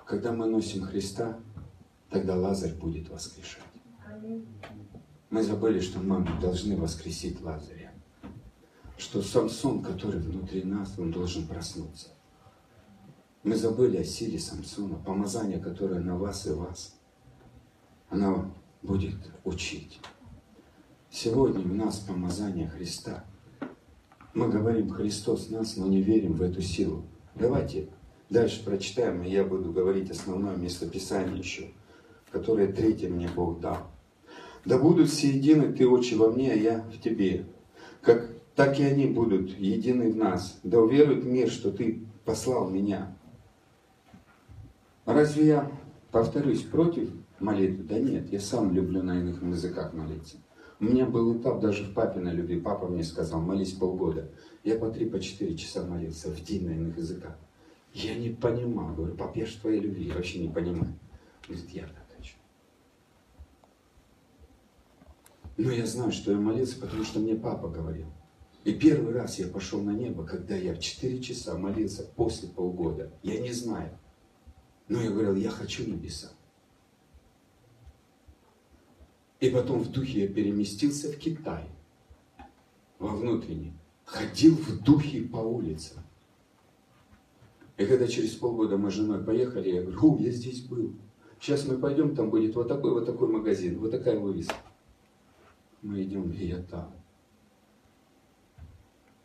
[0.09, 1.39] Когда мы носим Христа,
[2.09, 3.63] тогда Лазарь будет воскрешать.
[5.29, 7.93] Мы забыли, что мы должны воскресить Лазаря.
[8.97, 12.09] Что Самсон, который внутри нас, он должен проснуться.
[13.43, 16.99] Мы забыли о силе Самсона, помазание, которое на вас и вас.
[18.09, 20.01] Она будет учить.
[21.11, 23.27] Сегодня у нас помазание Христа.
[24.33, 27.05] Мы говорим Христос нас, но не верим в эту силу.
[27.35, 27.91] Давайте
[28.31, 31.71] дальше прочитаем, и я буду говорить основное местописание еще,
[32.31, 33.89] которое третье мне Бог дал.
[34.65, 37.47] Да будут все едины, Ты, Отче, во мне, а я в Тебе.
[38.03, 40.59] Как, так и они будут едины в нас.
[40.63, 43.17] Да уверует мир, что Ты послал меня.
[45.07, 45.73] Разве я,
[46.11, 47.85] повторюсь, против молитвы?
[47.85, 50.37] Да нет, я сам люблю на иных языках молиться.
[50.81, 52.61] У меня был этап даже в папиной любви.
[52.61, 54.31] Папа мне сказал, молись полгода.
[54.63, 57.37] Я по три, по четыре часа молился в день на иных языках.
[57.99, 58.95] Я не понимал.
[58.95, 60.07] Говорю, пап, я же твоей любви.
[60.07, 60.99] Я вообще не понимаю.
[61.47, 62.09] Говорит, я так.
[65.59, 68.07] Но я знаю, что я молился, потому что мне папа говорил.
[68.63, 73.13] И первый раз я пошел на небо, когда я в 4 часа молился после полгода.
[73.25, 73.99] Я не знаю.
[74.87, 76.29] Но я говорил, я хочу небеса.
[79.41, 81.65] И потом в духе я переместился в Китай,
[83.01, 83.73] во внутренний.
[84.05, 86.05] Ходил в духе по улицам.
[87.79, 90.97] И когда через полгода мы с женой поехали, я говорю, о, я здесь был.
[91.41, 94.57] Сейчас мы пойдем, там будет вот такой, вот такой магазин, вот такая вывеска.
[95.83, 96.93] Мы идем, и я там.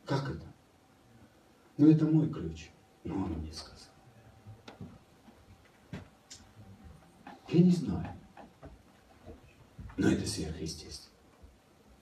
[0.06, 0.46] Как это?
[1.78, 2.70] Ну, это мой ключ.
[3.04, 3.80] Но он мне сказал.
[7.50, 8.08] Я не знаю.
[9.98, 11.12] Но это сверхъестественно.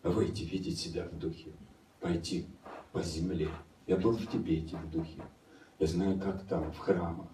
[0.03, 1.53] Выйти, видеть себя в духе.
[2.01, 2.47] Пойти
[2.91, 3.49] по земле.
[3.87, 5.21] Я был в Тибете в духе.
[5.81, 7.25] Я знаю, как там, в храмах.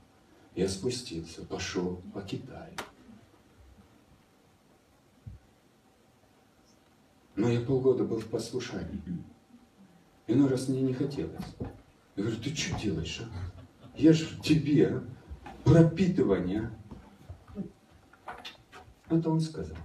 [0.56, 2.74] Я спустился, пошел по Китаю.
[7.36, 9.02] Но я полгода был в послушании.
[10.28, 11.44] Иной раз мне не хотелось.
[12.16, 13.98] Я говорю, ты что делаешь, а?
[13.98, 15.04] Я же в тебе, а?
[15.66, 16.72] пропитывание.
[19.10, 19.78] Это он сказал.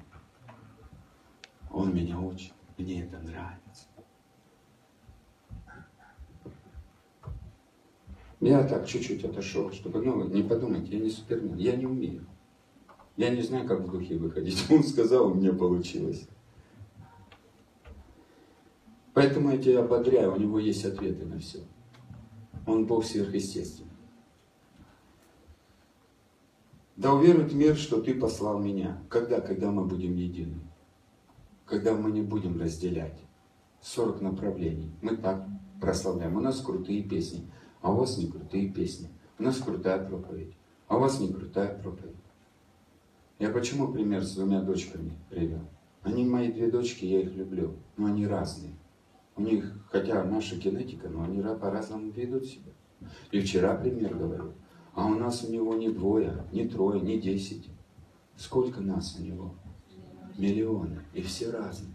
[1.69, 3.87] Он меня учит, мне это нравится.
[8.43, 12.27] Я так чуть-чуть отошел, чтобы, ну, не подумайте, я не супермен, я не умею.
[13.17, 14.67] Я не знаю, как в духе выходить.
[14.71, 16.27] Он сказал, меня получилось.
[19.15, 21.61] Поэтому я тебя ободряю, у него есть ответы на все.
[22.67, 23.93] Он Бог сверхъестественный.
[26.97, 29.01] Да уверует мир, что ты послал меня.
[29.09, 29.41] Когда?
[29.41, 30.59] Когда мы будем едины.
[31.65, 33.21] Когда мы не будем разделять.
[33.83, 34.91] 40 направлений.
[35.01, 35.47] Мы так
[35.81, 36.37] прославляем.
[36.37, 37.49] У нас крутые песни,
[37.83, 39.09] а у вас не крутые песни.
[39.39, 40.55] У нас крутая проповедь,
[40.89, 42.17] а у вас не крутая проповедь.
[43.39, 45.61] Я почему пример с двумя дочками привел?
[46.03, 48.75] Они мои две дочки, я их люблю, но они разные.
[49.37, 52.71] У них, хотя наша генетика, но они по-разному ведут себя.
[53.31, 54.53] И вчера пример говорил.
[54.95, 57.69] А у нас у него не двое, не трое, не десять.
[58.37, 59.55] Сколько нас у него?
[60.37, 61.01] Миллионы.
[61.15, 61.95] И все разные.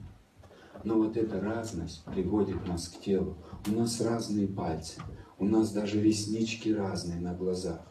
[0.84, 3.36] Но вот эта разность приводит нас к телу.
[3.68, 5.02] У нас разные пальцы.
[5.40, 7.82] У нас даже реснички разные на глазах.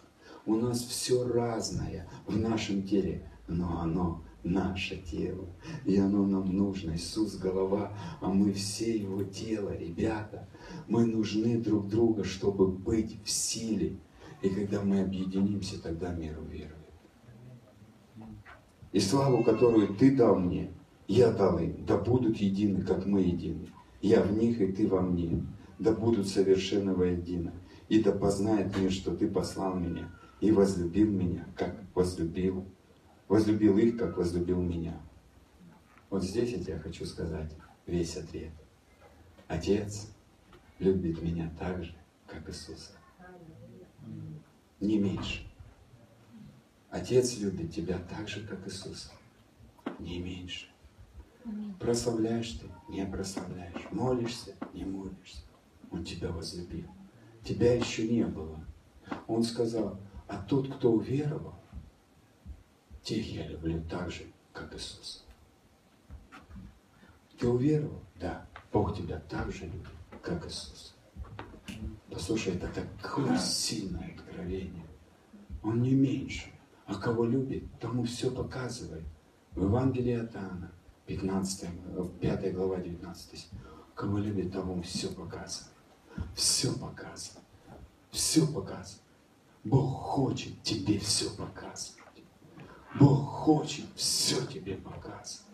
[0.47, 3.31] У нас все разное в нашем теле.
[3.49, 5.47] Но оно наше тело.
[5.85, 6.93] И оно нам нужно.
[6.97, 9.77] Иисус голова, а мы все его тело.
[9.77, 10.49] Ребята,
[10.89, 13.97] мы нужны друг другу, чтобы быть в силе.
[14.43, 16.75] И когда мы объединимся, тогда мир уверует.
[18.93, 20.71] И славу, которую ты дал мне,
[21.09, 23.69] я дал им, да будут едины, как мы едины.
[24.01, 25.45] Я в них, и ты во мне.
[25.79, 27.53] Да будут совершенно воедино.
[27.89, 32.67] И да познает мир, что ты послал меня и возлюбил меня, как возлюбил
[33.29, 35.01] возлюбил их, как возлюбил меня.
[36.11, 37.53] Вот здесь я тебе хочу сказать
[37.87, 38.53] весь ответ.
[39.49, 40.09] Отец
[40.79, 41.95] любит меня так же,
[42.27, 42.93] как Иисуса.
[44.81, 45.43] Не меньше.
[46.91, 49.11] Отец любит тебя так же, как Иисуса.
[49.99, 50.67] Не меньше.
[51.79, 53.91] Прославляешь ты, не прославляешь.
[53.93, 55.43] Молишься, не молишься.
[55.91, 56.89] Он тебя возлюбил.
[57.45, 58.65] Тебя еще не было.
[59.27, 61.55] Он сказал, а тот, кто уверовал,
[63.03, 65.25] тех я люблю так же, как Иисус.
[67.39, 68.03] Ты уверовал?
[68.19, 68.47] Да.
[68.73, 69.89] Бог тебя так же любит,
[70.23, 70.95] как Иисус.
[72.11, 74.87] Послушай, это такое сильное откровение.
[75.63, 76.51] Он не меньше.
[76.87, 79.05] А кого любит, тому все показывает.
[79.53, 80.71] В Евангелии от Иоанна,
[81.07, 81.69] 15,
[82.21, 83.49] 5 глава, 19.
[83.95, 85.76] Кого любит, тому все показывает.
[86.35, 87.45] Все показывает.
[88.11, 89.03] Все показывает.
[89.65, 91.97] Бог хочет тебе все показывать.
[92.99, 95.47] Бог хочет все тебе показывать.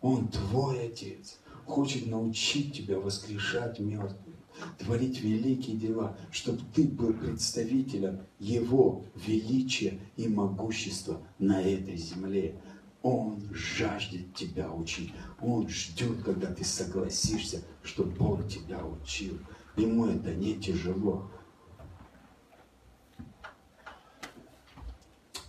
[0.00, 1.38] Он твой Отец.
[1.66, 4.34] Хочет научить тебя воскрешать мертвых,
[4.78, 12.58] творить великие дела, чтобы ты был представителем Его величия и могущества на этой земле.
[13.02, 15.12] Он жаждет тебя учить.
[15.40, 19.38] Он ждет, когда ты согласишься, что Бог тебя учил.
[19.78, 21.30] Ему это не тяжело.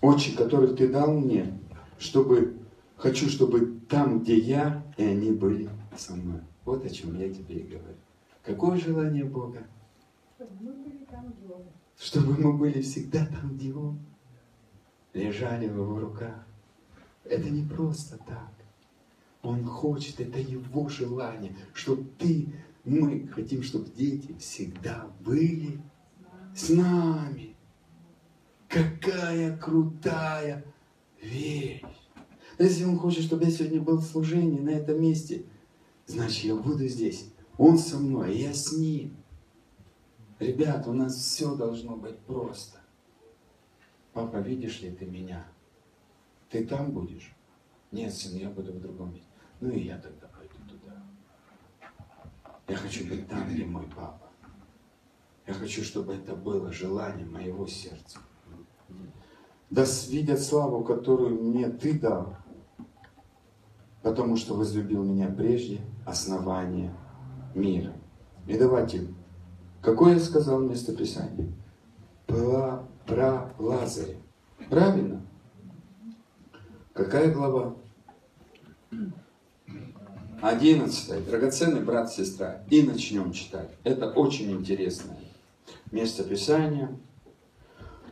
[0.01, 1.60] очи, которых ты дал мне,
[1.97, 2.57] чтобы,
[2.95, 6.41] хочу, чтобы там, где я, и они были со мной.
[6.65, 7.97] Вот о чем я тебе и говорю.
[8.43, 9.65] Какое желание Бога?
[10.35, 11.64] Чтобы мы были там, где Он.
[11.97, 13.99] Чтобы мы были всегда там, где Он.
[15.14, 16.45] Лежали в Его руках.
[17.26, 18.53] Это не просто так.
[19.41, 22.53] Он хочет, это Его желание, чтобы ты,
[22.90, 25.80] мы хотим, чтобы дети всегда были
[26.56, 27.56] с нами.
[28.68, 30.66] Какая крутая
[31.22, 31.84] вещь!
[32.57, 35.45] Если Он хочет, чтобы я сегодня был в служении на этом месте,
[36.07, 37.32] значит, я буду здесь.
[37.57, 39.16] Он со мной, и я с Ним.
[40.40, 42.80] Ребят, у нас все должно быть просто.
[44.14, 45.45] Папа, видишь ли ты меня?
[46.49, 47.36] Ты там будешь?
[47.91, 49.28] Нет, сын, я буду в другом месте.
[49.61, 50.28] Ну и я тогда.
[52.70, 54.30] Я хочу быть там, где мой папа.
[55.48, 58.20] Я хочу, чтобы это было желание моего сердца.
[59.72, 62.36] Да видят славу, которую мне ты дал,
[64.04, 66.94] потому что возлюбил меня прежде основания
[67.56, 67.94] мира.
[68.48, 69.08] И давайте,
[69.82, 71.52] какое я сказал местописание?
[72.28, 74.18] Про, про Лазаря.
[74.70, 75.26] Правильно?
[76.94, 77.76] Какая глава?
[80.41, 81.20] Одиннадцатая.
[81.20, 82.61] Драгоценный брат, сестра.
[82.70, 83.70] И начнем читать.
[83.84, 85.18] Это очень интересное
[85.91, 86.98] местописание.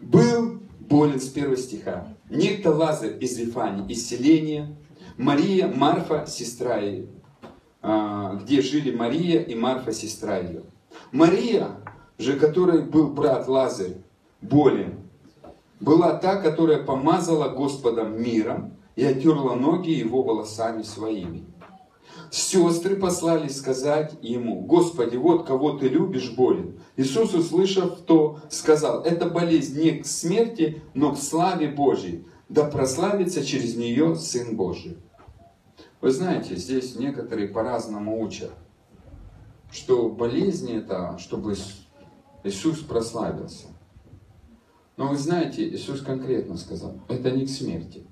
[0.01, 2.07] Был болен с первого стиха.
[2.29, 4.75] Некто Лазарь из Вифани, из селения.
[5.17, 7.07] Мария, Марфа, сестра ее.
[7.81, 10.63] А, где жили Мария и Марфа, сестра ее.
[11.11, 11.69] Мария
[12.17, 13.97] же, которой был брат Лазарь,
[14.41, 14.99] болен,
[15.79, 21.45] была та, которая помазала Господом миром и отерла ноги его волосами своими.
[22.29, 26.79] Сестры послали сказать ему, Господи, вот кого ты любишь, болен.
[26.95, 33.45] Иисус, услышав то, сказал, это болезнь не к смерти, но к славе Божьей, да прославится
[33.45, 34.97] через нее Сын Божий.
[36.01, 38.51] Вы знаете, здесь некоторые по-разному учат,
[39.71, 41.55] что болезнь это, чтобы
[42.43, 43.67] Иисус прославился.
[44.95, 48.03] Но вы знаете, Иисус конкретно сказал, это не к смерти.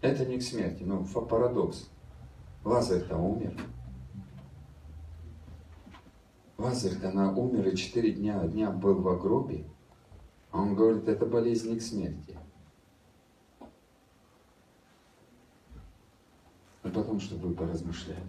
[0.00, 1.90] Это не к смерти, ну, парадокс.
[2.64, 3.56] Лазарь-то умер.
[6.58, 9.64] Лазарь-то она умер и четыре дня, дня был в гробе.
[10.50, 12.36] А он говорит, это болезнь не к смерти.
[16.82, 18.20] А потом, чтобы вы поразмышляли.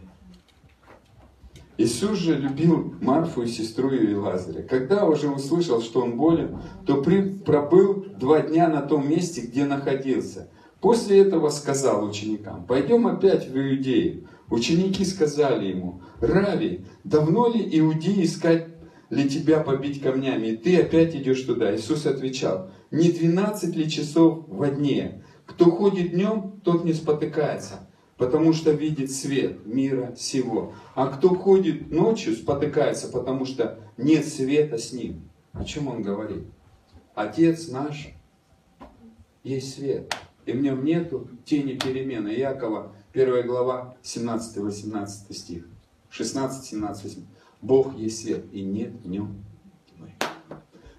[1.78, 4.62] Иисус же любил Марфу и сестру ее и Лазаря.
[4.62, 10.48] Когда уже услышал, что он болен, то пробыл два дня на том месте, где находился–
[10.82, 14.28] После этого сказал ученикам, пойдем опять в Иудею.
[14.50, 18.68] Ученики сказали ему, Рави, давно ли иудеи искать
[19.10, 21.74] ли тебя побить камнями, и ты опять идешь туда?
[21.74, 25.24] Иисус отвечал, не 12 ли часов во дне?
[25.46, 27.88] Кто ходит днем, тот не спотыкается,
[28.18, 30.74] потому что видит свет мира сего.
[30.96, 35.30] А кто ходит ночью, спотыкается, потому что нет света с ним.
[35.54, 36.44] О чем он говорит?
[37.14, 38.10] Отец наш
[39.44, 40.14] есть свет
[40.52, 42.30] и в нем нету тени перемены.
[42.30, 45.66] Якова, 1 глава, 17-18 стих.
[46.12, 47.24] 16-17.
[47.62, 49.44] Бог есть свет, и нет в нем
[49.88, 50.14] тьмы.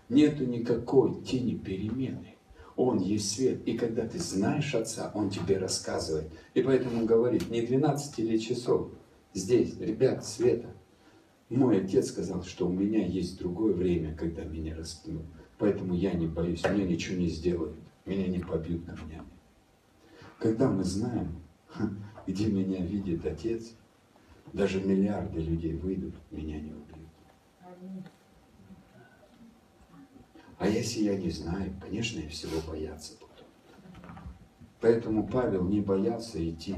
[0.09, 2.37] Нету никакой тени перемены.
[2.77, 3.67] Он есть свет.
[3.67, 6.31] И когда ты знаешь Отца, Он тебе рассказывает.
[6.55, 8.89] И поэтому говорит, не 12 или часов
[9.35, 10.75] здесь, ребят, света.
[11.51, 15.27] Мой отец сказал, что у меня есть другое время, когда меня распнут.
[15.59, 17.77] Поэтому я не боюсь, мне ничего не сделают,
[18.07, 19.32] меня не побьют камнями.
[20.43, 21.41] Когда мы знаем,
[22.27, 23.75] где меня видит Отец,
[24.53, 27.09] даже миллиарды людей выйдут, меня не убьют.
[30.59, 33.31] А если я не знаю, конечно, я всего бояться буду.
[34.81, 36.75] Поэтому Павел не боялся идти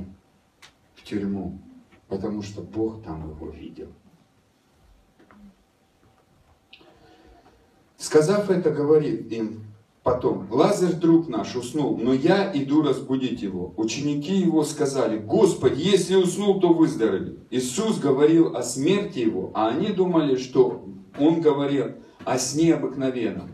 [0.94, 1.58] в тюрьму,
[2.06, 3.90] потому что Бог там его видел.
[7.96, 9.63] Сказав это, говорит им,
[10.04, 13.72] Потом, Лазарь, друг наш, уснул, но я иду разбудить его.
[13.78, 17.38] Ученики его сказали, Господи, если уснул, то выздоровеет.
[17.50, 20.84] Иисус говорил о смерти его, а они думали, что
[21.18, 23.48] он говорил о сне обыкновенном.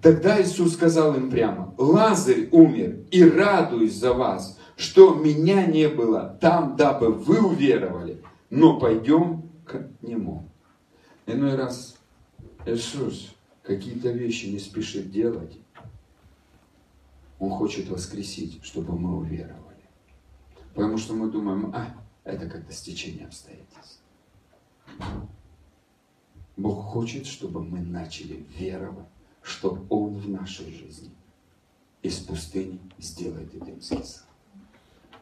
[0.00, 6.38] Тогда Иисус сказал им прямо, Лазарь умер, и радуюсь за вас, что меня не было
[6.40, 10.48] там, дабы вы уверовали, но пойдем к нему.
[11.26, 11.96] Иной раз
[12.66, 13.34] Иисус
[13.68, 15.58] какие-то вещи не спешит делать,
[17.38, 19.84] Он хочет воскресить, чтобы мы уверовали.
[20.74, 24.00] Потому что мы думаем, а, это как-то стечение обстоятельств.
[26.56, 29.06] Бог хочет, чтобы мы начали веровать,
[29.42, 31.10] что Он в нашей жизни
[32.02, 34.24] из пустыни сделает Эдемский сад.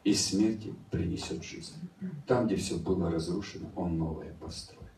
[0.04, 1.74] Из смерти принесет жизнь.
[2.28, 4.92] Там, где все было разрушено, Он новое построит.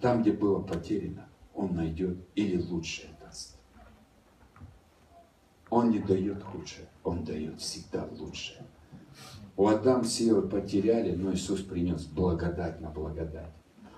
[0.00, 3.56] Там, где было потеряно, он найдет или лучшее даст.
[5.70, 8.66] Он не дает худшее, Он дает всегда лучшее.
[9.56, 13.52] У Адам с Евой потеряли, но Иисус принес благодать на благодать.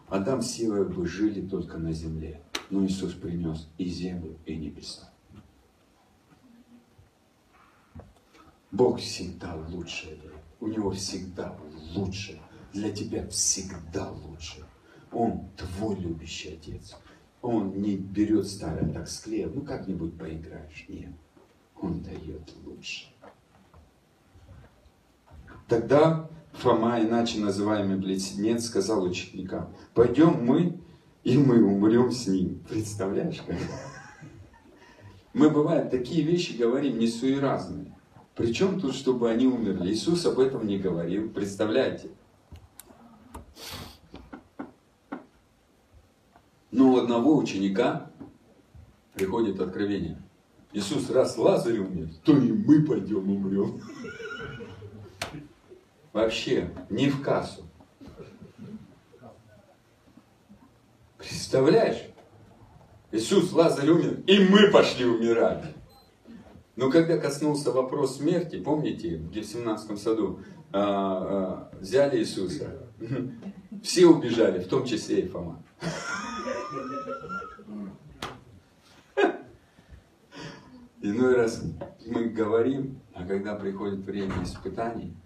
[0.09, 2.40] Адам с Евой бы жили только на земле,
[2.70, 5.10] но Иисус принес и землю, и небеса.
[8.70, 10.18] Бог всегда лучшее.
[10.60, 11.56] У Него всегда
[11.94, 12.40] лучше.
[12.72, 14.64] Для тебя всегда лучше.
[15.12, 16.97] Он твой любящий отец.
[17.45, 20.87] Он не берет старое так склеил, ну как-нибудь поиграешь.
[20.89, 21.12] Нет.
[21.79, 23.12] Он дает лучше.
[25.69, 30.81] Тогда Фома, иначе называемый близнец, сказал ученикам, пойдем мы,
[31.23, 32.65] и мы умрем с ним.
[32.66, 33.59] Представляешь, как?
[35.35, 37.95] Мы, бывает, такие вещи говорим несуеразные.
[38.37, 39.93] Причем тут, чтобы они умерли?
[39.93, 41.29] Иисус об этом не говорил.
[41.29, 42.09] Представляете?
[46.74, 48.10] Но у одного ученика
[49.14, 50.20] приходит откровение.
[50.72, 53.80] Иисус, раз Лазарь умер, то и мы пойдем умрем.
[56.12, 57.62] Вообще, не в кассу.
[61.16, 62.09] Представляешь?
[63.12, 65.62] Иисус, Лазарь умер, и мы пошли умирать.
[66.74, 70.40] Но когда коснулся вопрос смерти, помните, в Гефсиманском саду
[70.72, 72.88] а, а, взяли Иисуса,
[73.84, 75.62] все убежали, в том числе и Фома.
[81.01, 81.62] Иной раз
[82.07, 85.16] мы говорим, а когда приходит время испытаний,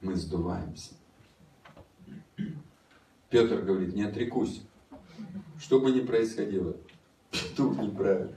[0.00, 0.94] мы сдуваемся.
[3.30, 4.62] Петр говорит, не отрекусь.
[5.58, 6.76] Что бы ни происходило,
[7.30, 8.36] петух неправильно.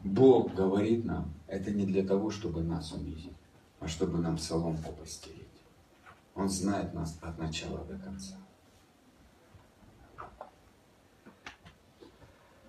[0.00, 3.36] Бог говорит нам, это не для того, чтобы нас унизить,
[3.80, 5.38] а чтобы нам соломку постелить.
[6.34, 8.41] Он знает нас от начала до конца.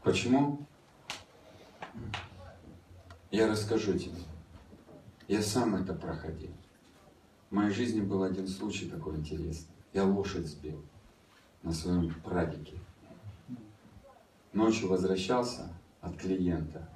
[0.03, 0.59] Почему?
[3.31, 4.19] Я расскажу тебе.
[5.29, 6.51] Я сам это проходил.
[7.49, 9.73] В моей жизни был один случай такой интересный.
[9.93, 10.83] Я лошадь сбил
[11.61, 12.77] на своем прадике.
[14.51, 15.69] Ночью возвращался
[16.01, 16.89] от клиента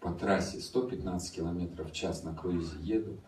[0.00, 3.18] по трассе 115 километров в час на круизе еду.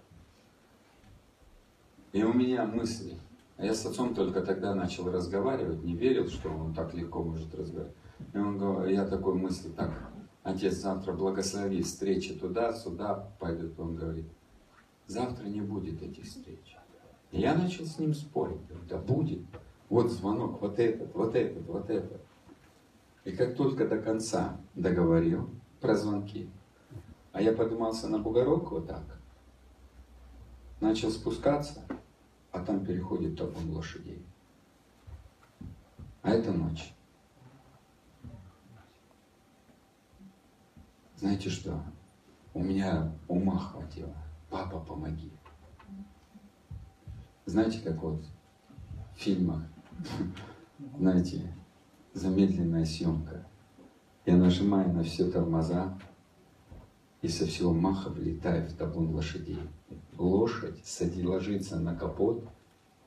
[2.13, 3.19] И у меня мысли.
[3.59, 7.55] А я с отцом только тогда начал разговаривать, не верил, что он так легко может
[7.55, 7.97] разговаривать.
[8.37, 9.91] И он говорит, я такой мысли, так,
[10.43, 13.81] отец, завтра благослови встречи туда, сюда пойдут.
[13.81, 14.27] Он говорит,
[15.07, 16.77] завтра не будет этих встреч.
[17.31, 18.61] И я начал с ним спорить.
[18.69, 19.41] Говорю, да будет.
[19.89, 22.21] Вот звонок, вот этот, вот этот, вот этот.
[23.25, 25.49] И как только до конца договорил
[25.81, 26.51] про звонки,
[27.33, 29.19] а я поднимался на бугорок вот так,
[30.83, 31.81] начал спускаться,
[32.53, 34.23] а там переходит табун лошадей.
[36.21, 36.93] А это ночь.
[41.17, 41.83] Знаете что?
[42.53, 44.15] У меня ума хватило.
[44.51, 45.33] Папа, помоги.
[47.47, 48.23] Знаете, как вот
[49.15, 49.63] в фильмах,
[50.99, 51.55] знаете,
[52.13, 53.47] замедленная съемка.
[54.27, 55.99] Я нажимаю на все тормоза
[57.23, 59.61] и со всего маха влетаю в табун лошадей.
[60.19, 62.47] Лошадь сади, ложится на капот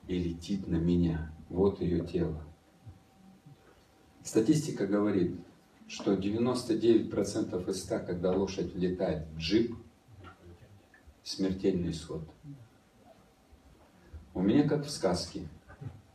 [0.08, 1.32] и летит на меня.
[1.50, 2.42] Вот ее тело.
[4.24, 5.40] Статистика говорит,
[5.90, 9.76] что 99% из 100, когда лошадь влетает в джип,
[11.24, 12.22] смертельный исход.
[14.36, 15.50] У меня как в сказке.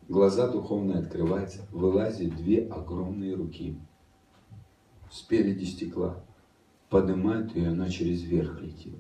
[0.08, 3.76] Глаза духовные открываются, вылазят две огромные руки.
[5.10, 6.22] Спереди стекла.
[6.88, 8.94] Поднимают ее, она через верх летит.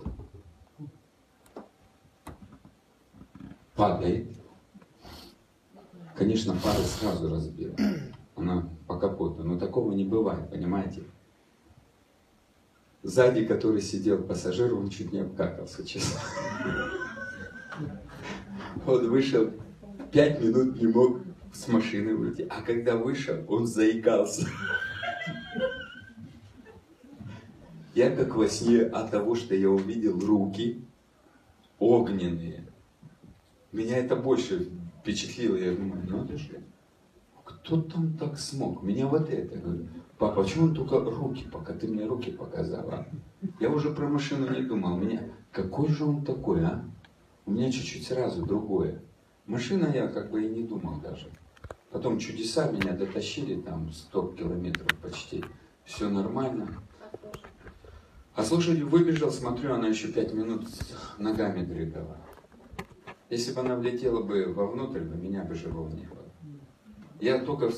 [3.74, 4.28] Падает.
[6.16, 7.76] Конечно, пара сразу разбила
[8.36, 9.42] она по капоту.
[9.42, 11.02] Но такого не бывает, понимаете?
[13.02, 16.20] Сзади, который сидел пассажир, он чуть не обкакался, честно.
[18.86, 19.50] Он вышел,
[20.10, 21.18] пять минут не мог
[21.52, 22.46] с машины выйти.
[22.50, 24.48] А когда вышел, он заикался.
[27.94, 30.84] Я как во сне от того, что я увидел руки
[31.78, 32.66] огненные.
[33.70, 34.68] Меня это больше
[35.00, 35.56] впечатлило.
[35.56, 36.62] Я думаю, же
[37.44, 38.82] кто там так смог?
[38.82, 39.56] Меня вот это.
[39.56, 39.86] Говорю,
[40.18, 43.06] папа, почему он только руки, пока ты мне руки показал, а?
[43.60, 44.96] Я уже про машину не думал.
[44.96, 45.22] Меня,
[45.52, 46.84] какой же он такой, а?
[47.46, 49.02] У меня чуть-чуть сразу другое.
[49.46, 51.28] Машина я как бы и не думал даже.
[51.90, 55.44] Потом чудеса меня дотащили там 100 километров почти.
[55.84, 56.82] Все нормально.
[58.34, 60.66] А с лошадью выбежал, смотрю, она еще пять минут
[61.18, 62.16] ногами двигала.
[63.30, 66.23] Если бы она влетела бы вовнутрь, бы меня бы живого не было.
[67.20, 67.70] Я только,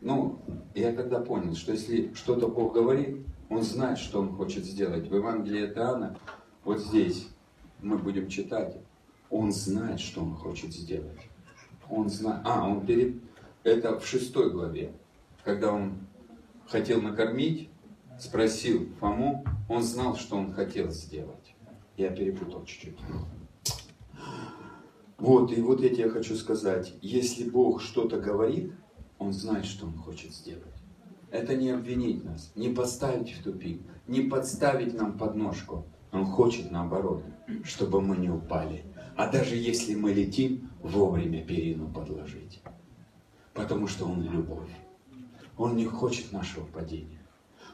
[0.00, 0.38] ну,
[0.74, 5.08] я тогда понял, что если что-то Бог говорит, Он знает, что Он хочет сделать.
[5.08, 6.18] В Евангелии от Иоанна,
[6.64, 7.28] вот здесь
[7.80, 8.76] мы будем читать,
[9.30, 11.20] Он знает, что Он хочет сделать.
[11.88, 13.16] Он знает, а, Он перед,
[13.62, 14.92] это в шестой главе,
[15.44, 15.94] когда Он
[16.68, 17.68] хотел накормить,
[18.18, 21.54] спросил Фому, Он знал, что Он хотел сделать.
[21.96, 22.98] Я перепутал чуть-чуть.
[25.18, 26.94] Вот, и вот я хочу сказать.
[27.00, 28.72] Если Бог что-то говорит,
[29.18, 30.64] Он знает, что Он хочет сделать.
[31.30, 35.86] Это не обвинить нас, не поставить в тупик, не подставить нам подножку.
[36.12, 37.24] Он хочет наоборот,
[37.64, 38.84] чтобы мы не упали.
[39.16, 42.62] А даже если мы летим, вовремя перину подложить.
[43.54, 44.70] Потому что Он любовь.
[45.56, 47.22] Он не хочет нашего падения.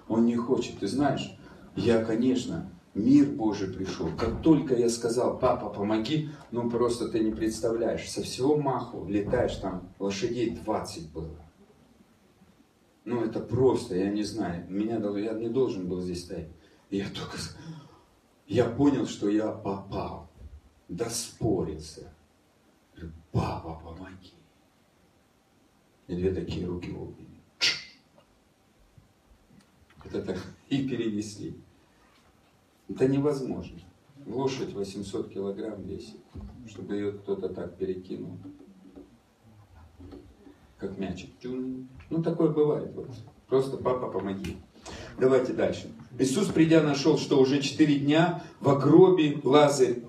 [0.09, 0.79] Он не хочет.
[0.79, 1.37] Ты знаешь,
[1.75, 4.09] я, конечно, мир Божий пришел.
[4.17, 9.57] Как только я сказал, папа, помоги, ну просто ты не представляешь, со всего маху летаешь,
[9.57, 11.37] там лошадей 20 было.
[13.05, 16.49] Ну это просто, я не знаю, меня, я не должен был здесь стоять.
[16.91, 17.39] Я только,
[18.47, 20.31] я понял, что я попал,
[20.89, 22.13] доспорился.
[22.95, 24.35] Говорю, папа, помоги.
[26.07, 27.29] И две такие руки обняли.
[30.05, 30.39] Это так
[30.69, 31.57] и перенесли.
[32.95, 33.79] Это невозможно.
[34.27, 36.19] Лошадь 800 килограмм весит,
[36.69, 38.37] чтобы ее кто-то так перекинул.
[40.77, 41.31] Как мячик.
[41.43, 42.93] Ну, такое бывает.
[42.95, 43.09] Вот.
[43.49, 44.59] Просто папа, помоги.
[45.19, 45.91] Давайте дальше.
[46.19, 50.03] Иисус, придя, нашел, что уже четыре дня в гробе Лазарь.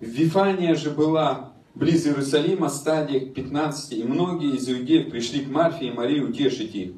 [0.00, 5.92] Вифания же была близ Иерусалима, стадиях 15, и многие из иудеев пришли к Марфе и
[5.92, 6.92] Марии утешить их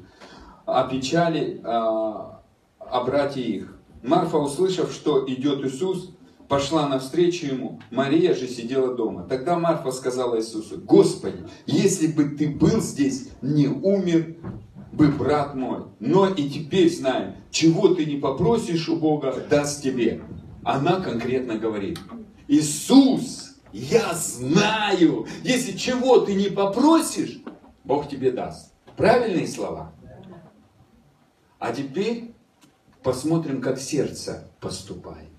[0.65, 2.41] о печали а,
[2.79, 3.74] о брате их.
[4.05, 6.11] Марфа, услышав, что идет Иисус,
[6.47, 7.81] пошла навстречу ему.
[7.89, 9.23] Мария же сидела дома.
[9.23, 14.37] Тогда Марфа сказала Иисусу, Господи, если бы ты был здесь, не умер
[14.91, 15.85] бы брат мой.
[15.99, 20.21] Но и теперь знаем, чего ты не попросишь у Бога, даст тебе.
[20.63, 21.99] Она конкретно говорит,
[22.47, 27.41] Иисус, я знаю, если чего ты не попросишь,
[27.83, 28.71] Бог тебе даст.
[28.95, 29.93] Правильные слова?
[31.59, 32.35] А теперь
[33.05, 35.29] посмотрим, как сердце поступает.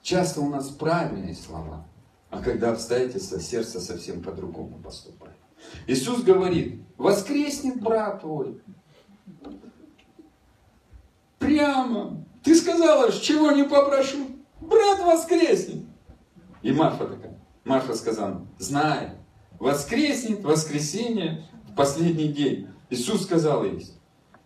[0.00, 1.86] Часто у нас правильные слова,
[2.30, 5.36] а когда обстоятельства, сердце совсем по-другому поступает.
[5.86, 8.62] Иисус говорит, воскреснет брат твой.
[11.38, 12.24] Прямо.
[12.42, 14.26] Ты сказала, чего не попрошу.
[14.58, 15.84] Брат воскреснет.
[16.62, 17.38] И Марфа такая.
[17.64, 19.10] Марфа сказала, знай,
[19.60, 21.44] воскреснет воскресенье
[21.76, 22.68] последний день.
[22.88, 23.86] Иисус сказал ей,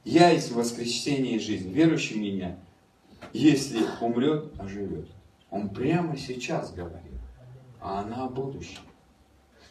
[0.07, 1.73] я есть воскресение и жизнь.
[1.73, 2.57] Верующий меня,
[3.33, 5.09] если умрет, оживет.
[5.51, 7.21] Он прямо сейчас говорит,
[7.81, 8.83] а она о будущем.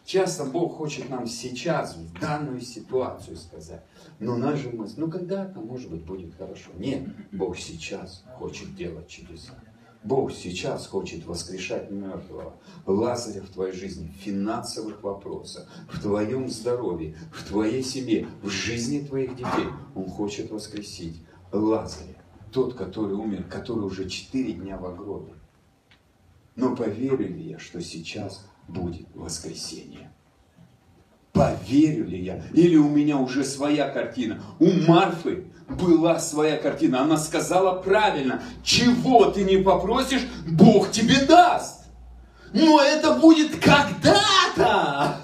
[0.03, 3.81] Часто Бог хочет нам сейчас, в данную ситуацию сказать.
[4.19, 6.69] Но же мысль, ну когда-то, может быть, будет хорошо.
[6.77, 9.53] Нет, Бог сейчас хочет делать чудеса.
[10.05, 12.53] Бог сейчас хочет воскрешать мертвого.
[12.85, 19.03] Лазаря в твоей жизни, в финансовых вопросах, в твоем здоровье, в твоей семье, в жизни
[19.03, 19.67] твоих детей.
[19.95, 22.21] Он хочет воскресить Лазаря,
[22.51, 25.33] тот, который умер, который уже четыре дня в гробе.
[26.55, 30.11] Но поверю ли я, что сейчас будет воскресение?
[31.35, 32.41] Поверю ли я?
[32.53, 34.41] Или у меня уже своя картина?
[34.57, 37.01] У Марфы была своя картина.
[37.01, 38.41] Она сказала правильно.
[38.63, 41.87] Чего ты не попросишь, Бог тебе даст.
[42.53, 45.19] Но это будет когда-то.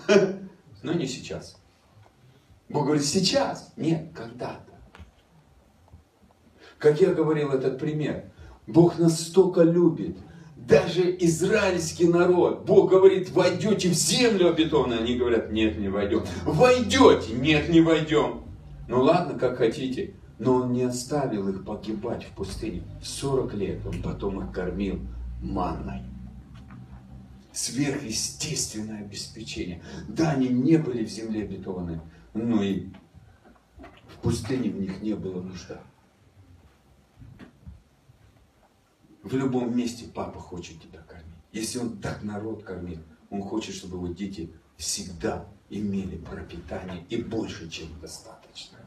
[0.83, 1.55] Но не сейчас.
[2.67, 3.71] Бог говорит, сейчас.
[3.77, 4.73] Нет, когда-то.
[6.77, 8.25] Как я говорил этот пример.
[8.67, 10.17] Бог настолько любит,
[10.71, 15.01] даже израильский народ, Бог говорит, войдете в землю обетованную.
[15.01, 16.23] Они говорят, нет, не войдем.
[16.45, 18.43] Войдете, нет, не войдем.
[18.87, 20.13] Ну ладно, как хотите.
[20.39, 22.83] Но он не оставил их погибать в пустыне.
[23.03, 24.99] 40 лет он потом их кормил
[25.41, 26.01] манной.
[27.51, 29.83] Сверхъестественное обеспечение.
[30.07, 31.99] Да, они не были в земле обетованной,
[32.33, 32.87] но и
[34.07, 35.81] в пустыне в них не было нужда.
[39.23, 41.25] В любом месте папа хочет тебя кормить.
[41.51, 42.99] Если он так народ кормит,
[43.29, 48.79] он хочет, чтобы его дети всегда имели пропитание и больше, чем достаточно.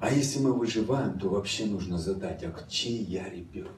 [0.00, 3.72] А если мы выживаем, то вообще нужно задать, а чей я ребенок?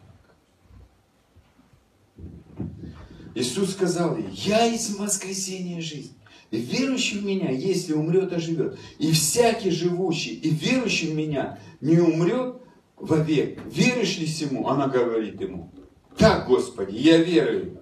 [3.34, 6.14] Иисус сказал ей, я есть воскресение жизни.
[6.50, 8.78] Верующий в меня, если умрет, оживет.
[8.98, 12.56] И всякий живущий и верующий в меня не умрет
[12.96, 13.60] вовек.
[13.66, 14.68] Веришь ли всему?
[14.68, 15.70] Она говорит ему,
[16.16, 17.78] так, Господи, я верую,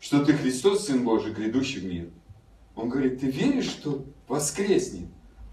[0.00, 2.10] что Ты Христос, Сын Божий, грядущий в мир.
[2.74, 5.08] Он говорит, ты веришь, что воскреснет?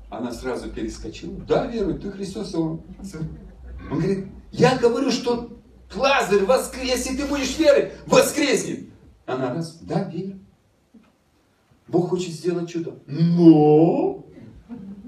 [0.09, 1.33] Она сразу перескочила.
[1.47, 2.55] Да, верую, ты Христос.
[2.55, 2.81] Он,
[3.91, 5.49] он говорит, я говорю, что
[5.93, 8.89] Лазарь воскрес, ты будешь верить, воскреснет.
[9.25, 10.39] Она раз, да, верю.
[11.87, 12.95] Бог хочет сделать чудо.
[13.07, 14.25] Но!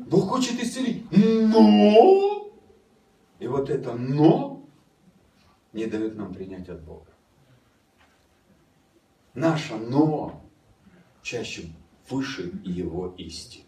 [0.10, 1.06] Бог хочет исцелить.
[1.12, 2.49] Но!
[3.40, 4.66] И вот это но
[5.72, 7.12] не дает нам принять от Бога.
[9.34, 10.44] Наше «но»
[11.22, 11.70] чаще
[12.10, 13.66] выше его истины.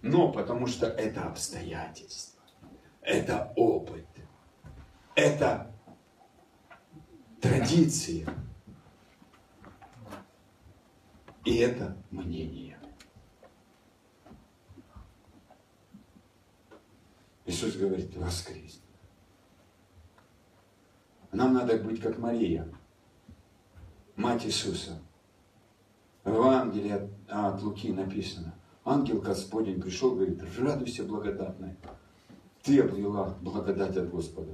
[0.00, 2.40] Но потому что это обстоятельства,
[3.02, 4.06] это опыт,
[5.14, 5.74] это
[7.40, 8.26] традиция,
[11.44, 12.71] и это мнение.
[17.46, 18.80] Иисус говорит, воскресни.
[21.32, 22.68] Нам надо быть как Мария,
[24.16, 24.98] мать Иисуса.
[26.24, 28.54] В Евангелии от, от Луки написано,
[28.84, 31.76] ангел Господень пришел, говорит, радуйся, благодатная.
[32.62, 34.52] Ты обрела благодать от Господа.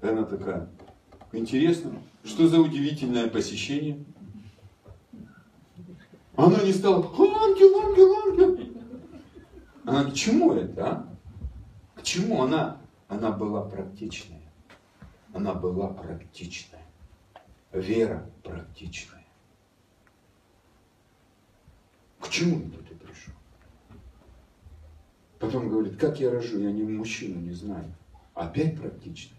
[0.00, 0.68] Она такая,
[1.32, 1.92] интересно,
[2.24, 4.04] что за удивительное посещение?
[6.36, 8.70] Она не стала, ангел, ангел, ангел.
[9.84, 11.09] Она к чему это, а?
[12.00, 12.80] К чему она?
[13.08, 14.40] Она была практичная.
[15.34, 16.86] Она была практичная.
[17.72, 19.26] Вера практичная.
[22.18, 23.34] К чему это ты пришел?
[25.38, 27.94] Потом говорит, как я рожу, я не мужчину не знаю.
[28.32, 29.34] Опять практичность.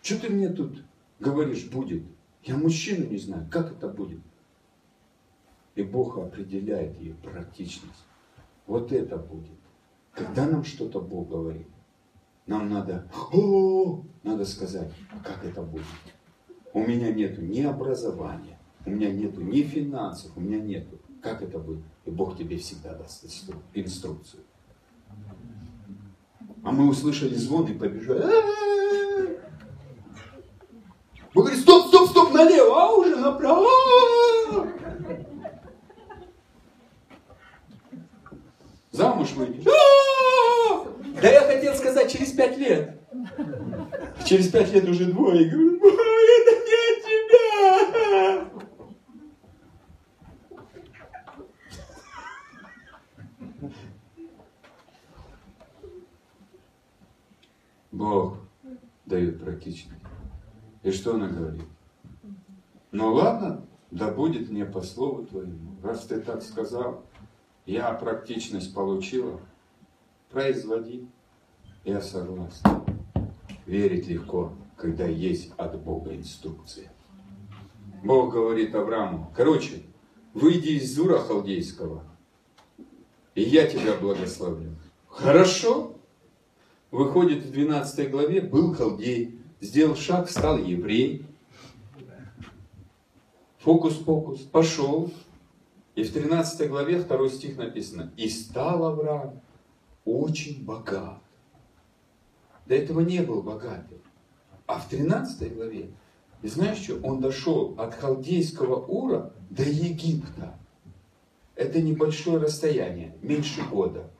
[0.00, 0.82] Что ты мне тут
[1.20, 2.02] говоришь, будет?
[2.44, 4.22] Я мужчину не знаю, как это будет?
[5.74, 8.06] И Бог определяет ее практичность.
[8.66, 9.65] Вот это будет.
[10.16, 11.66] Когда нам что-то Бог говорит,
[12.46, 14.90] нам надо, о, надо сказать,
[15.22, 15.84] как это будет.
[16.72, 20.98] У меня нету ни образования, у меня нету ни финансов, у меня нету.
[21.22, 21.84] Как это будет?
[22.06, 23.26] И Бог тебе всегда даст
[23.74, 24.42] инструкцию.
[26.64, 28.22] А мы услышали звон и побежали.
[31.34, 33.68] Бог говорит, стоп, стоп, стоп, налево, а уже направо.
[38.96, 39.64] Замуж выйдешь.
[41.20, 42.98] Да я хотел сказать через пять лет.
[44.24, 45.50] Через пять лет уже двое.
[45.50, 45.76] Говорю,
[46.40, 48.50] это не от тебя.
[57.92, 58.38] Бог
[59.04, 60.00] дает практичность.
[60.82, 61.64] И что она говорит?
[62.92, 65.76] Ну ладно, да будет мне по слову твоему.
[65.82, 67.04] Раз ты так сказал,
[67.66, 69.40] я практичность получила,
[70.30, 71.06] производи.
[71.84, 72.62] Я согласен.
[73.66, 76.92] Верить легко, когда есть от Бога инструкция.
[78.02, 79.82] Бог говорит Аврааму, короче,
[80.32, 82.04] выйди из Зура Халдейского,
[83.34, 84.76] и я тебя благословлю.
[85.08, 85.92] Хорошо.
[86.92, 91.26] Выходит в 12 главе, был халдей, сделал шаг, стал еврей.
[93.58, 95.10] Фокус-покус, пошел.
[95.96, 99.40] И в 13 главе, второй стих написано, и стал Авраам
[100.04, 101.22] очень богат.
[102.66, 103.98] До этого не был богатым.
[104.66, 105.90] А в 13 главе,
[106.42, 110.58] и знаешь что, он дошел от халдейского Ура до Египта.
[111.54, 114.10] Это небольшое расстояние, меньше года.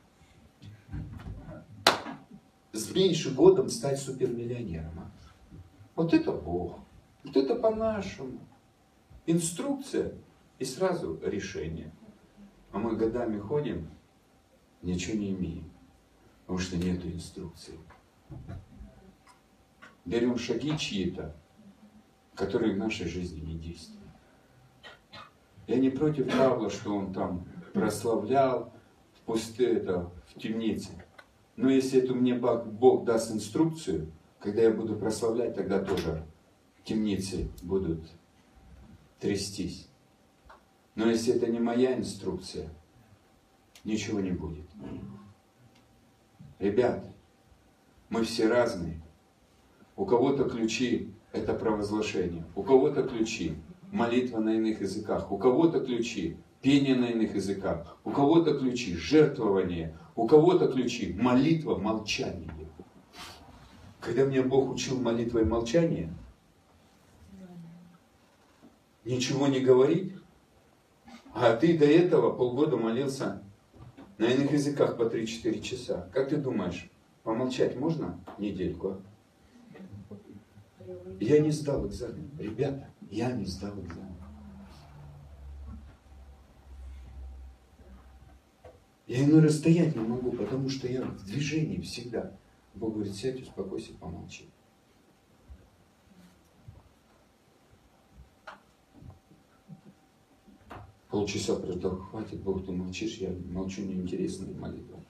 [2.73, 5.13] С меньше годом стать супермиллионером.
[5.95, 6.79] Вот это Бог.
[7.23, 8.39] Вот это по-нашему.
[9.27, 10.15] Инструкция
[10.59, 11.93] и сразу решение.
[12.73, 13.89] А мы годами ходим,
[14.83, 15.71] ничего не имеем.
[16.43, 17.79] Потому что нет инструкции.
[20.05, 21.35] Берем шаги чьи-то,
[22.35, 24.07] которые в нашей жизни не действуют.
[25.67, 28.73] Я не против Павла, что он там прославлял
[29.15, 30.91] в пусте, это, в темнице.
[31.57, 36.25] Но если это мне Бог даст инструкцию, когда я буду прославлять, тогда тоже
[36.85, 38.07] темницы будут
[39.19, 39.86] трястись.
[40.97, 42.71] Но если это не моя инструкция,
[43.85, 44.67] ничего не будет.
[46.59, 47.07] Ребят,
[48.09, 49.01] мы все разные.
[49.95, 53.57] У кого-то ключи– это провозглашение, у кого-то ключи–
[53.93, 59.97] молитва на иных языках, у кого-то ключи– пение на иных языках, у кого-то ключи– жертвование,
[60.17, 62.51] у кого-то ключи– молитва, молчание.
[64.01, 66.13] Когда меня Бог учил молитвой молчания,
[69.05, 70.15] ничего не говорить,
[71.39, 73.43] а ты до этого полгода молился
[74.17, 76.09] на иных языках по 3-4 часа.
[76.15, 76.91] Как ты думаешь,
[77.25, 78.89] помолчать можно недельку?
[78.89, 79.77] А?
[81.21, 82.31] Я не сдал экзамен.
[82.39, 84.17] Ребята, я не сдал экзамен.
[89.07, 92.33] Я иной раз стоять не могу, потому что я в движении всегда.
[92.75, 94.49] Бог говорит, сядь, успокойся, помолчи.
[101.17, 105.03] Полчаса прождал, хватит, Бог, ты молчишь, я молчу, неинтересная молитва.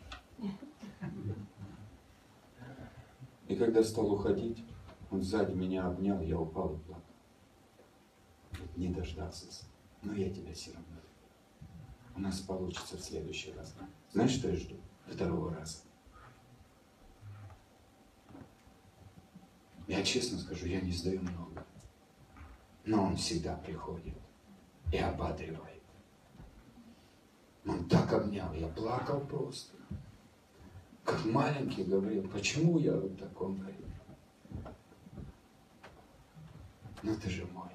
[3.49, 4.65] И когда стал уходить,
[5.11, 7.03] он сзади меня обнял, я упал и плакал.
[8.77, 9.47] не дождался.
[10.05, 10.97] Но я тебя все равно.
[12.15, 13.75] У нас получится в следующий раз.
[14.13, 14.77] Знаешь, что я жду?
[15.09, 15.79] Второго раза.
[19.89, 21.67] Я честно скажу, я не сдаю много.
[22.85, 24.15] Но он всегда приходит
[24.93, 25.76] и ободривает.
[27.67, 29.75] Он так обнял, я плакал просто.
[31.05, 33.77] Как маленький говорил, почему я вот таком говорю?
[37.03, 37.71] Ну ты же мой.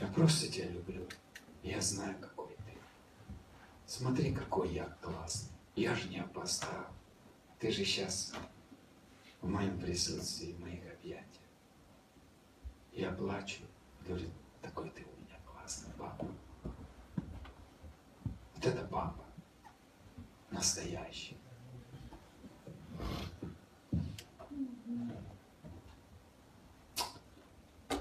[0.00, 1.06] Я просто тебя люблю.
[1.62, 2.76] Я знаю, какой ты.
[3.86, 5.50] Смотри, какой я классный.
[5.76, 6.86] Я же не опоздал.
[7.58, 8.34] Ты же сейчас
[9.40, 11.24] в моем присутствии, в моих объятиях.
[12.92, 13.62] Я плачу.
[14.06, 16.26] Говорит, такой ты у меня классный папа.
[18.64, 19.24] Вот это папа.
[20.50, 21.36] Настоящий.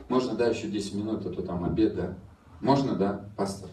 [0.07, 2.15] Можно, да, еще 10 минут, а то там обед, да?
[2.61, 3.69] Можно, да, пастор?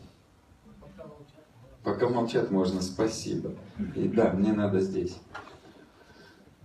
[1.84, 3.52] Пока молчат можно, спасибо.
[3.94, 5.16] И да, мне надо здесь.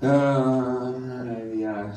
[0.01, 0.93] А,
[1.53, 1.95] я...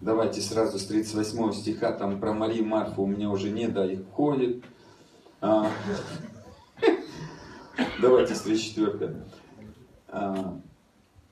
[0.00, 4.00] Давайте сразу с 38 стиха, там про Марию Марфу у меня уже нет, да, их
[4.12, 4.64] ходит.
[5.40, 5.68] А...
[8.02, 9.14] Давайте с 34.
[10.08, 10.60] А...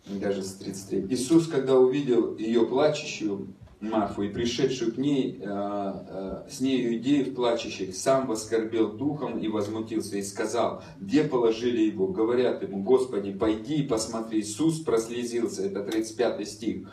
[0.07, 1.07] Даже с 33.
[1.11, 3.49] Иисус, когда увидел ее плачущую,
[3.81, 9.49] Марфу и пришедшую к ней, э, э, с нею иудеев плачущих, сам воскорбел духом и
[9.49, 12.09] возмутился и сказал, где положили его?
[12.09, 14.41] Говорят ему, Господи, пойди и посмотри.
[14.41, 16.91] Иисус прослезился, это 35 стих,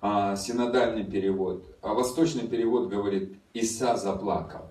[0.00, 1.64] а, синодальный перевод.
[1.82, 4.70] А восточный перевод говорит, Иса заплакал.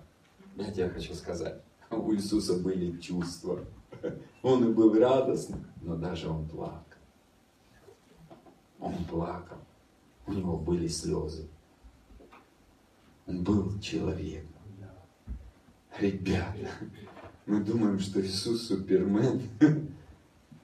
[0.56, 1.60] Я тебе хочу сказать,
[1.90, 3.60] у Иисуса были чувства.
[4.42, 6.82] Он и был радостным, но даже он плакал.
[8.80, 9.58] Он плакал.
[10.26, 11.48] У него были слезы.
[13.26, 14.58] Он был человеком.
[15.98, 16.70] Ребята,
[17.46, 19.42] мы думаем, что Иисус Супермен.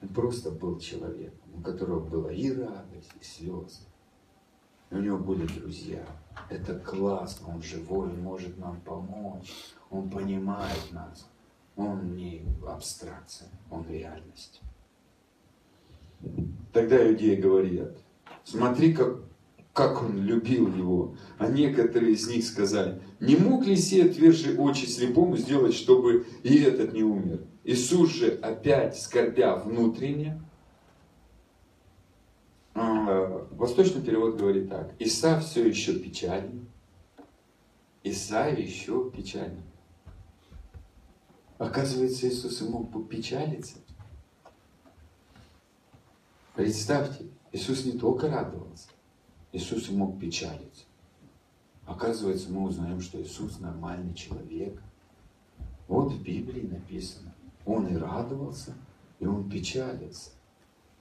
[0.01, 3.81] Он просто был человеком, у которого была и радость, и слезы.
[4.91, 6.07] У него были друзья.
[6.51, 9.53] Это классно, он живой, он может нам помочь.
[9.91, 11.27] Он понимает нас.
[11.77, 14.61] Он не абстракция, он реальность.
[16.73, 17.97] Тогда иудеи говорят,
[18.45, 19.19] смотри, как
[19.75, 21.17] как он любил его.
[21.37, 26.63] А некоторые из них сказали, не мог ли сей отвержи очи слепому сделать, чтобы и
[26.63, 27.41] этот не умер?
[27.65, 30.41] Иисус же опять скорбя внутренне,
[32.75, 36.67] а, восточный перевод говорит так, Иса все еще печален,
[38.05, 39.63] Иса еще печален.
[41.65, 43.77] Оказывается, Иисус и мог попечалиться.
[46.55, 48.89] Представьте, Иисус не только радовался,
[49.51, 50.85] Иисус мог печалиться.
[51.87, 54.79] Оказывается, мы узнаем, что Иисус нормальный человек.
[55.89, 57.35] Вот в Библии написано.
[57.65, 58.75] Он и радовался,
[59.19, 60.33] и он печалится.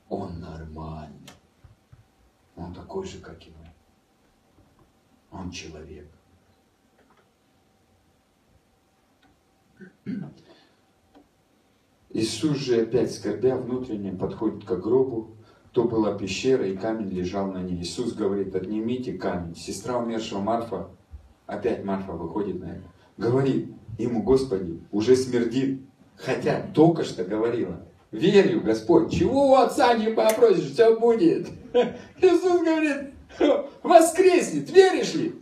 [0.08, 1.30] Он нормальный.
[2.56, 3.70] Он такой же, как и мы.
[5.38, 6.08] Он человек.
[12.14, 15.32] Иисус же опять скорбя внутренне подходит к гробу,
[15.72, 17.82] то была пещера, и камень лежал на ней.
[17.82, 19.56] Иисус говорит, отнимите камень.
[19.56, 20.90] Сестра умершего Марфа,
[21.48, 22.84] опять Марфа выходит на это,
[23.18, 25.82] говорит ему, Господи, уже смердит,
[26.16, 31.48] хотя только что говорила, верю, Господь, чего у отца не попросишь, все будет.
[32.22, 33.14] Иисус говорит,
[33.82, 35.34] воскреснет, веришь ли?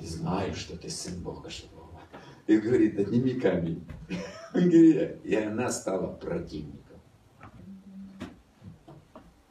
[0.00, 1.73] Знаю, что ты сын Бога живого.
[2.46, 3.86] И говорит, отними камень.
[4.54, 6.84] И она стала противником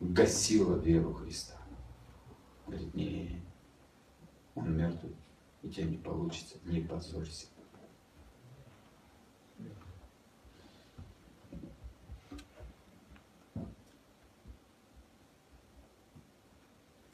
[0.03, 1.57] гасила веру Христа.
[2.67, 3.41] Говорит, не,
[4.55, 5.15] он мертвый,
[5.63, 7.47] у тебя не получится, не позорься.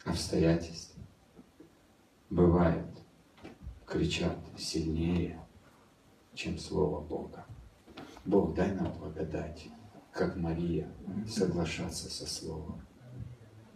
[0.03, 0.99] Обстоятельства
[2.31, 2.88] бывает
[3.85, 5.39] кричат сильнее,
[6.40, 7.45] чем Слово Бога.
[8.24, 9.68] Бог, дай нам благодать
[10.14, 10.88] как Мария,
[11.28, 12.80] соглашаться со Словом.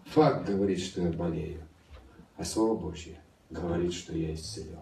[0.05, 1.59] Факт говорит, что я болею,
[2.37, 3.19] а Слово Божье
[3.49, 4.79] говорит, что я исцелен.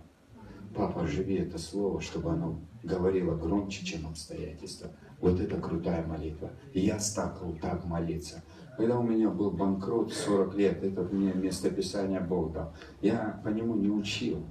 [0.75, 4.91] Папа, живи это Слово, чтобы оно говорило громче, чем обстоятельства.
[5.19, 6.51] Вот это крутая молитва.
[6.75, 8.43] Я стал так молиться.
[8.77, 12.73] Когда у меня был банкрот 40 лет, это мне местописание Бог дал.
[13.01, 14.45] Я по нему не учил.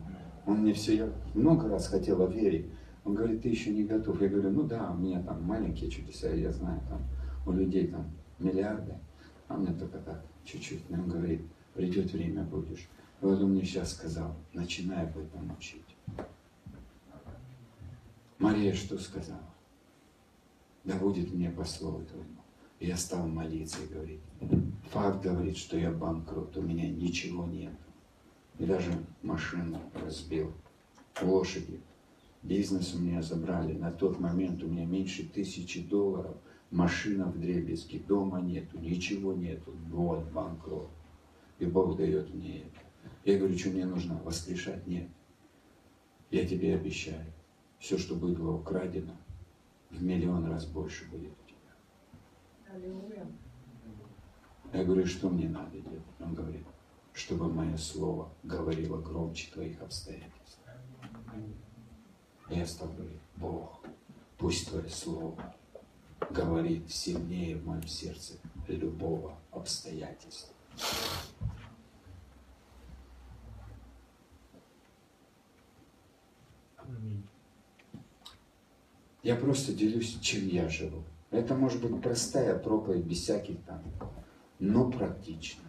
[0.47, 2.67] Он мне все, я много раз хотела верить.
[3.05, 4.21] Он говорит, ты еще не готов.
[4.21, 7.01] Я говорю, ну да, у меня там маленькие чудеса, я знаю, там
[7.47, 8.95] у людей там миллиарды,
[9.49, 10.89] а меня только так, чуть-чуть.
[10.91, 11.43] Но он говорит,
[11.75, 12.89] придет время, будешь.
[13.21, 15.85] И вот он мне сейчас сказал, начинай об этом учить.
[18.39, 19.51] Мария что сказала?
[20.85, 22.41] Да будет мне по слову твоему.
[22.81, 24.21] Я стал молиться и говорить,
[24.91, 27.75] факт говорит, что я банкрот, у меня ничего нет.
[28.59, 28.91] И даже
[29.23, 30.53] машину разбил,
[31.21, 31.81] лошади.
[32.43, 33.75] Бизнес у меня забрали.
[33.75, 36.37] На тот момент у меня меньше тысячи долларов.
[36.71, 39.75] Машина в дребезге, дома нету, ничего нету.
[39.91, 40.89] Вот банкрот.
[41.59, 42.81] И Бог дает мне это.
[43.25, 44.87] Я говорю, что мне нужно воскрешать?
[44.87, 45.09] Нет.
[46.31, 47.27] Я тебе обещаю,
[47.79, 49.17] все, что было украдено,
[49.91, 52.83] в миллион раз больше будет у тебя.
[54.73, 56.03] Я говорю, что мне надо делать?
[56.21, 56.65] Он говорит,
[57.13, 60.61] чтобы мое слово говорило громче твоих обстоятельств.
[62.67, 63.81] Стал говорить, Бог,
[64.37, 65.55] пусть твое слово
[66.31, 68.35] говорит сильнее в моем сердце
[68.67, 70.55] любого обстоятельства.
[79.23, 81.05] Я просто делюсь, чем я живу.
[81.31, 83.83] Это может быть простая проповедь, без всяких там,
[84.59, 85.63] но практично.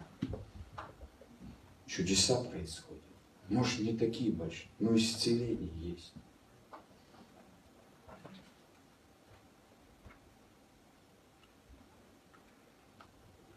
[1.86, 3.02] Чудеса происходят.
[3.48, 6.12] Может, не такие большие, но исцеление есть.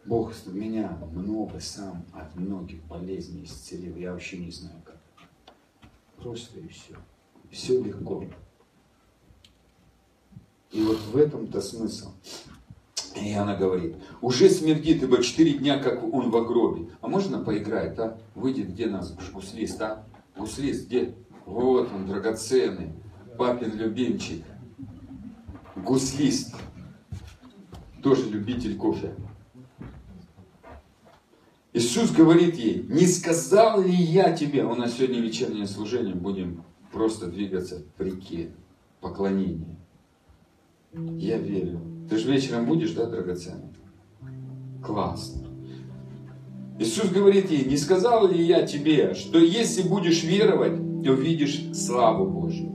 [0.06, 3.96] Бог меня много сам от многих болезней исцелил.
[3.96, 5.00] Я вообще не знаю как.
[6.16, 6.94] Просто и все.
[7.50, 8.24] Все легко.
[10.70, 12.12] И вот в этом-то смысл.
[13.16, 16.90] И она говорит, уже смердит, ибо четыре дня, как он в гробе.
[17.00, 18.18] А можно поиграть, а?
[18.34, 20.04] Выйдет, где нас гуслист, а?
[20.36, 21.14] Гуслист, где?
[21.46, 22.92] Вот он, драгоценный,
[23.38, 24.44] папин любимчик.
[25.74, 26.54] Гуслист.
[28.02, 29.14] Тоже любитель кофе.
[31.76, 37.26] Иисус говорит ей, не сказал ли я тебе, у нас сегодня вечернее служение, будем просто
[37.26, 38.48] двигаться в реке
[39.02, 39.76] поклонения.
[40.94, 41.82] Я верю.
[42.08, 43.74] Ты же вечером будешь, да, драгоценный?
[44.82, 45.48] Классно.
[46.78, 52.72] Иисус говорит ей, не сказал ли я тебе, что если будешь веровать, увидишь славу Божью.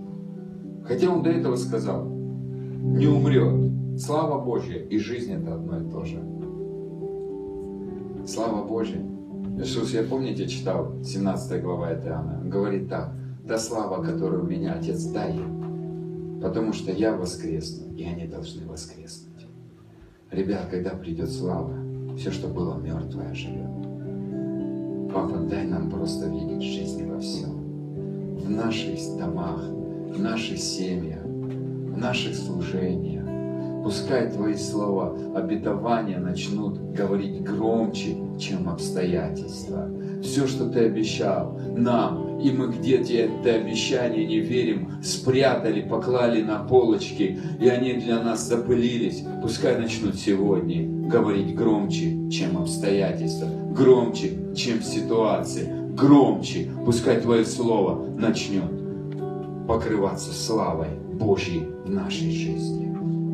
[0.85, 3.99] Хотя он до этого сказал, не умрет.
[3.99, 6.21] Слава Божья и жизнь это одно и то же.
[8.25, 9.01] Слава Божья.
[9.57, 12.39] Иисус, я помните, читал 17 глава Иоанна.
[12.41, 13.13] Он говорит так,
[13.47, 15.49] та слава, которую у меня Отец дает,
[16.41, 19.47] потому что я воскресну, и они должны воскреснуть.
[20.29, 21.73] Ребят, когда придет слава,
[22.15, 23.69] все, что было мертвое, живет.
[25.11, 28.37] Папа, дай нам просто видеть жизнь во всем.
[28.37, 33.20] В наших домах, в наших семьях, в наших служениях.
[33.83, 39.89] Пускай Твои слова обетования начнут говорить громче, чем обстоятельства.
[40.21, 46.59] Все, что Ты обещал нам, и мы где-то это обещание не верим, спрятали, поклали на
[46.59, 49.23] полочки, и они для нас запылились.
[49.41, 56.69] Пускай начнут сегодня говорить громче, чем обстоятельства, громче, чем ситуации, громче.
[56.85, 58.71] Пускай Твое Слово начнет
[59.67, 62.90] покрываться славой Божьей в нашей жизни.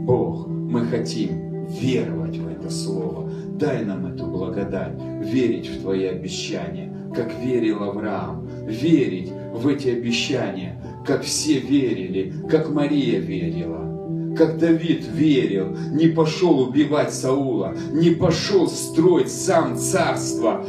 [0.07, 3.29] Бог, мы хотим веровать в это Слово.
[3.59, 10.81] Дай нам эту благодать, верить в Твои обещания, как верил Авраам, верить в эти обещания,
[11.05, 14.33] как все верили, как Мария верила.
[14.37, 20.65] Как Давид верил, не пошел убивать Саула, не пошел строить сам царство,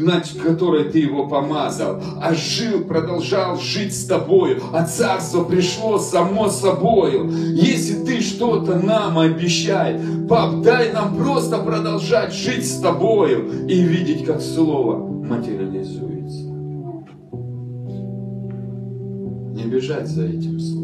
[0.00, 6.48] на которое ты его помазал, а жил, продолжал жить с тобою, а царство пришло само
[6.48, 7.30] собою.
[7.30, 14.24] Если ты что-то нам обещаешь, пап, дай нам просто продолжать жить с тобою и видеть,
[14.24, 16.44] как слово материализуется.
[19.54, 20.79] Не бежать за этим словом,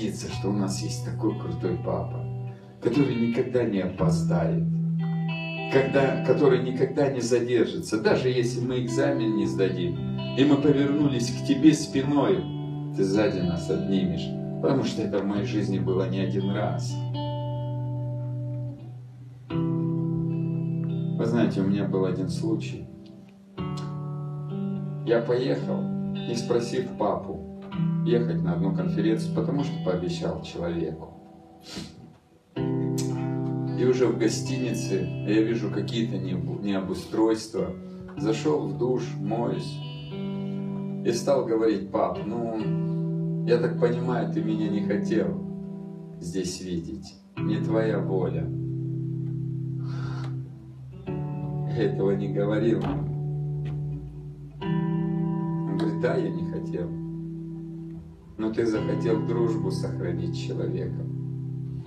[0.00, 2.24] Гордиться, что у нас есть такой крутой папа,
[2.80, 4.64] который никогда не опоздает,
[5.70, 9.98] когда, который никогда не задержится, даже если мы экзамен не сдадим,
[10.38, 12.42] и мы повернулись к тебе спиной,
[12.96, 14.26] ты сзади нас обнимешь,
[14.62, 16.94] потому что это в моей жизни было не один раз.
[19.50, 22.88] Вы знаете, у меня был один случай.
[25.04, 27.49] Я поехал, не спросив папу,
[28.10, 31.14] ехать на одну конференцию, потому что пообещал человеку.
[32.56, 37.70] И уже в гостинице я вижу какие-то необустройства.
[38.18, 39.78] Зашел в душ, моюсь.
[41.06, 45.46] И стал говорить, пап, ну, я так понимаю, ты меня не хотел
[46.20, 47.14] здесь видеть.
[47.38, 48.46] Не твоя воля.
[51.68, 52.82] Я этого не говорил.
[54.60, 56.99] Он говорит, да, я не хотел.
[58.40, 61.84] Но ты захотел дружбу сохранить человеком.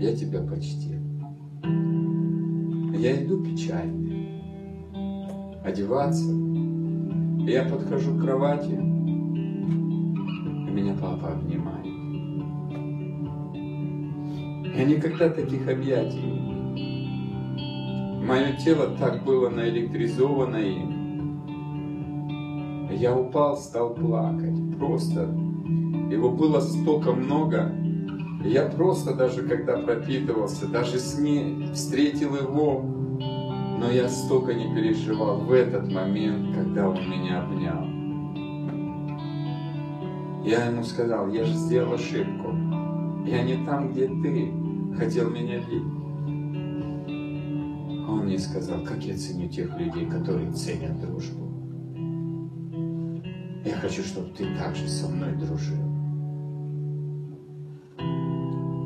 [0.00, 1.02] Я тебя почтил.
[2.98, 4.40] Я иду печальный.
[5.62, 6.32] Одеваться.
[7.46, 8.76] Я подхожу к кровати, и
[10.70, 11.84] меня папа обнимает.
[14.74, 16.40] Я никогда таких объятий.
[18.24, 20.95] Мое тело так было наэлектризовано им.
[22.96, 24.56] Я упал, стал плакать.
[24.78, 25.24] Просто.
[26.10, 27.70] Его было столько много.
[28.42, 35.40] Я просто даже когда пропитывался, даже с ней встретил его, но я столько не переживал
[35.40, 37.84] в этот момент, когда он меня обнял.
[40.44, 42.54] Я ему сказал, я же сделал ошибку.
[43.26, 44.52] Я не там, где ты
[44.96, 45.82] хотел меня видеть.
[48.08, 51.45] Он мне сказал, как я ценю тех людей, которые ценят дружбу.
[53.66, 55.82] Я хочу, чтобы ты также со мной дружил.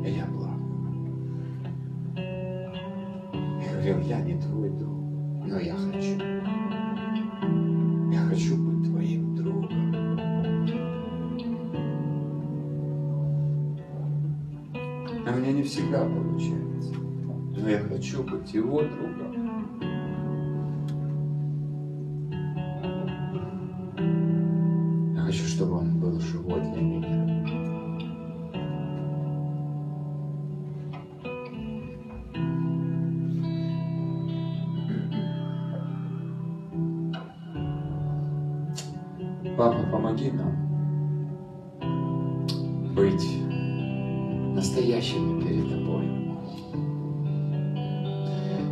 [0.03, 0.57] И я плакал.
[3.61, 4.97] Я говорил, я не твой друг,
[5.45, 6.17] но я хочу.
[8.11, 10.17] Я хочу быть твоим другом.
[15.27, 16.95] А меня не всегда получается.
[17.55, 20.00] Но я хочу быть его другом.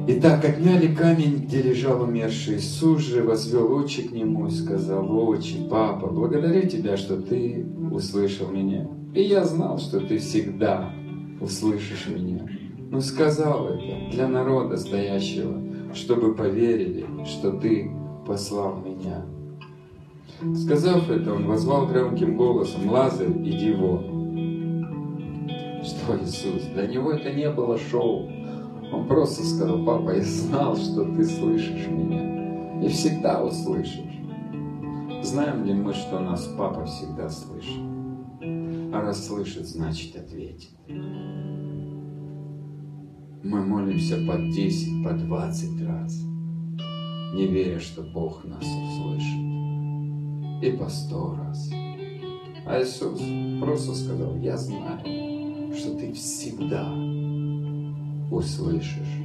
[0.10, 5.06] И так отняли камень, где лежал умерший Иисус же, возвел очи к нему и сказал,
[5.16, 8.88] «Очи, папа, благодарю тебя, что ты услышал меня.
[9.14, 10.92] И я знал, что ты всегда
[11.40, 12.44] услышишь меня.
[12.90, 15.62] Но сказал это для народа стоящего,
[15.94, 17.92] чтобы поверили, что ты
[18.26, 19.24] послал меня».
[20.56, 24.18] Сказав это, он возвал громким голосом, «Лазарь, иди вон!»
[25.84, 26.64] Что Иисус?
[26.74, 28.28] Для него это не было шоу.
[28.92, 32.84] Он просто сказал, папа, я знал, что ты слышишь меня.
[32.84, 34.20] И всегда услышишь.
[35.22, 37.82] Знаем ли мы, что нас папа всегда слышит?
[38.92, 40.72] А раз слышит, значит ответит.
[43.42, 46.22] Мы молимся по 10, по 20 раз,
[47.34, 49.40] не веря, что Бог нас услышит.
[50.64, 51.70] И по сто раз.
[52.66, 53.22] А Иисус
[53.62, 55.00] просто сказал, я знаю,
[55.74, 56.92] что ты всегда
[58.32, 59.18] услышишь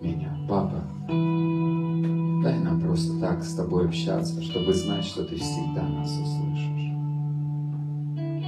[0.00, 0.36] меня.
[0.48, 6.92] Папа, дай нам просто так с тобой общаться, чтобы знать, что ты всегда нас услышишь.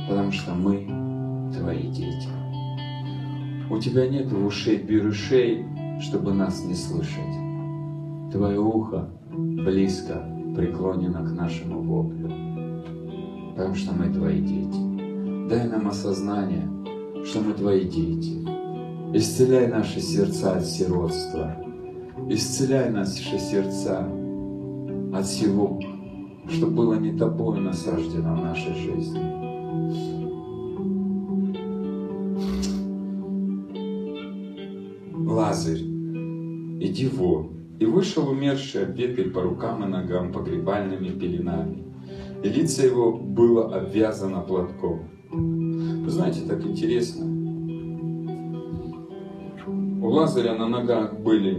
[0.09, 0.87] Потому что мы
[1.57, 2.29] твои дети.
[3.71, 5.65] У тебя нет ушей бирюшей,
[6.01, 8.33] чтобы нас не слышать.
[8.33, 12.29] Твое ухо близко преклонено к нашему воплю.
[13.53, 15.49] Потому что мы твои дети.
[15.49, 16.69] Дай нам осознание,
[17.25, 18.54] что мы твои дети.
[19.17, 21.57] Исцеляй наши сердца от сиротства.
[22.29, 24.11] Исцеляй наши сердца
[25.15, 25.81] от всего,
[26.49, 29.21] что было не тобой насаждено в нашей жизни.
[35.31, 35.79] Лазарь,
[36.83, 37.51] иди вон.
[37.79, 41.85] И вышел умерший, обвитый по рукам и ногам погребальными пеленами.
[42.43, 45.09] И лицо его было обвязано платком.
[45.31, 47.34] Вы знаете, так интересно.
[50.15, 51.55] Лазаря на ногах были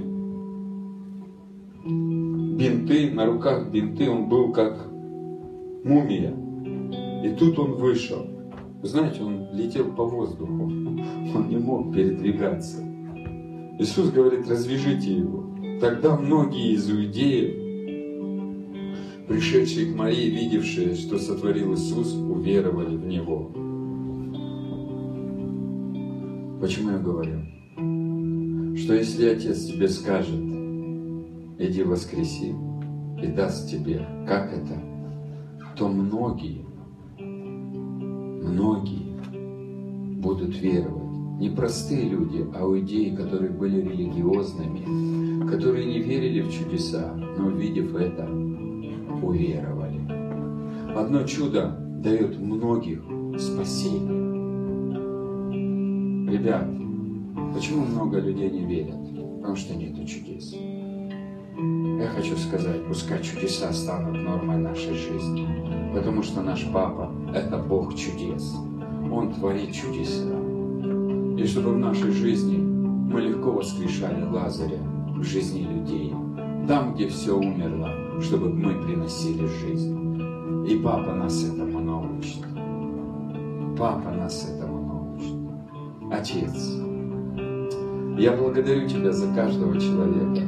[2.56, 4.88] бинты, на руках бинты, он был как
[5.84, 6.34] мумия.
[7.26, 8.26] И тут он вышел.
[8.82, 12.82] Вы знаете, он летел по воздуху, он не мог передвигаться.
[13.78, 15.44] Иисус говорит, развяжите его.
[15.82, 17.52] Тогда многие из иудеев,
[19.28, 23.52] пришедшие к Марии, видевшие, что сотворил Иисус, уверовали в Него.
[26.62, 27.42] Почему я говорю?
[28.86, 30.40] Что если Отец тебе скажет,
[31.58, 32.54] иди воскреси
[33.20, 34.80] и даст тебе, как это,
[35.76, 36.64] то многие,
[38.44, 39.20] многие
[40.22, 41.40] будут веровать.
[41.40, 47.96] Не простые люди, а иудеи, которые были религиозными, которые не верили в чудеса, но увидев
[47.96, 48.30] это,
[49.24, 50.00] уверовали.
[50.96, 53.02] Одно чудо дает многих
[53.40, 54.26] спасение.
[56.32, 56.85] Ребят,
[57.56, 59.00] почему много людей не верят?
[59.38, 60.54] Потому что нету чудес.
[60.54, 65.48] Я хочу сказать, пускай чудеса станут нормой нашей жизни.
[65.94, 68.54] Потому что наш Папа– это Бог чудес.
[69.10, 70.28] Он творит чудеса.
[71.38, 74.82] И чтобы в нашей жизни мы легко воскрешали Лазаря
[75.16, 76.14] в жизни людей.
[76.68, 77.90] Там, где все умерло,
[78.22, 80.68] чтобы мы приносили жизнь.
[80.68, 82.44] И Папа нас этому научит.
[83.78, 86.12] Папа нас этому научит.
[86.12, 86.85] Отец,
[88.18, 90.42] я благодарю Тебя за каждого человека,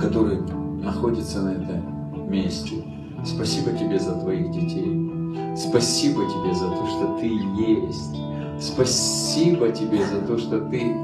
[0.00, 0.40] который
[0.82, 2.76] находится на этом месте.
[3.24, 5.56] Спасибо Тебе за Твоих детей.
[5.56, 8.16] Спасибо Тебе за то, что Ты есть.
[8.60, 10.94] Спасибо Тебе за то, что Ты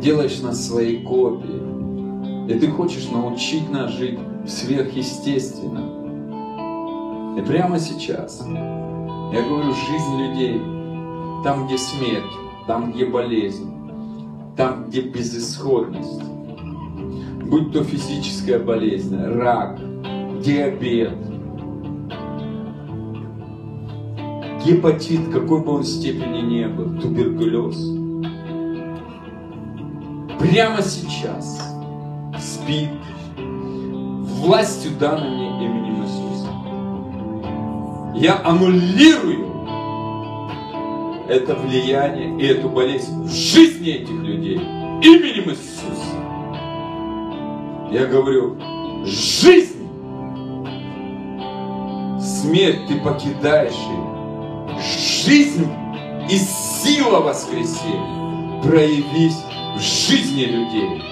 [0.00, 2.48] делаешь нас своей копией.
[2.48, 6.04] И Ты хочешь научить нас жить сверхъестественно.
[7.38, 10.60] И прямо сейчас я говорю, жизнь людей,
[11.42, 12.22] там, где смерть,
[12.68, 13.73] там, где болезнь,
[14.56, 16.22] там, где безысходность,
[17.44, 19.78] будь то физическая болезнь, рак,
[20.42, 21.18] диабет,
[24.64, 27.76] гепатит, какой бы он степени не был, туберкулез.
[30.38, 31.62] Прямо сейчас
[32.38, 32.90] спит
[33.36, 36.50] властью данными именем Иисуса.
[38.14, 39.53] Я аннулирую
[41.28, 46.14] это влияние и эту болезнь в жизни этих людей именем Иисуса.
[47.90, 48.56] Я говорю,
[49.04, 49.88] жизнь,
[52.20, 54.78] смерть ты покидаешь ее,
[55.24, 55.66] жизнь
[56.30, 59.42] и сила воскресения проявись
[59.76, 61.02] в жизни людей.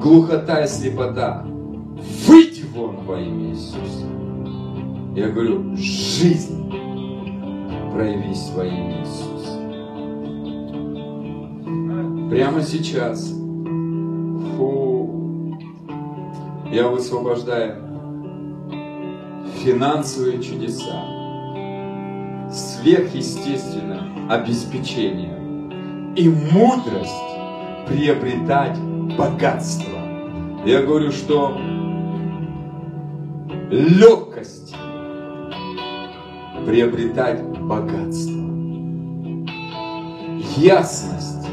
[0.00, 1.44] Глухота и слепота,
[2.26, 4.06] выйди вон во имя Иисуса.
[5.14, 6.85] Я говорю, жизнь
[7.96, 9.58] проявись во имя Иисуса.
[12.28, 13.32] Прямо сейчас.
[14.56, 15.58] Фу.
[16.70, 17.76] Я высвобождаю
[19.64, 21.04] финансовые чудеса,
[22.50, 25.34] сверхъестественное обеспечение
[26.16, 27.14] и мудрость
[27.86, 28.78] приобретать
[29.16, 29.98] богатство.
[30.66, 31.56] Я говорю, что
[33.70, 34.74] легкость
[36.66, 38.46] приобретать богатство.
[40.56, 41.48] Ясность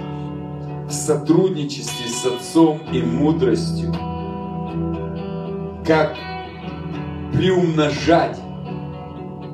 [0.88, 3.94] в сотрудничестве с Отцом и мудростью,
[5.86, 6.16] как
[7.34, 8.38] приумножать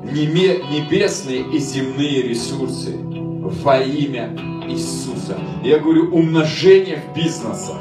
[0.04, 4.36] небесные и земные ресурсы во имя
[4.68, 5.38] Иисуса.
[5.64, 7.80] Я говорю, умножение в бизнесах,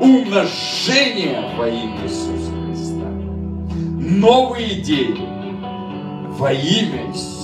[0.00, 3.08] умножение во имя Иисуса Христа.
[4.00, 5.16] Новые идеи
[6.38, 7.43] во имя Иисуса.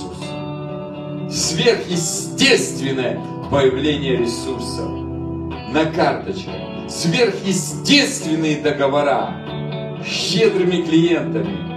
[1.31, 3.17] Сверхъестественное
[3.49, 4.91] появление ресурсов
[5.73, 6.89] на карточках.
[6.89, 9.33] Сверхъестественные договора
[10.03, 11.71] с щедрыми клиентами.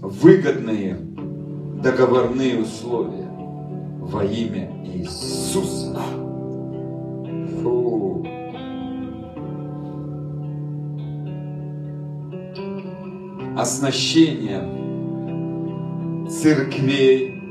[0.00, 0.96] Выгодные
[1.82, 3.28] договорные условия
[4.00, 6.19] во имя Иисуса.
[13.60, 14.62] Оснащение
[16.30, 17.42] церквей,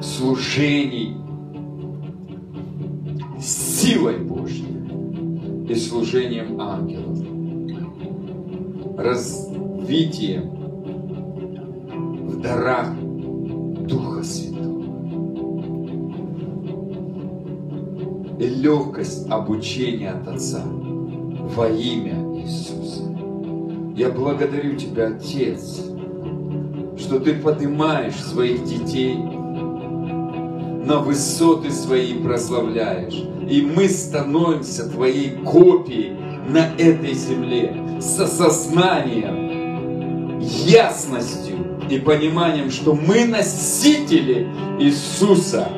[0.00, 1.14] служений
[3.38, 7.18] силой Божьей и служением ангелов.
[8.96, 14.86] Развитие в дарах Духа Святого.
[18.40, 22.21] И легкость обучения от Отца во имя.
[23.94, 25.82] Я благодарю Тебя, Отец,
[26.98, 33.22] что Ты поднимаешь своих детей на высоты свои прославляешь.
[33.48, 36.16] И мы становимся Твоей копией
[36.48, 41.58] на этой земле с осознанием, ясностью
[41.90, 44.48] и пониманием, что мы носители
[44.80, 45.68] Иисуса,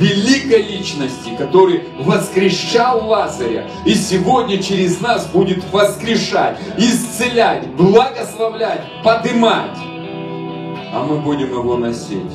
[0.00, 9.76] великой личности, который воскрешал Лазаря и сегодня через нас будет воскрешать, исцелять, благословлять, поднимать.
[10.92, 12.32] А мы будем его носить.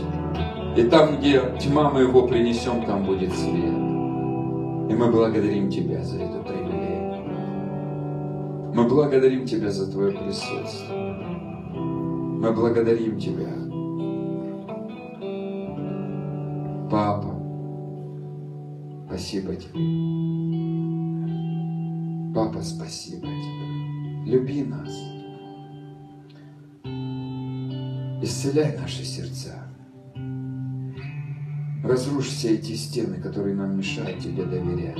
[0.77, 3.73] И там, где тьма, мы его принесем, там будет свет.
[4.89, 7.23] И мы благодарим Тебя за эту привилегию.
[8.73, 11.15] Мы благодарим Тебя за Твое присутствие.
[11.73, 13.51] Мы благодарим Тебя.
[16.91, 17.34] Папа,
[19.15, 19.71] спасибо Тебе.
[22.35, 24.25] Папа, спасибо Тебе.
[24.25, 24.89] Люби нас.
[28.21, 29.67] Исцеляй наши сердца.
[31.81, 34.97] Разрушь все эти стены, которые нам мешают Тебе доверять.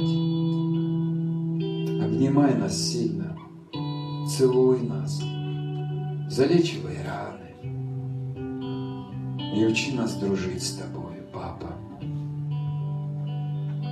[2.01, 3.37] Обнимай нас сильно,
[4.29, 5.19] целуй нас,
[6.29, 7.51] залечивай раны
[9.57, 11.04] и учи нас дружить с Тобой.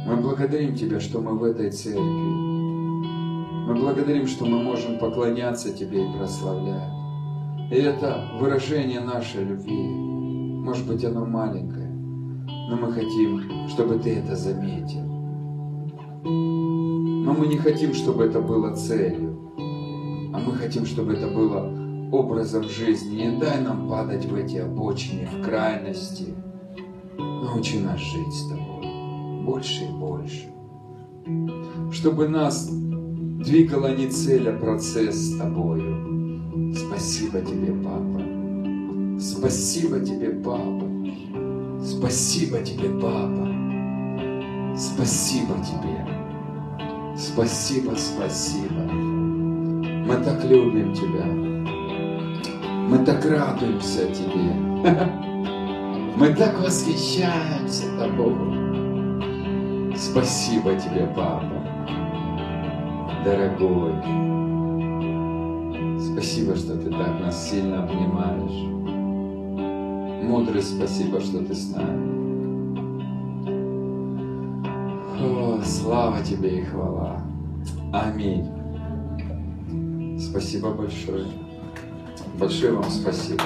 [0.06, 2.02] Мы благодарим Тебя, что мы в этой церкви.
[2.02, 6.92] Мы благодарим, что мы можем поклоняться Тебе и прославлять.
[7.72, 9.72] И это выражение нашей любви.
[9.72, 11.88] Может быть, оно маленькое,
[12.70, 15.04] но мы хотим, чтобы Ты это заметил.
[16.24, 19.54] Но мы не хотим, чтобы это было целью,
[20.34, 21.72] а мы хотим, чтобы это было
[22.12, 23.22] образом жизни.
[23.24, 26.36] Не дай нам падать в эти обочины, в крайности.
[27.18, 28.73] Научи нас жить с Тобой
[29.44, 30.50] больше и больше.
[31.92, 36.74] Чтобы нас двигала не цель, а процесс с Тобою.
[36.74, 39.20] Спасибо Тебе, Папа.
[39.20, 40.90] Спасибо Тебе, Папа.
[41.84, 44.76] Спасибо Тебе, Папа.
[44.76, 46.08] Спасибо Тебе.
[47.16, 48.82] Спасибо, спасибо.
[48.92, 51.26] Мы так любим Тебя.
[52.90, 54.54] Мы так радуемся Тебе.
[56.16, 58.63] Мы так восхищаемся Тобой.
[60.12, 61.64] Спасибо Тебе, Папа.
[63.24, 63.94] Дорогой.
[65.98, 68.68] Спасибо, что Ты так нас сильно обнимаешь.
[70.26, 72.14] Мудрый, спасибо, что Ты с нами.
[75.22, 77.22] О, слава Тебе и хвала.
[77.94, 78.50] Аминь.
[80.20, 81.28] Спасибо большое.
[82.38, 83.44] Большое вам спасибо.